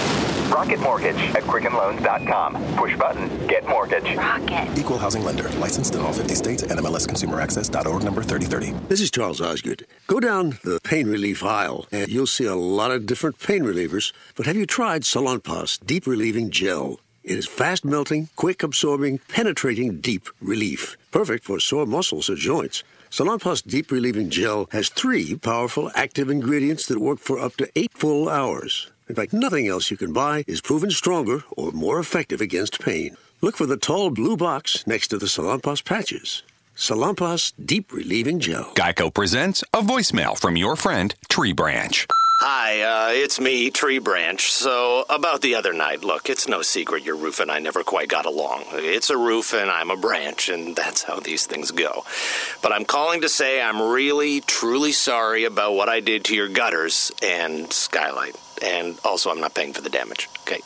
Rocket 0.51 0.79
Mortgage 0.79 1.15
at 1.35 1.43
QuickenLoans.com. 1.43 2.75
Push 2.75 2.97
button, 2.97 3.47
get 3.47 3.67
mortgage. 3.67 4.15
Rocket. 4.15 4.77
Equal 4.77 4.97
housing 4.97 5.23
lender. 5.23 5.49
Licensed 5.59 5.95
in 5.95 6.01
all 6.01 6.13
50 6.13 6.35
states. 6.35 6.63
NMLSConsumerAccess.org 6.63 8.03
number 8.03 8.23
3030. 8.23 8.87
This 8.87 9.01
is 9.01 9.11
Charles 9.11 9.41
Osgood. 9.41 9.85
Go 10.07 10.19
down 10.19 10.57
the 10.63 10.79
pain 10.83 11.07
relief 11.07 11.43
aisle 11.43 11.85
and 11.91 12.09
you'll 12.09 12.27
see 12.27 12.45
a 12.45 12.55
lot 12.55 12.91
of 12.91 13.05
different 13.05 13.39
pain 13.39 13.63
relievers. 13.63 14.13
But 14.35 14.45
have 14.45 14.55
you 14.55 14.65
tried 14.65 15.01
Salonpas 15.03 15.85
Deep 15.85 16.07
Relieving 16.07 16.49
Gel? 16.49 16.99
It 17.23 17.37
is 17.37 17.45
fast 17.45 17.83
melting, 17.83 18.29
quick 18.37 18.63
absorbing, 18.63 19.19
penetrating 19.27 19.99
deep 19.99 20.29
relief. 20.41 20.95
Perfect 21.11 21.43
for 21.43 21.59
sore 21.59 21.85
muscles 21.85 22.29
or 22.29 22.35
joints. 22.35 22.83
Salonpas 23.09 23.65
Deep 23.65 23.91
Relieving 23.91 24.29
Gel 24.29 24.67
has 24.71 24.89
three 24.89 25.35
powerful 25.35 25.91
active 25.93 26.29
ingredients 26.29 26.85
that 26.87 26.99
work 26.99 27.19
for 27.19 27.37
up 27.37 27.57
to 27.57 27.69
eight 27.75 27.91
full 27.93 28.29
hours. 28.29 28.91
In 29.09 29.15
fact, 29.15 29.33
nothing 29.33 29.67
else 29.67 29.89
you 29.89 29.97
can 29.97 30.11
buy 30.11 30.43
is 30.47 30.61
proven 30.61 30.91
stronger 30.91 31.43
or 31.55 31.71
more 31.71 31.99
effective 31.99 32.41
against 32.41 32.81
pain. 32.81 33.15
Look 33.41 33.55
for 33.55 33.65
the 33.65 33.77
tall 33.77 34.09
blue 34.09 34.35
box 34.35 34.85
next 34.85 35.07
to 35.09 35.17
the 35.17 35.27
Salonpas 35.27 35.83
patches. 35.85 36.43
Salonpas 36.75 37.53
Deep 37.63 37.91
Relieving 37.93 38.39
Gel. 38.39 38.71
Geico 38.75 39.13
presents 39.13 39.63
a 39.73 39.81
voicemail 39.81 40.37
from 40.37 40.57
your 40.57 40.75
friend 40.75 41.15
Tree 41.29 41.53
Branch. 41.53 42.05
Hi, 42.41 42.81
uh, 42.81 43.13
it's 43.13 43.39
me, 43.39 43.71
Tree 43.71 43.97
Branch. 43.97 44.39
So, 44.39 45.05
about 45.09 45.41
the 45.41 45.55
other 45.55 45.73
night, 45.73 46.03
look, 46.03 46.29
it's 46.29 46.47
no 46.47 46.61
secret 46.61 47.03
your 47.03 47.15
roof 47.15 47.39
and 47.39 47.49
I 47.49 47.57
never 47.57 47.83
quite 47.83 48.09
got 48.09 48.27
along. 48.27 48.65
It's 48.73 49.09
a 49.09 49.17
roof 49.17 49.55
and 49.55 49.71
I'm 49.71 49.89
a 49.89 49.97
branch, 49.97 50.49
and 50.49 50.75
that's 50.75 51.01
how 51.01 51.19
these 51.19 51.47
things 51.47 51.71
go. 51.71 52.03
But 52.61 52.73
I'm 52.73 52.85
calling 52.85 53.21
to 53.21 53.29
say 53.29 53.59
I'm 53.59 53.81
really, 53.81 54.41
truly 54.41 54.91
sorry 54.91 55.45
about 55.45 55.73
what 55.73 55.89
I 55.89 55.99
did 55.99 56.25
to 56.25 56.35
your 56.35 56.47
gutters 56.47 57.11
and 57.23 57.73
skylight. 57.73 58.35
And 58.61 58.99
also, 59.03 59.29
I'm 59.29 59.39
not 59.39 59.53
paying 59.53 59.73
for 59.73 59.81
the 59.81 59.89
damage. 59.89 60.29
Okay. 60.41 60.61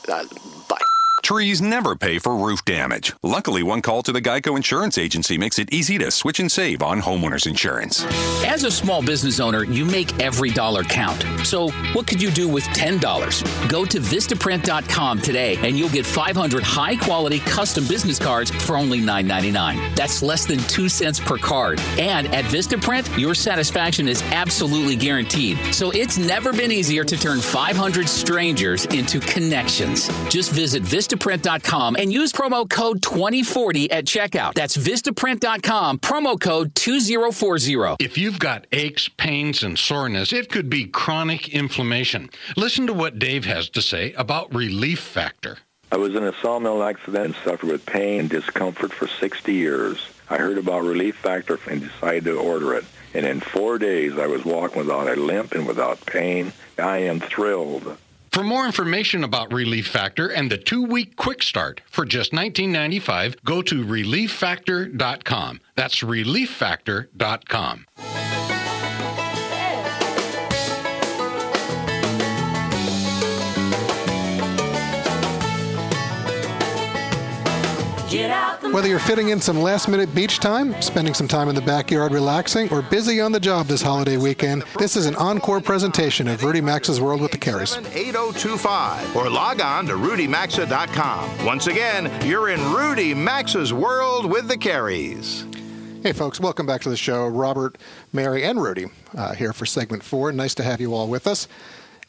Trees 1.24 1.62
never 1.62 1.96
pay 1.96 2.18
for 2.18 2.36
roof 2.36 2.66
damage. 2.66 3.14
Luckily, 3.22 3.62
one 3.62 3.84
call 3.84 4.02
to 4.04 4.12
the 4.12 4.22
Geico 4.22 4.58
Insurance 4.58 4.98
Agency 4.98 5.38
makes 5.38 5.60
it 5.60 5.72
easy 5.72 6.00
to 6.00 6.10
switch 6.10 6.40
and 6.40 6.52
save 6.52 6.82
on 6.82 7.00
homeowners 7.00 7.46
insurance. 7.46 8.04
As 8.44 8.64
a 8.64 8.72
small 8.72 9.04
business 9.04 9.40
owner, 9.40 9.64
you 9.64 9.86
make 9.86 10.20
every 10.20 10.50
dollar 10.50 10.84
count. 10.84 11.24
So, 11.46 11.70
what 11.94 12.08
could 12.08 12.22
you 12.22 12.32
do 12.32 12.50
with 12.50 12.64
$10? 12.66 13.70
Go 13.70 13.86
to 13.86 14.00
Vistaprint.com 14.00 15.22
today 15.22 15.58
and 15.62 15.78
you'll 15.78 15.90
get 15.90 16.08
500 16.08 16.64
high 16.64 16.96
quality 16.96 17.40
custom 17.40 17.88
business 17.88 18.18
cards 18.18 18.50
for 18.50 18.76
only 18.76 19.00
$9.99. 19.00 19.96
That's 19.96 20.24
less 20.24 20.46
than 20.48 20.58
2 20.58 20.90
cents 20.90 21.20
per 21.20 21.38
card. 21.38 21.80
And 22.00 22.28
at 22.34 22.46
Vistaprint, 22.46 23.18
your 23.18 23.36
satisfaction 23.36 24.08
is 24.08 24.24
absolutely 24.32 24.96
guaranteed. 24.96 25.60
So, 25.74 25.92
it's 25.92 26.18
never 26.18 26.52
been 26.52 26.72
easier 26.72 27.04
to 27.04 27.16
turn 27.16 27.40
500 27.42 28.10
strangers 28.10 28.86
into 28.86 29.20
connections. 29.20 30.08
Just 30.28 30.52
visit 30.52 30.82
Vistaprint 30.82 31.11
Vistaprint.com 31.12 31.98
and 31.98 32.14
use 32.14 32.32
promo 32.32 32.70
code 32.70 33.02
2040 33.02 33.92
at 33.92 34.06
checkout. 34.06 34.54
That's 34.54 34.78
Vistaprint.com, 34.78 36.00
promo 36.00 36.40
code 36.40 36.74
2040. 36.76 37.98
If 38.00 38.18
you've 38.18 38.40
got 38.40 38.66
aches, 38.72 39.10
pains, 39.10 39.62
and 39.64 39.78
soreness, 39.78 40.32
it 40.32 40.50
could 40.50 40.70
be 40.70 40.86
chronic 40.86 41.50
inflammation. 41.50 42.30
Listen 42.56 42.88
to 42.88 42.94
what 42.94 43.20
Dave 43.20 43.44
has 43.46 43.70
to 43.72 43.82
say 43.82 44.14
about 44.14 44.54
Relief 44.56 45.00
Factor. 45.00 45.58
I 45.92 45.98
was 45.98 46.16
in 46.16 46.24
a 46.24 46.34
sawmill 46.42 46.82
accident 46.82 47.26
and 47.26 47.36
suffered 47.44 47.70
with 47.70 47.86
pain 47.86 48.22
and 48.22 48.30
discomfort 48.30 48.94
for 48.94 49.08
60 49.08 49.54
years. 49.54 50.00
I 50.30 50.38
heard 50.38 50.58
about 50.58 50.84
Relief 50.84 51.18
Factor 51.18 51.60
and 51.70 51.82
decided 51.82 52.24
to 52.24 52.40
order 52.40 52.74
it. 52.76 52.86
And 53.14 53.26
in 53.26 53.42
four 53.42 53.78
days, 53.78 54.18
I 54.18 54.28
was 54.28 54.46
walking 54.46 54.78
without 54.78 55.10
a 55.10 55.20
limp 55.20 55.52
and 55.52 55.68
without 55.68 56.06
pain. 56.06 56.54
I 56.78 57.00
am 57.00 57.20
thrilled. 57.20 57.98
For 58.32 58.44
more 58.46 58.66
information 58.66 59.26
about 59.26 59.52
Relief 59.52 59.88
Factor 59.88 60.30
and 60.30 60.50
the 60.50 60.58
two-week 60.58 61.18
quick 61.18 61.44
start 61.44 61.82
for 61.90 62.06
just 62.06 62.32
$19.95, 62.32 63.44
go 63.44 63.62
to 63.62 63.84
relieffactor.com. 63.84 65.60
That's 65.76 66.00
relieffactor.com. 66.00 67.86
Whether 78.72 78.88
you're 78.88 79.00
fitting 79.00 79.30
in 79.30 79.42
some 79.42 79.60
last 79.62 79.90
minute 79.90 80.16
beach 80.16 80.40
time, 80.40 80.82
spending 80.82 81.14
some 81.14 81.28
time 81.28 81.50
in 81.50 81.56
the 81.56 81.62
backyard 81.62 82.14
relaxing, 82.14 82.72
or 82.72 82.82
busy 82.82 83.20
on 83.20 83.34
the 83.34 83.40
job 83.40 83.66
this 83.68 83.82
holiday 83.82 84.16
weekend, 84.16 84.64
this 84.80 84.96
is 84.96 85.08
an 85.08 85.16
encore 85.18 85.60
presentation 85.60 86.30
of 86.30 86.42
Rudy 86.42 86.62
Maxa's 86.62 87.02
World 87.02 87.20
with 87.20 87.32
the 87.32 87.38
Careys. 87.38 87.78
8025 87.94 89.14
or 89.18 89.30
log 89.30 89.60
on 89.60 89.88
to 89.88 89.94
rudymaxa.com. 89.96 91.46
Once 91.46 91.68
again, 91.68 92.10
you're 92.26 92.48
in 92.48 92.62
Rudy 92.72 93.14
Maxa's 93.14 93.74
World 93.74 94.32
with 94.32 94.48
the 94.48 94.56
Careys. 94.56 95.54
Hey, 96.02 96.14
folks, 96.14 96.40
welcome 96.40 96.66
back 96.66 96.80
to 96.84 96.90
the 96.90 96.96
show. 96.96 97.28
Robert, 97.28 97.78
Mary, 98.14 98.46
and 98.46 98.64
Rudy 98.64 98.86
uh, 99.18 99.34
here 99.34 99.52
for 99.52 99.66
segment 99.66 100.02
four. 100.02 100.32
Nice 100.32 100.56
to 100.56 100.64
have 100.64 100.80
you 100.80 100.94
all 100.94 101.10
with 101.10 101.28
us. 101.28 101.50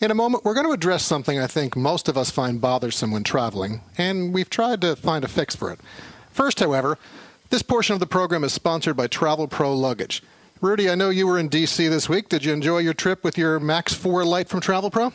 In 0.00 0.12
a 0.12 0.14
moment, 0.14 0.44
we're 0.44 0.54
going 0.54 0.66
to 0.66 0.72
address 0.72 1.04
something 1.04 1.40
I 1.40 1.48
think 1.48 1.76
most 1.76 2.08
of 2.08 2.16
us 2.16 2.30
find 2.30 2.60
bothersome 2.60 3.10
when 3.10 3.24
traveling, 3.24 3.80
and 3.98 4.32
we've 4.32 4.50
tried 4.50 4.80
to 4.82 4.94
find 4.94 5.24
a 5.24 5.28
fix 5.28 5.56
for 5.56 5.72
it. 5.72 5.80
First, 6.32 6.60
however, 6.60 6.98
this 7.50 7.62
portion 7.62 7.94
of 7.94 8.00
the 8.00 8.06
program 8.06 8.44
is 8.44 8.52
sponsored 8.52 8.96
by 8.96 9.06
Travelpro 9.06 9.78
Luggage. 9.78 10.22
Rudy, 10.60 10.88
I 10.88 10.94
know 10.94 11.10
you 11.10 11.26
were 11.26 11.38
in 11.38 11.48
D.C. 11.48 11.88
this 11.88 12.08
week. 12.08 12.28
Did 12.28 12.44
you 12.44 12.52
enjoy 12.52 12.78
your 12.78 12.94
trip 12.94 13.24
with 13.24 13.36
your 13.36 13.60
Max 13.60 13.92
4 13.92 14.24
Light 14.24 14.48
from 14.48 14.60
Travelpro? 14.60 15.12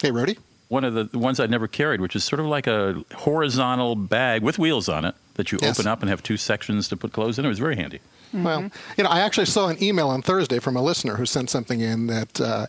Hey, 0.00 0.10
Rudy? 0.10 0.38
One 0.68 0.84
of 0.84 0.94
the 0.94 1.18
ones 1.18 1.40
I'd 1.40 1.50
never 1.50 1.66
carried, 1.66 2.00
which 2.00 2.14
is 2.14 2.24
sort 2.24 2.40
of 2.40 2.46
like 2.46 2.66
a 2.66 3.04
horizontal 3.14 3.94
bag 3.96 4.42
with 4.42 4.58
wheels 4.58 4.88
on 4.88 5.04
it 5.04 5.14
that 5.34 5.50
you 5.50 5.58
yes. 5.60 5.78
open 5.78 5.90
up 5.90 6.00
and 6.00 6.08
have 6.08 6.22
two 6.22 6.36
sections 6.36 6.88
to 6.88 6.96
put 6.96 7.12
clothes 7.12 7.38
in. 7.38 7.44
It 7.44 7.48
was 7.48 7.58
very 7.58 7.76
handy. 7.76 7.98
Mm-hmm. 8.28 8.44
Well, 8.44 8.70
you 8.96 9.04
know, 9.04 9.10
I 9.10 9.20
actually 9.20 9.46
saw 9.46 9.68
an 9.68 9.82
email 9.82 10.08
on 10.08 10.22
Thursday 10.22 10.58
from 10.58 10.76
a 10.76 10.82
listener 10.82 11.16
who 11.16 11.26
sent 11.26 11.50
something 11.50 11.80
in 11.80 12.06
that 12.06 12.40
uh, 12.40 12.66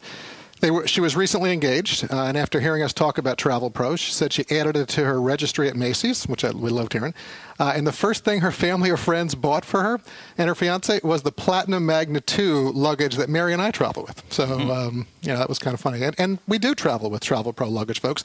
were, 0.72 0.88
she 0.88 1.02
was 1.02 1.16
recently 1.16 1.52
engaged, 1.52 2.06
uh, 2.12 2.24
and 2.24 2.38
after 2.38 2.60
hearing 2.60 2.84
us 2.84 2.94
talk 2.94 3.18
about 3.18 3.38
Travelpro, 3.38 3.98
she 3.98 4.12
said 4.12 4.32
she 4.32 4.46
added 4.50 4.78
it 4.78 4.88
to 4.90 5.04
her 5.04 5.22
registry 5.22 5.68
at 5.68 5.76
Macy's, 5.76 6.26
which 6.26 6.46
I, 6.46 6.52
we 6.52 6.70
loved 6.70 6.94
hearing. 6.94 7.14
Uh, 7.60 7.74
and 7.76 7.86
the 7.86 7.92
first 7.92 8.24
thing 8.24 8.42
her 8.42 8.52
family 8.52 8.90
or 8.90 8.98
friends 8.98 9.36
bought 9.36 9.64
for 9.64 9.84
her 9.84 10.00
and 10.38 10.48
her 10.48 10.56
fiance 10.56 11.00
was 11.04 11.22
the 11.22 11.32
Platinum 11.32 11.86
Magna 11.86 12.20
2 12.20 12.72
luggage 12.72 13.16
that 13.16 13.30
Mary 13.30 13.54
and 13.54 13.62
I 13.62 13.72
travel 13.72 14.04
with. 14.04 14.24
So, 14.30 14.46
mm-hmm. 14.48 14.72
um, 14.72 15.08
you 15.22 15.30
know, 15.30 15.38
that 15.38 15.50
was 15.50 15.60
kind 15.60 15.74
of 15.74 15.80
funny. 15.80 16.04
And, 16.04 16.16
and, 16.18 16.40
we 16.48 16.58
do 16.58 16.76
travel 16.76 17.10
with 17.10 17.24
Travelpro 17.24 17.70
luggage, 17.70 18.02
folks. 18.02 18.24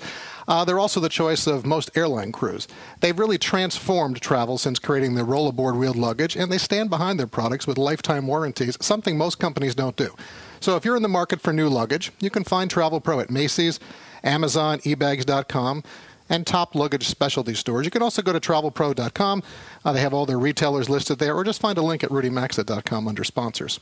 Uh, 0.48 0.64
they're 0.64 0.79
also 0.79 0.98
the 0.98 1.09
choice 1.09 1.46
of 1.46 1.66
most 1.66 1.90
airline 1.96 2.33
crews. 2.33 2.66
They've 3.01 3.18
really 3.18 3.38
transformed 3.38 4.20
travel 4.20 4.59
since 4.59 4.79
creating 4.79 5.14
the 5.14 5.22
rollaboard 5.22 5.77
wheeled 5.77 5.96
luggage, 5.96 6.37
and 6.37 6.51
they 6.51 6.59
stand 6.59 6.90
behind 6.90 7.18
their 7.18 7.27
products 7.27 7.66
with 7.66 7.79
lifetime 7.79 8.27
warranties, 8.27 8.77
something 8.81 9.16
most 9.16 9.38
companies 9.38 9.74
don't 9.74 9.96
do. 9.96 10.14
So 10.60 10.76
if 10.76 10.84
you're 10.84 10.96
in 10.96 11.02
the 11.02 11.08
market 11.08 11.40
for 11.40 11.52
new 11.52 11.68
luggage, 11.68 12.12
you 12.20 12.30
can 12.30 12.44
find 12.44 12.70
Travelpro 12.70 13.20
at 13.22 13.30
Macy's, 13.30 13.80
Amazon, 14.24 14.78
ebags.com, 14.80 15.82
and 16.28 16.46
top 16.46 16.74
luggage 16.74 17.06
specialty 17.06 17.54
stores. 17.54 17.84
You 17.84 17.90
can 17.90 18.02
also 18.02 18.22
go 18.22 18.32
to 18.32 18.40
travelpro.com. 18.40 19.42
Uh, 19.84 19.92
they 19.92 20.00
have 20.00 20.12
all 20.12 20.26
their 20.26 20.38
retailers 20.38 20.88
listed 20.88 21.18
there, 21.18 21.34
or 21.34 21.44
just 21.44 21.60
find 21.60 21.78
a 21.78 21.82
link 21.82 22.04
at 22.04 22.10
rudymaxa.com 22.10 23.08
under 23.08 23.24
sponsors. 23.24 23.80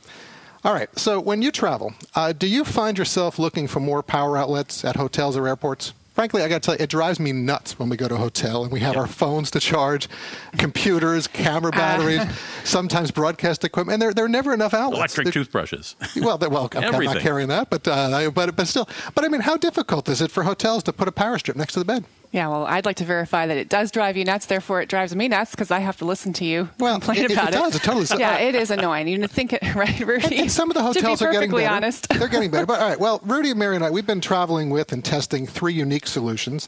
All 0.63 0.73
right, 0.73 0.89
so 0.97 1.19
when 1.19 1.41
you 1.41 1.51
travel, 1.51 1.93
uh, 2.15 2.33
do 2.33 2.47
you 2.47 2.65
find 2.65 2.97
yourself 2.97 3.37
looking 3.37 3.67
for 3.67 3.79
more 3.79 4.01
power 4.01 4.37
outlets 4.37 4.83
at 4.83 4.95
hotels 4.95 5.37
or 5.37 5.47
airports? 5.47 5.93
Frankly, 6.17 6.41
I 6.41 6.47
got 6.49 6.63
to 6.63 6.65
tell 6.65 6.73
you, 6.75 6.81
it 6.83 6.89
drives 6.89 7.19
me 7.19 7.31
nuts 7.31 7.77
when 7.77 7.89
we 7.89 7.95
go 7.95 8.07
to 8.07 8.15
a 8.15 8.17
hotel 8.17 8.63
and 8.63 8.71
we 8.71 8.79
have 8.79 8.97
our 8.97 9.05
phones 9.05 9.51
to 9.51 9.59
charge, 9.59 10.09
computers, 10.57 11.27
camera 11.27 11.69
batteries, 11.71 12.21
sometimes 12.63 13.11
broadcast 13.11 13.63
equipment, 13.63 13.93
and 13.93 14.01
there, 14.01 14.13
there 14.15 14.25
are 14.25 14.29
never 14.29 14.51
enough 14.51 14.73
outlets. 14.73 14.97
Electric 14.97 15.25
There- 15.25 15.31
toothbrushes. 15.33 15.95
well, 16.15 16.39
they're- 16.39 16.49
well, 16.49 16.63
okay, 16.65 16.79
I'm 16.79 17.03
not 17.03 17.19
carrying 17.19 17.49
that, 17.49 17.69
but, 17.69 17.87
uh, 17.87 18.09
I- 18.11 18.29
but 18.29 18.55
but 18.55 18.67
still, 18.67 18.89
but 19.13 19.25
I 19.25 19.27
mean, 19.27 19.41
how 19.41 19.57
difficult 19.57 20.09
is 20.09 20.19
it 20.19 20.31
for 20.31 20.41
hotels 20.41 20.81
to 20.85 20.91
put 20.93 21.07
a 21.07 21.11
power 21.11 21.37
strip 21.37 21.55
next 21.55 21.73
to 21.73 21.79
the 21.79 21.85
bed? 21.85 22.03
Yeah, 22.31 22.49
well, 22.49 22.65
I'd 22.65 22.85
like 22.85 22.97
to 22.97 23.05
verify 23.05 23.47
that 23.47 23.57
it 23.57 23.69
does 23.69 23.89
drive 23.89 24.17
you 24.17 24.25
nuts. 24.25 24.47
Therefore, 24.47 24.81
it 24.81 24.89
drives 24.89 25.15
me 25.15 25.27
nuts 25.29 25.51
because 25.51 25.71
I 25.71 25.79
have 25.79 25.97
to 25.97 26.05
listen 26.05 26.33
to 26.33 26.45
you 26.45 26.69
complain 26.77 27.19
if 27.23 27.31
it 27.31 27.33
about 27.33 27.51
does, 27.51 27.75
it 27.75 27.81
totally- 27.83 28.19
yeah, 28.19 28.37
it 28.39 28.53
is 28.53 28.69
annoying. 28.69 29.07
You 29.07 29.25
think 29.27 29.53
it 29.53 29.63
right, 29.75 29.97
Rudy? 29.99 30.37
And 30.39 30.51
some 30.51 30.69
of 30.69 30.75
the 30.75 30.83
hotels 30.83 31.21
are 31.21 31.31
getting 31.31 31.51
better. 31.51 31.67
honest. 31.69 32.09
They're 32.09 32.27
getting 32.27 32.51
better. 32.51 32.65
But 32.67 32.81
all 32.81 32.89
right, 32.89 32.99
well, 32.99 33.21
Rudy 33.23 33.51
and 33.51 33.59
Mary 33.59 33.75
and 33.75 33.85
I, 33.85 33.89
we've 33.91 34.05
been 34.05 34.19
traveling 34.21 34.69
with 34.69 34.91
and 34.91 35.03
testing 35.05 35.47
three 35.47 35.73
unique 35.73 36.05
solutions. 36.05 36.67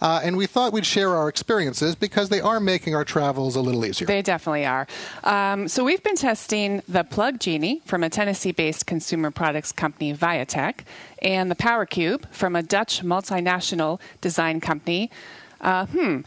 Uh, 0.00 0.20
and 0.22 0.36
we 0.36 0.46
thought 0.46 0.72
we'd 0.72 0.86
share 0.86 1.14
our 1.14 1.28
experiences 1.28 1.94
because 1.94 2.28
they 2.28 2.40
are 2.40 2.60
making 2.60 2.94
our 2.94 3.04
travels 3.04 3.56
a 3.56 3.60
little 3.60 3.84
easier. 3.84 4.06
They 4.06 4.22
definitely 4.22 4.66
are. 4.66 4.86
Um, 5.24 5.68
so 5.68 5.84
we've 5.84 6.02
been 6.02 6.16
testing 6.16 6.82
the 6.88 7.04
Plug 7.04 7.40
Genie 7.40 7.82
from 7.84 8.04
a 8.04 8.10
Tennessee-based 8.10 8.86
consumer 8.86 9.30
products 9.30 9.72
company, 9.72 10.14
Viatek, 10.14 10.80
and 11.20 11.50
the 11.50 11.56
Power 11.56 11.84
Cube 11.86 12.30
from 12.30 12.54
a 12.54 12.62
Dutch 12.62 13.02
multinational 13.02 14.00
design 14.20 14.60
company. 14.60 15.10
Uh, 15.60 15.86
hmm. 15.86 16.20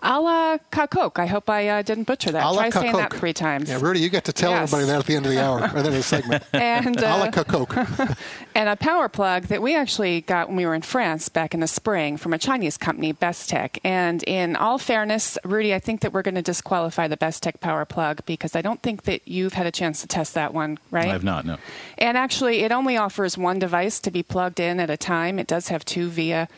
A 0.00 0.20
la 0.20 0.58
Coke. 0.70 1.18
I 1.18 1.26
hope 1.26 1.50
I 1.50 1.68
uh, 1.68 1.82
didn't 1.82 2.04
butcher 2.04 2.30
that. 2.30 2.44
A 2.44 2.50
la 2.50 2.68
Try 2.68 2.70
saying 2.70 2.92
that 2.96 3.12
three 3.12 3.32
times. 3.32 3.68
Yeah, 3.68 3.80
Rudy, 3.80 3.98
you 3.98 4.08
get 4.08 4.24
to 4.26 4.32
tell 4.32 4.52
Yes. 4.52 4.72
everybody 4.72 4.86
that 4.86 5.00
at 5.00 5.06
the 5.06 5.16
end 5.16 5.26
of 5.26 5.32
the 5.32 5.42
hour, 5.42 5.56
or 5.56 5.68
the 5.68 5.78
end 5.78 5.86
of 5.88 5.92
the 5.94 6.02
segment. 6.02 6.44
And, 6.52 6.96
a 6.98 7.02
la 7.02 7.24
uh, 7.24 7.30
Coke. 7.44 7.76
and 8.54 8.68
a 8.68 8.76
power 8.76 9.08
plug 9.08 9.44
that 9.44 9.60
we 9.60 9.74
actually 9.74 10.20
got 10.20 10.48
when 10.48 10.56
we 10.56 10.66
were 10.66 10.74
in 10.74 10.82
France 10.82 11.28
back 11.28 11.52
in 11.52 11.60
the 11.60 11.66
spring 11.66 12.16
from 12.16 12.32
a 12.32 12.38
Chinese 12.38 12.76
company, 12.76 13.12
Bestek. 13.12 13.78
And 13.82 14.22
in 14.22 14.54
all 14.54 14.78
fairness, 14.78 15.36
Rudy, 15.44 15.74
I 15.74 15.80
think 15.80 16.02
that 16.02 16.12
we're 16.12 16.22
going 16.22 16.36
to 16.36 16.42
disqualify 16.42 17.08
the 17.08 17.16
Bestek 17.16 17.60
power 17.60 17.84
plug 17.84 18.24
because 18.24 18.54
I 18.54 18.62
don't 18.62 18.80
think 18.82 19.02
that 19.02 19.26
you've 19.26 19.54
had 19.54 19.66
a 19.66 19.72
chance 19.72 20.00
to 20.02 20.06
test 20.06 20.34
that 20.34 20.54
one, 20.54 20.78
right? 20.92 21.08
I 21.08 21.12
have 21.12 21.24
not, 21.24 21.44
no. 21.44 21.56
And 21.96 22.16
actually, 22.16 22.60
it 22.60 22.70
only 22.70 22.96
offers 22.96 23.36
one 23.36 23.58
device 23.58 23.98
to 24.00 24.12
be 24.12 24.22
plugged 24.22 24.60
in 24.60 24.78
at 24.78 24.90
a 24.90 24.96
time. 24.96 25.40
It 25.40 25.48
does 25.48 25.68
have 25.68 25.84
two 25.84 26.08
via 26.08 26.48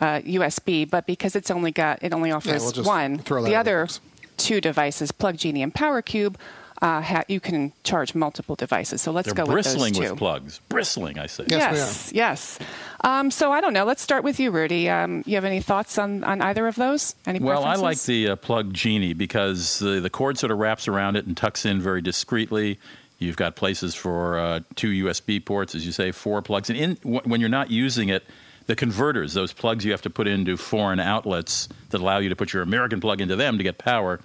uh, 0.00 0.20
USB, 0.20 0.88
but 0.88 1.06
because 1.06 1.36
it's 1.36 1.50
only 1.50 1.70
got 1.72 2.02
it 2.02 2.12
only 2.12 2.32
offers 2.32 2.76
we'll 2.76 2.84
one. 2.84 3.16
the 3.16 3.34
out 3.34 3.38
of 3.38 3.44
the 3.44 3.54
other 3.54 3.88
two 4.36 4.60
devices, 4.60 5.12
Plug 5.12 5.36
Genie 5.36 5.62
and 5.62 5.72
Power 5.74 6.02
Cube, 6.02 6.38
uh, 6.82 7.00
ha- 7.00 7.24
you 7.28 7.40
can 7.40 7.72
charge 7.84 8.14
multiple 8.14 8.56
devices. 8.56 9.00
So 9.00 9.12
let's 9.12 9.26
They're 9.26 9.34
go 9.34 9.44
with 9.44 9.52
bristling 9.52 9.92
those 9.92 9.92
two. 9.92 9.98
Bristling 10.00 10.10
with 10.10 10.18
plugs. 10.18 10.60
Bristling, 10.68 11.18
I 11.18 11.26
say. 11.26 11.44
Yes, 11.46 12.12
yes. 12.12 12.58
Um, 13.02 13.30
so 13.30 13.52
I 13.52 13.60
don't 13.60 13.72
know. 13.72 13.84
Let's 13.84 14.02
start 14.02 14.24
with 14.24 14.40
you, 14.40 14.50
Rudy. 14.50 14.88
Um, 14.88 15.22
you 15.26 15.36
have 15.36 15.44
any 15.44 15.60
thoughts 15.60 15.98
on, 15.98 16.24
on 16.24 16.42
either 16.42 16.66
of 16.66 16.74
those? 16.74 17.14
Any 17.26 17.38
Well, 17.38 17.64
I 17.64 17.76
like 17.76 18.02
the 18.02 18.30
uh, 18.30 18.36
plug 18.36 18.72
genie 18.74 19.12
because 19.14 19.78
the, 19.78 20.00
the 20.00 20.10
cord 20.10 20.38
sort 20.38 20.50
of 20.50 20.58
wraps 20.58 20.88
around 20.88 21.16
it 21.16 21.26
and 21.26 21.36
tucks 21.36 21.64
in 21.64 21.80
very 21.80 22.02
discreetly. 22.02 22.78
You've 23.18 23.36
got 23.36 23.56
places 23.56 23.94
for 23.94 24.38
uh, 24.38 24.60
two 24.74 25.06
USB 25.06 25.42
ports, 25.44 25.74
as 25.74 25.86
you 25.86 25.92
say, 25.92 26.10
four 26.10 26.42
plugs. 26.42 26.68
And 26.68 26.78
in, 26.78 26.94
w- 26.96 27.22
when 27.24 27.40
you're 27.40 27.48
not 27.48 27.70
using 27.70 28.08
it, 28.08 28.24
the 28.66 28.76
converters, 28.76 29.34
those 29.34 29.52
plugs 29.52 29.84
you 29.84 29.92
have 29.92 30.02
to 30.02 30.10
put 30.10 30.26
into 30.26 30.56
foreign 30.56 31.00
outlets 31.00 31.68
that 31.90 32.00
allow 32.00 32.18
you 32.18 32.28
to 32.28 32.36
put 32.36 32.52
your 32.52 32.62
American 32.62 33.00
plug 33.00 33.20
into 33.20 33.36
them 33.36 33.58
to 33.58 33.64
get 33.64 33.78
power, 33.78 34.20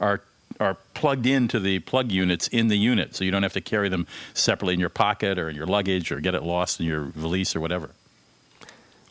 are 0.00 0.20
are 0.60 0.76
plugged 0.94 1.26
into 1.26 1.58
the 1.58 1.80
plug 1.80 2.12
units 2.12 2.46
in 2.48 2.68
the 2.68 2.76
unit, 2.76 3.16
so 3.16 3.24
you 3.24 3.30
don't 3.30 3.42
have 3.42 3.54
to 3.54 3.60
carry 3.60 3.88
them 3.88 4.06
separately 4.34 4.74
in 4.74 4.78
your 4.78 4.88
pocket 4.88 5.36
or 5.36 5.48
in 5.48 5.56
your 5.56 5.66
luggage 5.66 6.12
or 6.12 6.20
get 6.20 6.34
it 6.34 6.44
lost 6.44 6.78
in 6.78 6.86
your 6.86 7.04
valise 7.04 7.56
or 7.56 7.60
whatever. 7.60 7.90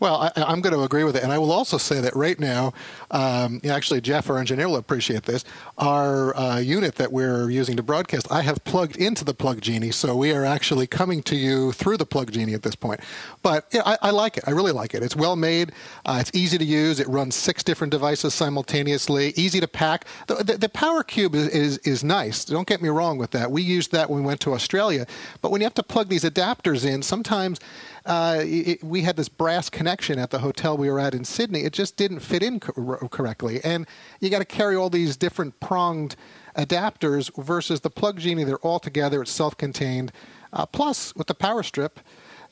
Well, 0.03 0.29
I, 0.35 0.43
I'm 0.43 0.59
going 0.59 0.75
to 0.75 0.83
agree 0.83 1.05
with 1.05 1.15
it, 1.15 1.23
and 1.23 1.31
I 1.31 1.37
will 1.37 1.53
also 1.53 1.77
say 1.77 2.01
that 2.01 2.13
right 2.13 2.37
now, 2.37 2.73
um, 3.09 3.61
actually, 3.63 4.01
Jeff, 4.01 4.29
our 4.29 4.37
engineer, 4.37 4.67
will 4.67 4.75
appreciate 4.75 5.23
this. 5.23 5.45
Our 5.77 6.35
uh, 6.35 6.57
unit 6.57 6.95
that 6.95 7.09
we're 7.09 7.49
using 7.49 7.77
to 7.77 7.83
broadcast, 7.83 8.29
I 8.29 8.41
have 8.41 8.61
plugged 8.65 8.97
into 8.97 9.23
the 9.23 9.33
Plug 9.33 9.61
Genie, 9.61 9.91
so 9.91 10.13
we 10.13 10.33
are 10.33 10.43
actually 10.43 10.87
coming 10.87 11.23
to 11.23 11.37
you 11.37 11.71
through 11.71 11.95
the 11.95 12.05
Plug 12.05 12.33
Genie 12.33 12.53
at 12.53 12.63
this 12.63 12.75
point. 12.75 12.99
But 13.43 13.65
yeah, 13.71 13.81
I, 13.85 13.97
I 14.01 14.09
like 14.09 14.35
it. 14.35 14.43
I 14.45 14.51
really 14.51 14.73
like 14.73 14.93
it. 14.93 15.03
It's 15.03 15.15
well 15.15 15.37
made. 15.37 15.71
Uh, 16.05 16.17
it's 16.19 16.31
easy 16.33 16.57
to 16.57 16.65
use. 16.65 16.99
It 16.99 17.07
runs 17.07 17.33
six 17.33 17.63
different 17.63 17.91
devices 17.91 18.33
simultaneously. 18.33 19.31
Easy 19.37 19.61
to 19.61 19.69
pack. 19.69 20.03
The, 20.27 20.35
the, 20.35 20.57
the 20.57 20.69
Power 20.69 21.03
Cube 21.03 21.33
is, 21.33 21.47
is 21.47 21.77
is 21.77 22.03
nice. 22.03 22.43
Don't 22.43 22.67
get 22.67 22.81
me 22.81 22.89
wrong 22.89 23.17
with 23.17 23.31
that. 23.31 23.49
We 23.49 23.61
used 23.61 23.93
that 23.93 24.09
when 24.09 24.19
we 24.19 24.25
went 24.25 24.41
to 24.41 24.53
Australia. 24.53 25.07
But 25.41 25.51
when 25.51 25.61
you 25.61 25.65
have 25.65 25.73
to 25.75 25.83
plug 25.83 26.09
these 26.09 26.25
adapters 26.25 26.85
in, 26.85 27.03
sometimes 27.03 27.61
uh, 28.05 28.41
it, 28.41 28.83
we 28.83 29.01
had 29.01 29.15
this 29.15 29.29
brass 29.29 29.69
connection 29.69 29.92
at 30.19 30.29
the 30.31 30.39
hotel 30.39 30.77
we 30.77 30.89
were 30.89 30.99
at 30.99 31.13
in 31.13 31.23
Sydney. 31.23 31.61
It 31.61 31.73
just 31.73 31.95
didn't 31.97 32.19
fit 32.19 32.41
in 32.43 32.59
cor- 32.59 33.07
correctly, 33.09 33.59
and 33.63 33.85
you 34.19 34.29
got 34.29 34.39
to 34.39 34.45
carry 34.45 34.75
all 34.75 34.89
these 34.89 35.15
different 35.17 35.59
pronged 35.59 36.15
adapters 36.57 37.29
versus 37.43 37.81
the 37.81 37.89
plug 37.89 38.19
genie. 38.19 38.43
They're 38.43 38.57
all 38.57 38.79
together. 38.79 39.21
It's 39.21 39.31
self-contained. 39.31 40.11
Uh, 40.51 40.65
plus, 40.65 41.15
with 41.15 41.27
the 41.27 41.33
power 41.33 41.63
strip, 41.63 41.99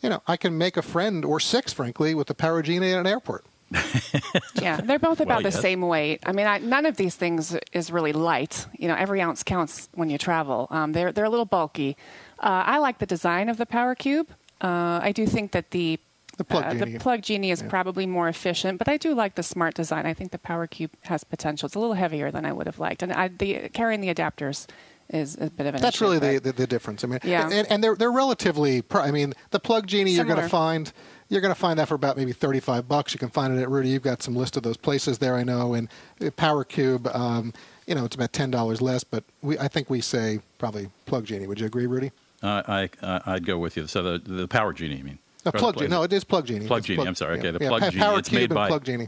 you 0.02 0.10
know, 0.10 0.22
I 0.28 0.38
can 0.38 0.58
make 0.58 0.78
a 0.78 0.82
friend 0.82 1.24
or 1.24 1.40
six, 1.40 1.72
frankly, 1.74 2.16
with 2.16 2.28
the 2.28 2.34
power 2.34 2.62
genie 2.62 2.92
at 2.94 3.00
an 3.00 3.08
airport. 3.08 3.46
yeah, 4.56 4.82
they're 4.82 5.00
both 5.00 5.20
about 5.22 5.44
Well, 5.44 5.52
the 5.52 5.56
yes. 5.56 5.62
same 5.62 5.82
weight. 5.82 6.20
I 6.26 6.32
mean, 6.34 6.46
I, 6.48 6.58
none 6.58 6.86
of 6.86 6.98
these 6.98 7.16
things 7.16 7.56
is 7.72 7.92
really 7.92 8.12
light. 8.12 8.66
You 8.78 8.88
know, 8.88 8.96
every 8.96 9.22
ounce 9.22 9.44
counts 9.44 9.88
when 9.94 10.10
you 10.10 10.18
travel. 10.18 10.68
Um, 10.72 10.92
they're 10.92 11.12
they're 11.12 11.26
a 11.26 11.30
little 11.30 11.46
bulky. 11.46 11.96
Uh, 12.40 12.64
I 12.66 12.80
like 12.80 12.98
the 12.98 13.06
design 13.06 13.48
of 13.48 13.58
the 13.58 13.66
Power 13.66 13.96
Cube. 13.96 14.30
Uh, 14.60 15.00
I 15.02 15.12
do 15.14 15.26
think 15.26 15.52
that 15.54 15.72
the 15.72 16.00
the 16.38 16.44
plug 16.44 16.64
uh, 16.64 16.74
genie. 16.74 16.92
the 16.94 17.00
plug 17.00 17.22
genie 17.22 17.52
is 17.52 17.62
Yeah. 17.62 17.70
probably 17.70 18.06
more 18.06 18.28
efficient, 18.28 18.78
but 18.80 18.88
I 18.88 18.98
do 18.98 19.14
like 19.14 19.36
the 19.36 19.44
smart 19.44 19.74
design. 19.76 20.06
I 20.06 20.14
think 20.14 20.32
the 20.32 20.40
Power 20.40 20.68
Cube 20.68 20.92
has 21.04 21.24
potential. 21.24 21.68
It's 21.68 21.76
a 21.76 21.80
little 21.80 21.96
heavier 21.96 22.32
than 22.32 22.46
I 22.46 22.54
would 22.54 22.66
have 22.68 22.80
liked, 22.80 23.04
and 23.04 23.12
I, 23.14 23.28
the 23.28 23.70
carrying 23.74 24.02
the 24.02 24.14
adapters 24.14 24.68
is 25.10 25.36
a 25.36 25.50
bit 25.50 25.68
of 25.68 25.68
an 25.68 25.76
issue. 25.76 25.82
That's 25.82 25.96
issue. 25.98 26.06
really 26.06 26.20
the, 26.20 26.40
the, 26.40 26.52
the 26.54 26.68
difference. 26.68 27.04
I 27.04 27.08
mean, 27.08 27.20
Yeah. 27.24 27.50
and, 27.52 27.70
and 27.70 27.84
they're 27.84 27.96
they're 27.96 28.12
relatively. 28.12 28.82
Pri- 28.82 29.08
I 29.08 29.12
mean, 29.12 29.34
the 29.52 29.60
plug 29.60 29.86
genie 29.88 30.12
you're 30.12 30.26
going 30.26 30.40
to 30.42 30.48
find 30.50 30.92
you're 31.28 31.42
going 31.42 31.54
to 31.54 31.60
find 31.60 31.78
that 31.80 31.88
for 31.88 31.96
about 31.96 32.18
maybe 32.18 32.34
35 32.34 32.88
bucks. 32.90 33.14
You 33.14 33.20
can 33.20 33.30
find 33.30 33.58
it 33.58 33.62
at 33.62 33.70
Rudy. 33.70 33.90
You've 33.90 34.04
got 34.04 34.22
some 34.22 34.36
list 34.36 34.58
of 34.58 34.64
those 34.64 34.76
places 34.78 35.18
there, 35.20 35.36
I 35.36 35.44
know. 35.44 35.74
And 35.74 35.88
Power 36.36 36.64
Cube, 36.66 37.08
um, 37.14 37.54
you 37.88 37.96
know, 37.96 38.04
it's 38.06 38.16
about 38.16 38.32
ten 38.34 38.52
dollars 38.52 38.82
less. 38.82 39.04
But 39.04 39.24
we, 39.42 39.58
I 39.60 39.68
think 39.68 39.90
we 39.90 40.00
say 40.02 40.40
probably 40.60 40.90
plug 41.06 41.26
genie. 41.26 41.46
Would 41.48 41.60
you 41.60 41.66
agree, 41.66 41.88
Rudy? 41.88 42.12
Uh, 42.42 42.64
I, 42.68 42.90
I 43.04 43.22
I'd 43.28 43.46
go 43.46 43.58
with 43.58 43.76
you. 43.78 43.88
So 43.88 44.02
the 44.02 44.18
the 44.20 44.48
power 44.48 44.72
genie, 44.74 44.96
you 44.98 45.04
mean? 45.04 45.20
No, 45.46 45.52
plug 45.52 45.62
plug- 45.62 45.78
genie. 45.78 45.90
No, 45.90 46.04
it 46.04 46.14
is 46.14 46.24
plug 46.24 46.46
genie. 46.46 46.68
Plug 46.68 46.80
It's 46.80 46.88
genie. 46.88 47.08
I'm 47.08 47.16
sorry. 47.16 47.36
yeah, 47.36 47.40
Okay, 47.42 47.52
the 47.52 47.64
yeah, 47.64 47.70
plug 47.70 47.82
genie. 47.92 48.00
Power 48.00 48.20
it's 48.20 48.32
made 48.32 48.54
by 48.54 48.68
plug 48.68 48.84
genie. 48.84 49.08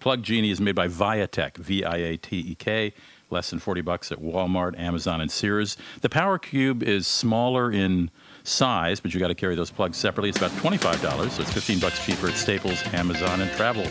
Plug 0.00 0.22
Genie 0.22 0.50
is 0.50 0.60
made 0.60 0.74
by 0.74 0.86
Viatek, 0.86 1.56
V-I-A-T-E-K. 1.56 2.92
Less 3.30 3.48
than 3.48 3.58
40 3.58 3.80
bucks 3.80 4.12
at 4.12 4.18
Walmart, 4.20 4.78
Amazon, 4.78 5.22
and 5.22 5.30
Sears. 5.30 5.78
The 6.02 6.10
Power 6.10 6.38
Cube 6.38 6.82
is 6.82 7.06
smaller 7.06 7.72
in 7.72 8.10
size, 8.42 9.00
but 9.00 9.14
you 9.14 9.18
got 9.20 9.28
to 9.28 9.34
carry 9.34 9.54
those 9.56 9.70
plugs 9.70 9.96
separately. 9.96 10.28
It's 10.28 10.36
about 10.36 10.50
$25, 10.52 11.30
so 11.30 11.40
it's 11.42 11.52
15 11.54 11.78
bucks 11.80 12.04
cheaper 12.04 12.28
at 12.28 12.34
Staples, 12.34 12.82
Amazon, 12.92 13.40
and 13.40 13.50
Travel 13.52 13.86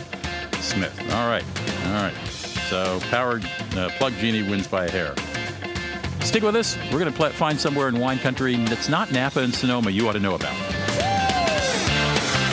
Smith. 0.60 0.96
All 1.14 1.26
right, 1.28 1.44
all 1.88 1.92
right. 1.94 2.14
So 2.70 3.00
Power 3.10 3.40
uh, 3.76 3.90
Plug 3.98 4.12
Genie 4.14 4.48
wins 4.48 4.68
by 4.68 4.84
a 4.86 4.90
hair. 4.92 5.14
Stick 6.20 6.44
with 6.44 6.54
us. 6.54 6.76
We're 6.92 7.00
going 7.00 7.12
to 7.12 7.16
pl- 7.18 7.30
find 7.30 7.60
somewhere 7.60 7.88
in 7.88 7.98
wine 7.98 8.18
country 8.20 8.54
that's 8.56 8.88
not 8.88 9.10
Napa 9.10 9.40
and 9.40 9.52
Sonoma 9.54 9.90
you 9.90 10.08
ought 10.08 10.12
to 10.12 10.20
know 10.20 10.36
about. 10.36 10.54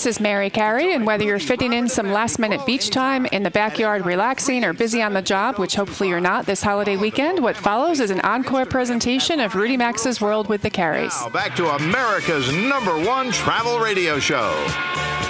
This 0.00 0.16
is 0.16 0.20
Mary 0.20 0.48
Carey, 0.48 0.94
and 0.94 1.04
whether 1.04 1.24
you're 1.24 1.38
fitting 1.38 1.74
in 1.74 1.86
some 1.86 2.10
last 2.10 2.38
minute 2.38 2.64
beach 2.64 2.88
time, 2.88 3.26
in 3.26 3.42
the 3.42 3.50
backyard 3.50 4.06
relaxing, 4.06 4.64
or 4.64 4.72
busy 4.72 5.02
on 5.02 5.12
the 5.12 5.20
job, 5.20 5.58
which 5.58 5.74
hopefully 5.74 6.08
you're 6.08 6.20
not 6.20 6.46
this 6.46 6.62
holiday 6.62 6.96
weekend, 6.96 7.38
what 7.38 7.54
follows 7.54 8.00
is 8.00 8.10
an 8.10 8.20
encore 8.20 8.64
presentation 8.64 9.40
of 9.40 9.54
Rudy 9.54 9.76
Maxa's 9.76 10.18
World 10.18 10.48
with 10.48 10.62
the 10.62 10.70
Careys. 10.70 11.12
Now 11.20 11.28
back 11.28 11.54
to 11.56 11.68
America's 11.68 12.50
number 12.50 12.98
one 12.98 13.30
travel 13.30 13.78
radio 13.78 14.18
show. 14.18 14.48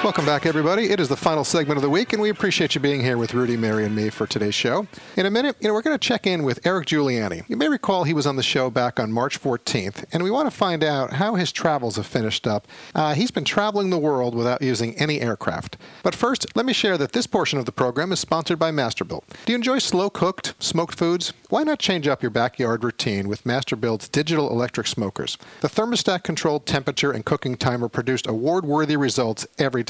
Welcome 0.02 0.24
back, 0.24 0.46
everybody. 0.46 0.88
It 0.88 0.98
is 0.98 1.10
the 1.10 1.16
final 1.16 1.44
segment 1.44 1.76
of 1.76 1.82
the 1.82 1.90
week, 1.90 2.14
and 2.14 2.22
we 2.22 2.30
appreciate 2.30 2.74
you 2.74 2.80
being 2.80 3.02
here 3.02 3.18
with 3.18 3.34
Rudy, 3.34 3.54
Mary, 3.54 3.84
and 3.84 3.94
me 3.94 4.08
for 4.08 4.26
today's 4.26 4.54
show. 4.54 4.86
In 5.18 5.26
a 5.26 5.30
minute, 5.30 5.56
you 5.60 5.68
know, 5.68 5.74
we're 5.74 5.82
going 5.82 5.96
to 5.96 6.08
check 6.08 6.26
in 6.26 6.42
with 6.42 6.66
Eric 6.66 6.86
Giuliani. 6.86 7.46
You 7.48 7.58
may 7.58 7.68
recall 7.68 8.04
he 8.04 8.14
was 8.14 8.26
on 8.26 8.36
the 8.36 8.42
show 8.42 8.70
back 8.70 8.98
on 8.98 9.12
March 9.12 9.38
14th, 9.38 10.06
and 10.10 10.22
we 10.22 10.30
want 10.30 10.50
to 10.50 10.56
find 10.56 10.82
out 10.82 11.12
how 11.12 11.34
his 11.34 11.52
travels 11.52 11.96
have 11.96 12.06
finished 12.06 12.46
up. 12.46 12.66
Uh, 12.94 13.12
he's 13.12 13.30
been 13.30 13.44
traveling 13.44 13.90
the 13.90 13.98
world 13.98 14.34
without 14.34 14.62
using 14.62 14.96
any 14.96 15.20
aircraft. 15.20 15.76
But 16.02 16.14
first, 16.14 16.46
let 16.56 16.64
me 16.64 16.72
share 16.72 16.96
that 16.96 17.12
this 17.12 17.26
portion 17.26 17.58
of 17.58 17.66
the 17.66 17.72
program 17.72 18.10
is 18.10 18.20
sponsored 18.20 18.58
by 18.58 18.70
Masterbuilt. 18.70 19.24
Do 19.44 19.52
you 19.52 19.56
enjoy 19.56 19.80
slow 19.80 20.08
cooked, 20.08 20.54
smoked 20.60 20.96
foods? 20.96 21.34
Why 21.50 21.62
not 21.62 21.78
change 21.78 22.08
up 22.08 22.22
your 22.22 22.30
backyard 22.30 22.84
routine 22.84 23.28
with 23.28 23.44
Masterbuilt's 23.44 24.08
digital 24.08 24.48
electric 24.48 24.86
smokers? 24.86 25.36
The 25.60 25.68
thermostat 25.68 26.22
controlled 26.22 26.64
temperature 26.64 27.12
and 27.12 27.22
cooking 27.22 27.58
timer 27.58 27.90
produced 27.90 28.26
award 28.26 28.64
worthy 28.64 28.96
results 28.96 29.46
every. 29.58 29.84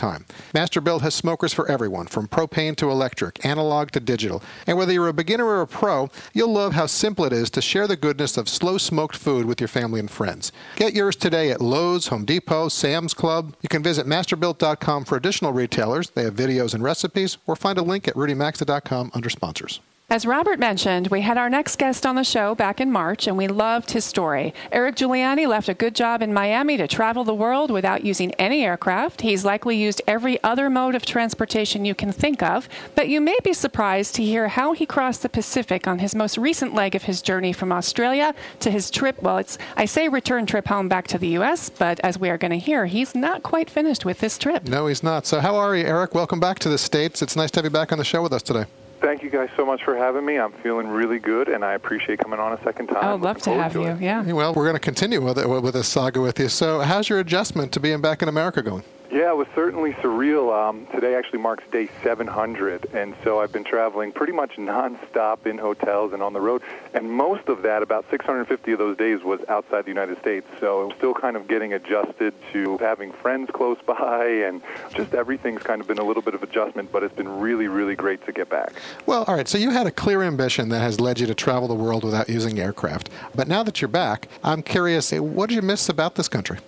Masterbuilt 0.54 1.02
has 1.02 1.14
smokers 1.14 1.52
for 1.52 1.70
everyone, 1.70 2.06
from 2.06 2.28
propane 2.28 2.76
to 2.76 2.90
electric, 2.90 3.44
analog 3.44 3.90
to 3.90 4.00
digital. 4.00 4.42
And 4.66 4.76
whether 4.76 4.92
you're 4.92 5.08
a 5.08 5.12
beginner 5.12 5.44
or 5.46 5.60
a 5.60 5.66
pro, 5.66 6.08
you'll 6.32 6.52
love 6.52 6.72
how 6.72 6.86
simple 6.86 7.24
it 7.24 7.32
is 7.32 7.50
to 7.50 7.62
share 7.62 7.86
the 7.86 7.96
goodness 7.96 8.36
of 8.36 8.48
slow 8.48 8.78
smoked 8.78 9.16
food 9.16 9.46
with 9.46 9.60
your 9.60 9.68
family 9.68 10.00
and 10.00 10.10
friends. 10.10 10.52
Get 10.76 10.94
yours 10.94 11.16
today 11.16 11.50
at 11.50 11.60
Lowe's, 11.60 12.06
Home 12.08 12.24
Depot, 12.24 12.68
Sam's 12.68 13.14
Club. 13.14 13.54
You 13.60 13.68
can 13.68 13.82
visit 13.82 14.06
masterbuilt.com 14.06 15.04
for 15.04 15.16
additional 15.16 15.52
retailers. 15.52 16.10
They 16.10 16.24
have 16.24 16.34
videos 16.34 16.74
and 16.74 16.82
recipes, 16.82 17.38
or 17.46 17.56
find 17.56 17.78
a 17.78 17.82
link 17.82 18.08
at 18.08 18.14
rudymaxa.com 18.14 19.10
under 19.14 19.30
sponsors. 19.30 19.80
As 20.12 20.26
Robert 20.26 20.58
mentioned, 20.58 21.06
we 21.06 21.20
had 21.20 21.38
our 21.38 21.48
next 21.48 21.78
guest 21.78 22.04
on 22.04 22.16
the 22.16 22.24
show 22.24 22.56
back 22.56 22.80
in 22.80 22.90
March, 22.90 23.28
and 23.28 23.38
we 23.38 23.46
loved 23.46 23.92
his 23.92 24.04
story. 24.04 24.52
Eric 24.72 24.96
Giuliani 24.96 25.46
left 25.46 25.68
a 25.68 25.74
good 25.74 25.94
job 25.94 26.20
in 26.20 26.34
Miami 26.34 26.76
to 26.78 26.88
travel 26.88 27.22
the 27.22 27.32
world 27.32 27.70
without 27.70 28.04
using 28.04 28.34
any 28.34 28.64
aircraft. 28.64 29.20
He's 29.20 29.44
likely 29.44 29.76
used 29.76 30.02
every 30.08 30.42
other 30.42 30.68
mode 30.68 30.96
of 30.96 31.06
transportation 31.06 31.84
you 31.84 31.94
can 31.94 32.10
think 32.10 32.42
of, 32.42 32.68
but 32.96 33.08
you 33.08 33.20
may 33.20 33.36
be 33.44 33.52
surprised 33.52 34.16
to 34.16 34.24
hear 34.24 34.48
how 34.48 34.72
he 34.72 34.84
crossed 34.84 35.22
the 35.22 35.28
Pacific 35.28 35.86
on 35.86 36.00
his 36.00 36.16
most 36.16 36.36
recent 36.36 36.74
leg 36.74 36.96
of 36.96 37.04
his 37.04 37.22
journey 37.22 37.52
from 37.52 37.70
Australia 37.70 38.34
to 38.58 38.68
his 38.68 38.90
trip. 38.90 39.22
Well, 39.22 39.38
it's 39.38 39.58
I 39.76 39.84
say 39.84 40.08
return 40.08 40.44
trip 40.44 40.66
home 40.66 40.88
back 40.88 41.06
to 41.06 41.18
the 41.18 41.28
U.S., 41.38 41.68
but 41.70 42.00
as 42.00 42.18
we 42.18 42.30
are 42.30 42.38
going 42.38 42.50
to 42.50 42.58
hear, 42.58 42.86
he's 42.86 43.14
not 43.14 43.44
quite 43.44 43.70
finished 43.70 44.04
with 44.04 44.18
this 44.18 44.38
trip. 44.38 44.66
No, 44.66 44.88
he's 44.88 45.04
not. 45.04 45.24
So, 45.24 45.38
how 45.38 45.54
are 45.54 45.76
you, 45.76 45.84
Eric? 45.84 46.16
Welcome 46.16 46.40
back 46.40 46.58
to 46.60 46.68
the 46.68 46.78
States. 46.78 47.22
It's 47.22 47.36
nice 47.36 47.52
to 47.52 47.58
have 47.58 47.64
you 47.64 47.70
back 47.70 47.92
on 47.92 47.98
the 47.98 48.04
show 48.04 48.22
with 48.22 48.32
us 48.32 48.42
today. 48.42 48.64
Thank 49.00 49.22
you 49.22 49.30
guys 49.30 49.48
so 49.56 49.64
much 49.64 49.82
for 49.82 49.96
having 49.96 50.26
me. 50.26 50.38
I'm 50.38 50.52
feeling 50.52 50.88
really 50.88 51.18
good, 51.18 51.48
and 51.48 51.64
I 51.64 51.72
appreciate 51.72 52.18
coming 52.18 52.38
on 52.38 52.52
a 52.52 52.62
second 52.62 52.88
time. 52.88 53.02
I 53.02 53.12
would 53.12 53.22
love 53.22 53.38
to 53.42 53.50
have 53.50 53.74
you. 53.74 53.84
It. 53.84 54.00
Yeah. 54.00 54.30
Well, 54.30 54.52
we're 54.52 54.64
going 54.64 54.74
to 54.74 54.80
continue 54.80 55.22
with 55.22 55.38
it 55.38 55.48
with 55.48 55.72
this 55.72 55.88
saga 55.88 56.20
with 56.20 56.38
you. 56.38 56.48
So, 56.48 56.80
how's 56.80 57.08
your 57.08 57.18
adjustment 57.18 57.72
to 57.72 57.80
being 57.80 58.00
back 58.00 58.20
in 58.22 58.28
America 58.28 58.62
going? 58.62 58.84
Yeah, 59.10 59.30
it 59.30 59.36
was 59.36 59.48
certainly 59.56 59.92
surreal. 59.94 60.54
Um, 60.54 60.86
today 60.94 61.16
actually 61.16 61.40
marks 61.40 61.64
day 61.72 61.88
700, 62.04 62.94
and 62.94 63.16
so 63.24 63.40
I've 63.40 63.50
been 63.52 63.64
traveling 63.64 64.12
pretty 64.12 64.32
much 64.32 64.52
nonstop 64.52 65.46
in 65.46 65.58
hotels 65.58 66.12
and 66.12 66.22
on 66.22 66.32
the 66.32 66.40
road. 66.40 66.62
And 66.94 67.10
most 67.10 67.48
of 67.48 67.62
that, 67.62 67.82
about 67.82 68.04
650 68.08 68.70
of 68.70 68.78
those 68.78 68.96
days, 68.96 69.24
was 69.24 69.40
outside 69.48 69.84
the 69.84 69.90
United 69.90 70.20
States. 70.20 70.46
So 70.60 70.82
I'm 70.82 70.96
still 70.96 71.12
kind 71.12 71.36
of 71.36 71.48
getting 71.48 71.72
adjusted 71.72 72.34
to 72.52 72.78
having 72.78 73.10
friends 73.10 73.50
close 73.52 73.78
by, 73.86 74.26
and 74.26 74.62
just 74.94 75.12
everything's 75.12 75.64
kind 75.64 75.80
of 75.80 75.88
been 75.88 75.98
a 75.98 76.04
little 76.04 76.22
bit 76.22 76.34
of 76.34 76.44
adjustment. 76.44 76.92
But 76.92 77.02
it's 77.02 77.14
been 77.14 77.40
really, 77.40 77.66
really 77.66 77.96
great 77.96 78.24
to 78.26 78.32
get 78.32 78.48
back. 78.48 78.74
Well, 79.06 79.24
all 79.24 79.34
right. 79.34 79.48
So 79.48 79.58
you 79.58 79.70
had 79.70 79.88
a 79.88 79.92
clear 79.92 80.22
ambition 80.22 80.68
that 80.68 80.82
has 80.82 81.00
led 81.00 81.18
you 81.18 81.26
to 81.26 81.34
travel 81.34 81.66
the 81.66 81.74
world 81.74 82.04
without 82.04 82.28
using 82.28 82.60
aircraft. 82.60 83.10
But 83.34 83.48
now 83.48 83.64
that 83.64 83.80
you're 83.80 83.88
back, 83.88 84.28
I'm 84.44 84.62
curious, 84.62 85.10
what 85.10 85.48
did 85.48 85.56
you 85.56 85.62
miss 85.62 85.88
about 85.88 86.14
this 86.14 86.28
country? 86.28 86.58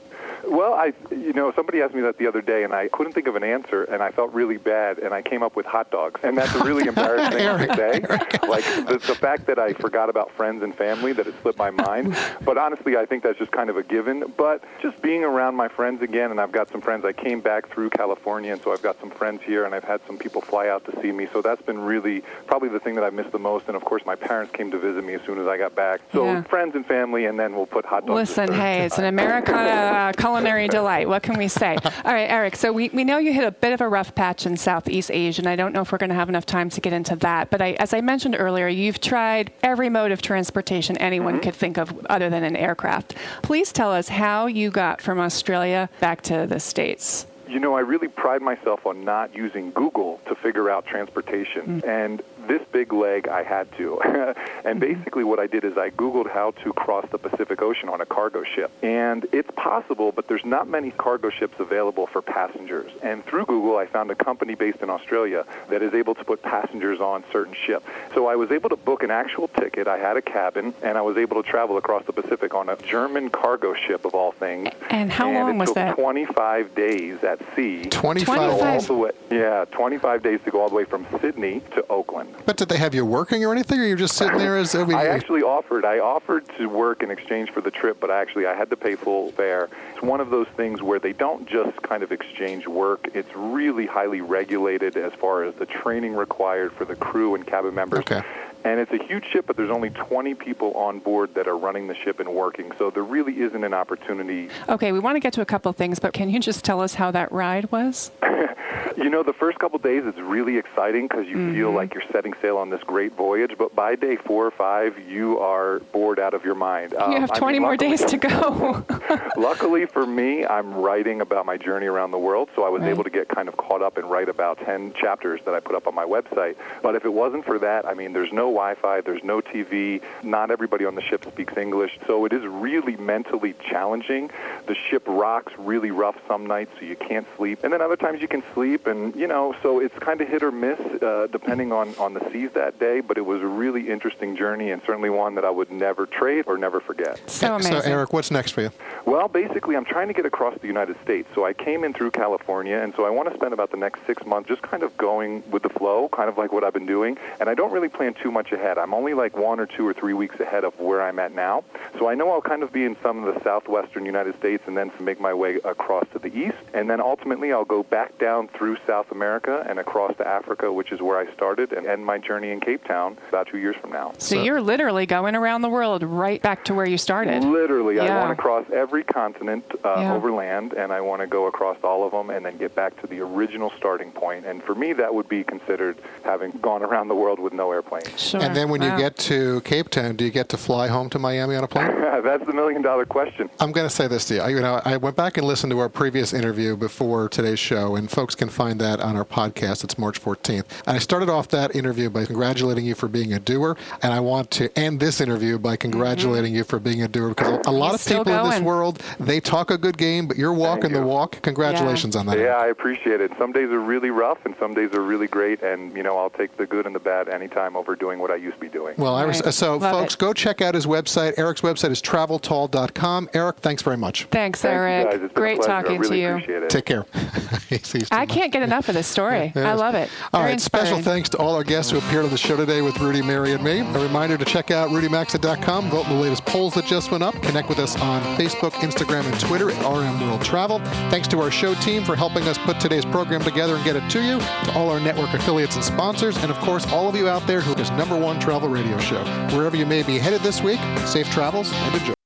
Well, 0.53 0.75
I, 0.75 0.93
you 1.11 1.33
know, 1.33 1.51
somebody 1.57 1.81
asked 1.81 1.95
me 1.95 2.03
that 2.03 2.19
the 2.19 2.27
other 2.27 2.43
day, 2.43 2.63
and 2.63 2.75
I 2.75 2.89
couldn't 2.89 3.15
think 3.15 3.27
of 3.27 3.37
an 3.37 3.43
answer, 3.43 3.85
and 3.85 4.03
I 4.03 4.11
felt 4.11 4.35
really 4.35 4.59
bad, 4.59 4.99
and 4.99 5.15
I 5.15 5.23
came 5.23 5.43
up 5.43 5.57
with 5.57 5.65
hot 5.65 5.91
dogs, 5.91 6.21
and 6.23 6.37
that's 6.37 6.55
a 6.55 6.63
really 6.63 6.87
embarrassing 6.89 7.33
thing 7.39 7.69
to 7.69 7.75
say. 7.75 8.47
Like 8.47 8.63
the, 8.87 9.01
the 9.07 9.15
fact 9.15 9.47
that 9.47 9.59
I 9.59 9.73
forgot 9.73 10.11
about 10.11 10.31
friends 10.33 10.63
and 10.63 10.75
family, 10.75 11.15
that 11.15 11.27
it 11.27 11.35
slipped 11.41 11.59
my 11.59 11.71
mind. 11.71 12.15
But 12.45 12.59
honestly, 12.59 12.99
I 12.99 13.07
think 13.07 13.23
that's 13.23 13.39
just 13.39 13.51
kind 13.51 13.71
of 13.71 13.79
a 13.79 13.83
given. 13.83 14.25
But 14.37 14.63
just 14.83 15.01
being 15.01 15.25
around 15.25 15.55
my 15.57 15.69
friends 15.69 16.03
again, 16.03 16.31
and 16.31 16.39
I've 16.39 16.53
got 16.53 16.71
some 16.71 16.83
friends. 16.83 17.07
I 17.07 17.15
came 17.15 17.41
back 17.41 17.71
through 17.71 17.89
California, 17.89 18.53
and 18.53 18.61
so 18.61 18.73
I've 18.75 18.83
got 18.83 19.01
some 19.01 19.11
friends 19.11 19.41
here, 19.43 19.65
and 19.65 19.75
I've 19.75 19.85
had 19.85 20.03
some 20.07 20.19
people 20.19 20.43
fly 20.43 20.69
out 20.69 20.85
to 20.85 21.01
see 21.01 21.13
me. 21.13 21.29
So 21.33 21.41
that's 21.41 21.63
been 21.63 21.81
really 21.81 22.21
probably 22.47 22.69
the 22.69 22.79
thing 22.81 22.95
that 22.97 23.05
I've 23.05 23.15
missed 23.15 23.33
the 23.33 23.39
most. 23.39 23.69
And 23.69 23.77
of 23.77 23.87
course, 23.87 24.03
my 24.05 24.17
parents 24.17 24.53
came 24.55 24.71
to 24.71 24.79
visit 24.79 25.03
me 25.03 25.15
as 25.15 25.23
soon 25.23 25.39
as 25.39 25.47
I 25.47 25.57
got 25.57 25.75
back. 25.75 26.03
So 26.13 26.27
Yeah. 26.27 26.43
friends 26.43 26.75
and 26.75 26.85
family, 26.85 27.25
and 27.25 27.41
then 27.41 27.55
we'll 27.57 27.65
put 27.65 27.87
hot 27.87 28.05
dogs. 28.05 28.17
Listen, 28.29 28.53
hey, 28.53 28.85
it's 28.85 28.99
an 28.99 29.07
Americana 29.07 29.59
uh, 29.59 30.13
culinary 30.13 30.42
delight. 30.43 31.09
What 31.09 31.23
can 31.23 31.39
we 31.39 31.49
say? 31.49 31.77
All 32.05 32.13
right, 32.13 32.31
Eric, 32.31 32.57
so 32.57 32.73
we, 32.73 32.89
we 32.91 33.05
know 33.05 33.19
you 33.19 33.33
hit 33.33 33.45
a 33.45 33.51
bit 33.51 33.73
of 33.73 33.81
a 33.81 33.89
rough 33.89 34.15
patch 34.15 34.47
in 34.47 34.57
Southeast 34.57 35.11
Asia, 35.11 35.41
and 35.41 35.49
I 35.49 35.57
don't 35.57 35.73
know 35.73 35.83
if 35.83 35.93
we're 35.93 35.99
going 35.99 36.11
to 36.11 36.17
have 36.17 36.29
enough 36.29 36.47
time 36.47 36.71
to 36.71 36.81
get 36.81 36.93
into 36.93 37.17
that. 37.17 37.51
But 37.51 37.63
I, 37.63 37.73
as 37.73 37.95
I 37.95 38.01
mentioned 38.01 38.37
earlier, 38.39 38.69
you've 38.69 39.01
tried 39.01 39.53
every 39.63 39.89
mode 39.89 40.13
of 40.13 40.23
transportation 40.23 40.97
anyone 40.99 41.35
mm-hmm. 41.35 41.43
could 41.43 41.55
think 41.55 41.79
of 41.79 42.07
other 42.07 42.31
than 42.31 42.45
an 42.45 42.57
aircraft. 42.57 43.15
Please 43.43 43.73
tell 43.73 43.93
us 43.93 44.09
how 44.09 44.47
you 44.47 44.71
got 44.71 45.01
from 45.01 45.19
Australia 45.19 45.89
back 46.01 46.23
to 46.23 46.47
the 46.47 46.61
States. 46.61 47.27
You 47.49 47.61
know, 47.61 47.75
I 47.75 47.81
really 47.81 48.09
pride 48.09 48.41
myself 48.41 48.87
on 48.87 49.05
not 49.05 49.35
using 49.35 49.73
Google 49.73 50.21
to 50.27 50.35
figure 50.35 50.71
out 50.71 50.87
transportation. 50.87 51.83
Mm. 51.83 51.89
And 51.89 52.23
this 52.49 52.63
big 52.73 52.93
leg, 52.93 53.29
I 53.29 53.43
had 53.43 53.71
to. 53.79 54.01
and 54.65 54.81
basically, 54.81 55.25
what 55.25 55.39
I 55.39 55.47
did 55.47 55.65
is 55.65 55.77
I 55.77 55.91
Googled 55.91 56.31
how 56.31 56.53
to 56.63 56.73
cross 56.73 57.07
the 57.11 57.19
Pacific 57.19 57.63
Ocean 57.63 57.89
on 57.89 58.01
a 58.01 58.07
cargo 58.07 58.45
ship. 58.45 58.71
And 58.83 59.27
it's 59.33 59.51
possible, 59.57 60.13
but 60.13 60.29
there's 60.29 60.45
not 60.45 60.69
many 60.69 60.91
cargo 60.93 61.31
ships 61.31 61.59
available 61.59 62.07
for 62.07 62.23
passengers. 62.23 62.91
And 63.03 63.25
through 63.25 63.47
Google, 63.47 63.77
I 63.77 63.87
found 63.87 64.11
a 64.11 64.15
company 64.15 64.55
based 64.55 64.81
in 64.81 64.91
Australia 64.91 65.45
that 65.69 65.83
is 65.83 65.95
able 65.95 66.15
to 66.15 66.25
put 66.25 66.43
passengers 66.43 67.01
on 67.01 67.25
certain 67.33 67.55
ships. 67.55 67.87
So 68.15 68.27
I 68.27 68.37
was 68.37 68.51
able 68.51 68.71
to 68.71 68.77
book 68.77 69.03
an 69.03 69.11
actual 69.11 69.49
ticket. 69.49 69.89
I 69.89 69.99
had 69.99 70.17
a 70.17 70.23
cabin, 70.23 70.75
and 70.83 70.99
I 70.99 71.03
was 71.03 71.17
able 71.17 71.43
to 71.43 71.49
travel 71.49 71.77
across 71.77 72.05
the 72.07 72.13
Pacific 72.13 72.55
on 72.55 72.69
a 72.69 72.77
German 72.77 73.31
cargo 73.31 73.75
ship, 73.75 74.05
of 74.05 74.15
all 74.15 74.33
things. 74.33 74.69
And 74.91 75.11
how 75.11 75.29
and 75.29 75.35
long 75.35 75.55
it 75.55 75.59
was 75.59 75.69
took 75.71 75.75
that? 75.77 75.97
25 75.97 76.75
days 76.75 77.23
at 77.25 77.41
sea. 77.55 77.85
25? 77.87 78.27
To 78.27 78.57
go 78.59 78.65
all 78.65 78.81
the 78.81 78.95
way, 78.95 79.11
yeah, 79.31 79.65
25 79.71 80.23
days 80.23 80.41
to 80.45 80.51
go 80.51 80.61
all 80.61 80.69
the 80.69 80.75
way 80.75 80.85
from 80.85 81.07
Sydney 81.21 81.61
to 81.75 81.87
Oakland. 81.89 82.32
But 82.45 82.57
did 82.57 82.69
they 82.69 82.79
have 82.79 82.95
you 82.95 83.05
working 83.05 83.45
or 83.45 83.53
anything, 83.53 83.81
or 83.81 83.85
you're 83.85 83.97
just 83.97 84.17
sitting 84.17 84.39
there 84.39 84.57
as? 84.57 84.75
I 84.75 84.85
mean, 84.85 84.97
I 84.97 85.07
actually 85.07 85.43
offered. 85.43 85.85
I 85.85 85.99
offered 85.99 86.45
to 86.59 86.67
work 86.67 87.03
in 87.03 87.11
exchange 87.11 87.51
for 87.51 87.61
the 87.61 87.71
trip, 87.71 88.01
but 88.01 88.11
actually 88.11 88.47
I 88.47 88.55
had 88.55 88.71
to 88.71 88.77
pay 88.77 88.97
full 88.97 89.33
fare. 89.33 89.69
It's 89.93 90.03
one 90.03 90.21
of 90.21 90.31
those 90.31 90.49
things 90.57 90.83
where 90.83 90.99
they 90.99 91.13
don't 91.13 91.47
just 91.47 91.81
kind 91.83 92.03
of 92.03 92.13
exchange 92.13 92.67
work. 92.67 93.09
It's 93.15 93.35
really 93.35 93.87
highly 93.87 94.21
regulated 94.21 94.97
as 94.97 95.13
far 95.15 95.45
as 95.45 95.55
the 95.55 95.67
training 95.67 96.15
required 96.15 96.73
for 96.73 96.85
the 96.85 96.97
crew 96.97 97.35
and 97.35 97.47
cabin 97.47 97.75
members. 97.75 98.01
Okay. 98.01 98.23
And 98.65 98.79
it's 98.79 98.93
a 98.93 99.05
huge 99.05 99.25
ship, 99.25 99.47
but 99.49 99.57
there's 99.57 99.71
only 99.71 99.91
20 99.91 100.35
people 100.35 100.73
on 100.75 101.01
board 101.01 101.35
that 101.35 101.49
are 101.49 101.59
running 101.59 101.89
the 101.89 101.97
ship 101.97 102.21
and 102.21 102.33
working. 102.33 102.71
So 102.79 102.91
there 102.91 103.03
really 103.03 103.41
isn't 103.41 103.65
an 103.65 103.75
opportunity 103.75 104.49
Okay, 104.69 104.93
we 104.93 104.99
want 104.99 105.17
to 105.17 105.21
get 105.21 105.33
to 105.35 105.41
a 105.41 105.45
couple 105.45 105.71
of 105.71 105.77
things, 105.77 105.99
but 105.99 106.13
can 106.13 106.31
you 106.31 106.41
just 106.41 106.65
tell 106.65 106.81
us 106.81 106.95
how 106.95 107.11
that 107.11 107.31
ride 107.33 107.71
was? 107.73 108.11
You 108.97 109.11
know, 109.11 109.23
the 109.23 109.33
first 109.33 109.59
couple 109.59 109.79
days 109.79 110.05
it's 110.07 110.19
really 110.19 110.59
exciting 110.59 111.07
because 111.09 111.27
you 111.27 111.53
feel 111.53 111.69
Mm-hmm. 111.69 111.77
like 111.77 111.95
you're 111.95 112.03
setting 112.13 112.35
sail 112.43 112.59
on 112.59 112.71
this 112.71 112.83
great 112.83 113.13
voyage. 113.15 113.53
But 113.57 113.75
by 113.75 113.95
day 113.95 114.17
four 114.17 114.47
or 114.47 114.51
five, 114.51 114.99
you 115.09 115.39
are 115.39 115.79
bored 115.93 116.19
out 116.19 116.35
of 116.35 116.45
your 116.45 116.55
mind. 116.55 116.93
you 116.93 116.99
Um, 116.99 117.13
have 117.21 117.31
I 117.33 117.39
20 117.39 117.53
mean, 117.55 117.63
more 117.63 117.71
luckily- 117.73 117.91
days 117.91 118.05
to 118.07 118.17
go. 118.17 118.85
Luckily 119.37 119.87
for 119.87 120.07
me, 120.07 120.45
I'm 120.47 120.75
writing 120.75 121.21
about 121.21 121.47
my 121.47 121.57
journey 121.57 121.87
around 121.87 122.11
the 122.11 122.19
world, 122.19 122.49
so 122.57 122.65
I 122.65 122.69
was 122.69 122.83
Right. 122.83 122.91
able 122.91 123.05
to 123.05 123.11
get 123.11 123.29
kind 123.29 123.49
of 123.49 123.57
caught 123.57 123.83
up 123.83 123.97
and 123.99 124.11
write 124.11 124.29
about 124.29 124.59
10 124.59 124.93
chapters 124.95 125.41
that 125.45 125.55
I 125.55 125.61
put 125.61 125.75
up 125.77 125.87
on 125.87 125.95
my 125.95 126.05
website. 126.05 126.57
But 126.83 126.95
if 126.97 127.05
it 127.05 127.13
wasn't 127.13 127.45
for 127.45 127.59
that, 127.59 127.87
I 127.87 127.95
mean, 127.95 128.13
there's 128.13 128.33
no 128.33 128.47
Wi-Fi, 128.51 129.01
there's 129.03 129.23
no 129.25 129.41
TV, 129.41 130.01
not 130.23 130.51
everybody 130.51 130.85
on 130.85 130.95
the 130.95 131.03
ship 131.03 131.25
speaks 131.27 131.57
English, 131.57 131.99
so 132.07 132.25
it 132.25 132.33
is 132.33 132.45
really 132.45 132.97
mentally 132.97 133.55
challenging. 133.69 134.31
The 134.67 134.75
ship 134.75 135.03
rocks 135.07 135.53
really 135.59 135.91
rough 135.91 136.17
some 136.29 136.47
nights, 136.47 136.73
so 136.79 136.85
you 136.87 136.97
can't 136.97 137.27
sleep, 137.37 137.63
and 137.65 137.73
then 137.73 137.81
other 137.81 137.97
times 137.97 138.21
you 138.21 138.29
can 138.29 138.43
sleep, 138.55 138.82
and 138.87 139.15
you 139.15 139.27
know, 139.27 139.55
so 139.63 139.81
it's 139.81 139.97
kind 139.99 140.21
of 140.21 140.29
hit 140.29 140.43
or 140.43 140.53
miss 140.53 140.79
uh, 141.03 141.29
depending 141.31 141.73
on 141.73 141.95
on 141.97 142.15
the 142.15 142.31
seas 142.31 142.51
that 142.55 142.79
day. 142.79 143.01
But 143.01 143.19
it 143.19 143.27
was 143.27 143.43
a 143.43 143.47
really 143.47 143.89
interesting 143.91 144.37
journey, 144.37 144.71
and 144.71 144.83
certainly 144.87 145.11
one 145.11 145.35
that 145.37 145.45
I 145.45 145.51
would 145.51 145.71
never 145.71 146.07
trade 146.07 146.45
or 146.47 146.59
never 146.59 146.81
forget. 146.81 147.21
So 147.31 147.59
So, 147.59 147.81
Eric, 147.81 148.13
what's 148.13 148.31
next 148.31 148.53
for 148.53 148.63
you? 148.63 148.71
Well, 149.05 149.29
basically, 149.29 149.77
I'm 149.77 149.85
trying 149.85 150.09
to 150.09 150.15
get 150.15 150.27
across 150.27 150.59
the 150.61 150.67
United 150.67 150.97
States. 151.03 151.29
So 151.35 151.45
I 151.45 151.53
came 151.53 151.85
in 151.85 151.93
through 151.93 152.13
California, 152.13 152.77
and 152.77 152.95
so 152.95 153.05
I 153.05 153.11
want 153.11 153.29
to 153.31 153.35
spend 153.35 153.53
about 153.53 153.71
the 153.71 153.77
next 153.77 154.07
six 154.07 154.25
months 154.25 154.49
just 154.49 154.63
kind 154.63 154.83
of 154.83 154.97
going 154.97 155.43
with 155.51 155.63
the 155.63 155.69
flow, 155.69 156.09
kind 156.09 156.29
of 156.29 156.39
like 156.39 156.53
what 156.53 156.65
I've 156.65 156.73
been 156.73 156.87
doing. 156.87 157.19
And 157.41 157.49
I 157.49 157.55
don't 157.55 157.73
really 157.73 157.89
plan 157.89 158.15
too 158.15 158.31
much 158.31 158.53
ahead. 158.53 158.79
I'm 158.79 158.95
only 158.95 159.15
like 159.15 159.37
one 159.37 159.59
or 159.61 159.67
two 159.67 159.87
or 159.87 159.93
three 159.93 160.15
weeks 160.15 160.39
ahead 160.41 160.65
of 160.65 160.79
where 160.79 161.03
I'm 161.03 161.19
at 161.19 161.35
now. 161.35 161.65
So 161.99 162.09
I 162.09 162.15
know 162.15 162.31
I'll 162.31 162.43
kind 162.43 162.63
of 162.63 162.73
be 162.73 162.85
in 162.85 162.97
some 163.03 163.25
of 163.25 163.35
the 163.35 163.43
southwestern 163.43 164.07
United 164.07 164.39
States 164.39 164.63
and 164.67 164.77
then 164.77 164.91
make 165.01 165.21
my 165.21 165.35
way 165.35 165.57
across 165.65 166.05
to 166.13 166.19
the 166.19 166.35
east. 166.37 166.57
And 166.75 166.89
then 166.89 167.01
ultimately, 167.01 167.53
I'll 167.53 167.65
go 167.65 167.83
back 167.83 168.19
down 168.19 168.49
through 168.49 168.72
South 168.87 169.11
America 169.11 169.65
and 169.69 169.79
across 169.79 170.17
to 170.17 170.27
Africa, 170.27 170.73
which 170.73 170.93
is 170.93 171.01
where 171.01 171.19
I 171.19 171.33
started, 171.35 171.73
and 171.73 171.87
end 171.87 172.05
my 172.05 172.19
journey 172.19 172.51
in 172.51 172.61
Cape 172.61 172.85
Town 172.85 173.17
about 173.29 173.49
two 173.49 173.59
years 173.59 173.77
from 173.77 173.91
now. 173.91 174.13
So, 174.19 174.41
you're 174.43 174.61
literally 174.61 175.07
going 175.07 175.35
around 175.35 175.63
the 175.63 175.69
world 175.69 176.03
right 176.03 176.41
back 176.41 176.65
to 176.67 176.75
where 176.75 176.87
you 176.87 176.99
started. 176.99 177.43
Literally, 177.45 177.99
I 177.99 178.19
want 178.19 178.37
to 178.37 178.41
cross 178.41 178.65
every 178.73 179.05
continent 179.05 179.65
uh, 179.85 179.97
Yeah. 179.99 180.15
overland, 180.15 180.73
and 180.73 180.93
I 180.93 181.01
want 181.01 181.21
to 181.23 181.27
go 181.27 181.47
across 181.47 181.77
all 181.83 182.05
of 182.05 182.13
them, 182.13 182.31
and 182.31 182.45
then 182.45 182.57
get 182.57 182.75
back 182.75 183.01
to 183.01 183.07
the 183.07 183.21
original 183.21 183.73
starting 183.77 184.13
point. 184.13 184.47
And 184.47 184.63
for 184.63 184.75
me, 184.75 184.93
that 184.95 185.13
would 185.13 185.29
be 185.29 185.43
considered 185.45 185.97
having 186.25 186.53
gone 186.63 186.83
around 186.83 187.09
the 187.09 187.15
world 187.15 187.39
with 187.39 187.53
no 187.53 187.73
airplane. 187.73 188.03
And 188.35 188.55
then 188.55 188.69
when 188.69 188.83
you 188.83 188.97
get 188.97 189.17
to 189.19 189.61
Cape 189.63 189.89
Town, 189.89 190.17
do 190.17 190.25
you 190.25 190.31
get 190.31 190.49
to 190.51 190.57
fly 190.57 190.89
home 190.89 191.11
to 191.11 191.19
Miami 191.19 191.57
on 191.57 191.65
a 191.65 191.69
plane? 191.69 191.89
That's 192.23 192.45
the 192.47 192.53
million 192.53 192.83
dollar 192.83 193.05
question. 193.05 193.51
I'm 193.59 193.73
going 193.73 193.89
to 193.89 193.95
say 193.95 194.07
this 194.07 194.27
to 194.27 194.35
you. 194.35 194.41
I, 194.41 194.49
you 194.51 194.61
know, 194.61 194.81
I 194.85 194.97
went 194.97 195.17
back 195.17 195.37
and 195.39 195.47
listened 195.47 195.71
to 195.73 195.79
our 195.81 195.89
previous 195.89 196.33
interview 196.33 196.53
interview 196.53 196.77
before 196.77 197.29
today's 197.31 197.59
show, 197.59 197.97
and 197.97 198.11
folks 198.11 198.35
can 198.35 198.49
find 198.49 198.62
that 198.63 199.01
on 199.01 199.17
our 199.17 199.25
podcast. 199.25 199.85
It's 199.85 199.99
March 199.99 200.21
14th. 200.23 200.65
And 200.87 200.97
I 200.97 200.99
started 200.99 201.29
off 201.29 201.49
that 201.49 201.75
interview 201.75 202.09
by 202.09 202.25
congratulating 202.25 202.85
you 202.85 202.95
for 202.95 203.09
being 203.09 203.33
a 203.33 203.39
doer, 203.39 203.77
and 204.03 204.13
I 204.13 204.21
want 204.21 204.51
to 204.53 204.79
end 204.79 205.01
this 205.01 205.21
interview 205.21 205.59
by 205.59 205.77
congratulating 205.77 206.53
mm-hmm. 206.53 206.59
you 206.59 206.65
for 206.65 206.79
being 206.79 207.03
a 207.03 207.09
doer 207.09 207.31
because 207.31 207.61
a 207.67 207.71
lot 207.71 207.91
He's 207.91 207.95
of 207.95 208.01
still 208.01 208.25
people 208.25 208.45
in 208.45 208.51
this 208.51 208.61
world 208.61 209.03
they 209.19 209.41
talk 209.41 209.71
a 209.71 209.79
good 209.79 209.99
game, 209.99 210.27
but 210.27 210.37
you're 210.37 210.53
walking 210.53 210.93
the 210.93 211.03
walk. 211.03 211.41
Congratulations 211.43 212.17
on 212.17 212.27
that. 212.27 212.39
Yeah, 212.39 212.57
I 212.57 212.67
appreciate 212.67 213.21
it. 213.21 213.33
Some 213.39 213.53
days 213.53 213.71
are 213.71 213.81
really 213.81 214.11
rough, 214.11 214.45
and 214.45 214.55
some 214.59 214.75
days 214.75 214.93
are 214.93 215.03
really 215.03 215.27
great. 215.27 215.63
And 215.63 215.97
you 215.97 216.03
know, 216.03 216.17
I'll 216.19 216.31
take 216.31 216.57
the 216.57 216.67
good 216.67 216.87
and 216.87 216.95
the 216.95 217.01
bad 217.01 217.29
anytime 217.29 217.77
over 217.77 217.97
doing 217.97 218.19
what 218.19 218.31
I 218.31 218.37
used 218.37 218.57
to 218.57 218.61
be 218.61 218.69
doing. 218.69 218.95
Well, 218.97 219.15
I 219.15 219.25
res- 219.25 219.55
so 219.55 219.77
Love 219.77 219.93
folks, 219.93 220.15
go 220.15 220.33
check 220.33 220.61
out 220.61 220.75
his 220.75 220.87
website. 220.87 221.39
Eric's 221.39 221.61
website 221.61 221.91
is 221.91 222.01
traveltall.com. 222.01 223.31
Eric, 223.35 223.59
thanks 223.59 223.83
very 223.83 223.97
much. 223.97 224.25
Thanks, 224.27 224.63
Thank 224.63 224.75
Eric. 224.75 225.07
guys. 225.07 225.15
It's 225.15 225.21
been 225.21 225.31
a 225.31 225.35
Great 225.35 225.63
talking 225.63 226.01
really 226.01 226.17
to 226.17 226.23
you. 226.23 226.29
appreciate 226.31 226.63
it. 226.63 226.71
Take 226.71 226.85
care. 226.87 227.07
I 228.11 228.27
can't 228.27 228.52
get 228.53 228.63
enough 228.63 228.89
of 228.89 228.95
this 228.95 229.07
story. 229.07 229.53
I 229.57 229.73
love 229.75 229.95
it. 229.95 230.09
All 230.33 230.41
Very 230.41 230.53
right, 230.53 230.61
special 230.61 231.01
thanks 231.03 231.29
to 231.31 231.39
all 231.39 231.55
our 231.55 231.65
guests 231.65 231.91
who 231.91 231.99
appeared 231.99 232.25
on 232.25 232.31
the 232.31 232.39
show 232.39 232.57
today 232.57 232.83
with 232.83 232.99
Rudy, 233.01 233.23
Mary, 233.23 233.53
and 233.53 233.65
me. 233.65 233.81
A 233.81 233.99
reminder 233.99 234.37
to 234.37 234.45
check 234.45 234.71
out 234.71 234.91
rudymaxa.com, 234.91 235.91
vote 235.91 236.07
in 236.07 236.17
the 236.17 236.21
latest 236.23 236.45
polls 236.45 236.75
that 236.75 236.85
just 236.85 237.11
went 237.11 237.23
up, 237.23 237.35
connect 237.43 237.69
with 237.69 237.79
us 237.79 237.99
on 238.01 238.23
Facebook, 238.37 238.73
Instagram, 238.73 239.25
and 239.25 239.41
Twitter 239.41 239.71
at 239.71 239.79
RM 239.85 240.21
World 240.21 240.43
Travel. 240.43 240.79
Thanks 241.11 241.27
to 241.29 241.41
our 241.41 241.51
show 241.51 241.75
team 241.75 242.05
for 242.05 242.15
helping 242.15 242.45
us 242.45 242.59
put 242.59 242.79
today's 242.79 243.05
program 243.05 243.43
together 243.43 243.75
and 243.77 243.85
get 243.85 243.97
it 243.97 244.09
to 244.11 244.23
you, 244.23 244.39
to 244.39 244.73
all 244.75 244.91
our 244.91 245.01
network 245.01 245.33
affiliates 245.35 245.77
and 245.77 245.85
sponsors, 245.85 246.37
and 246.39 246.51
of 246.51 246.59
course, 246.59 246.87
all 246.93 247.09
of 247.09 247.17
you 247.17 247.29
out 247.29 247.47
there 247.47 247.61
who 247.61 247.73
is 247.81 247.91
number 247.93 248.19
one 248.19 248.39
travel 248.39 248.69
radio 248.69 248.99
show. 248.99 249.25
Wherever 249.57 249.77
you 249.77 249.87
may 249.87 250.03
be 250.03 250.19
headed 250.19 250.41
this 250.43 250.63
week, 250.63 250.81
safe 251.07 251.31
travels 251.31 251.73
and 251.73 251.95
enjoy. 251.95 252.22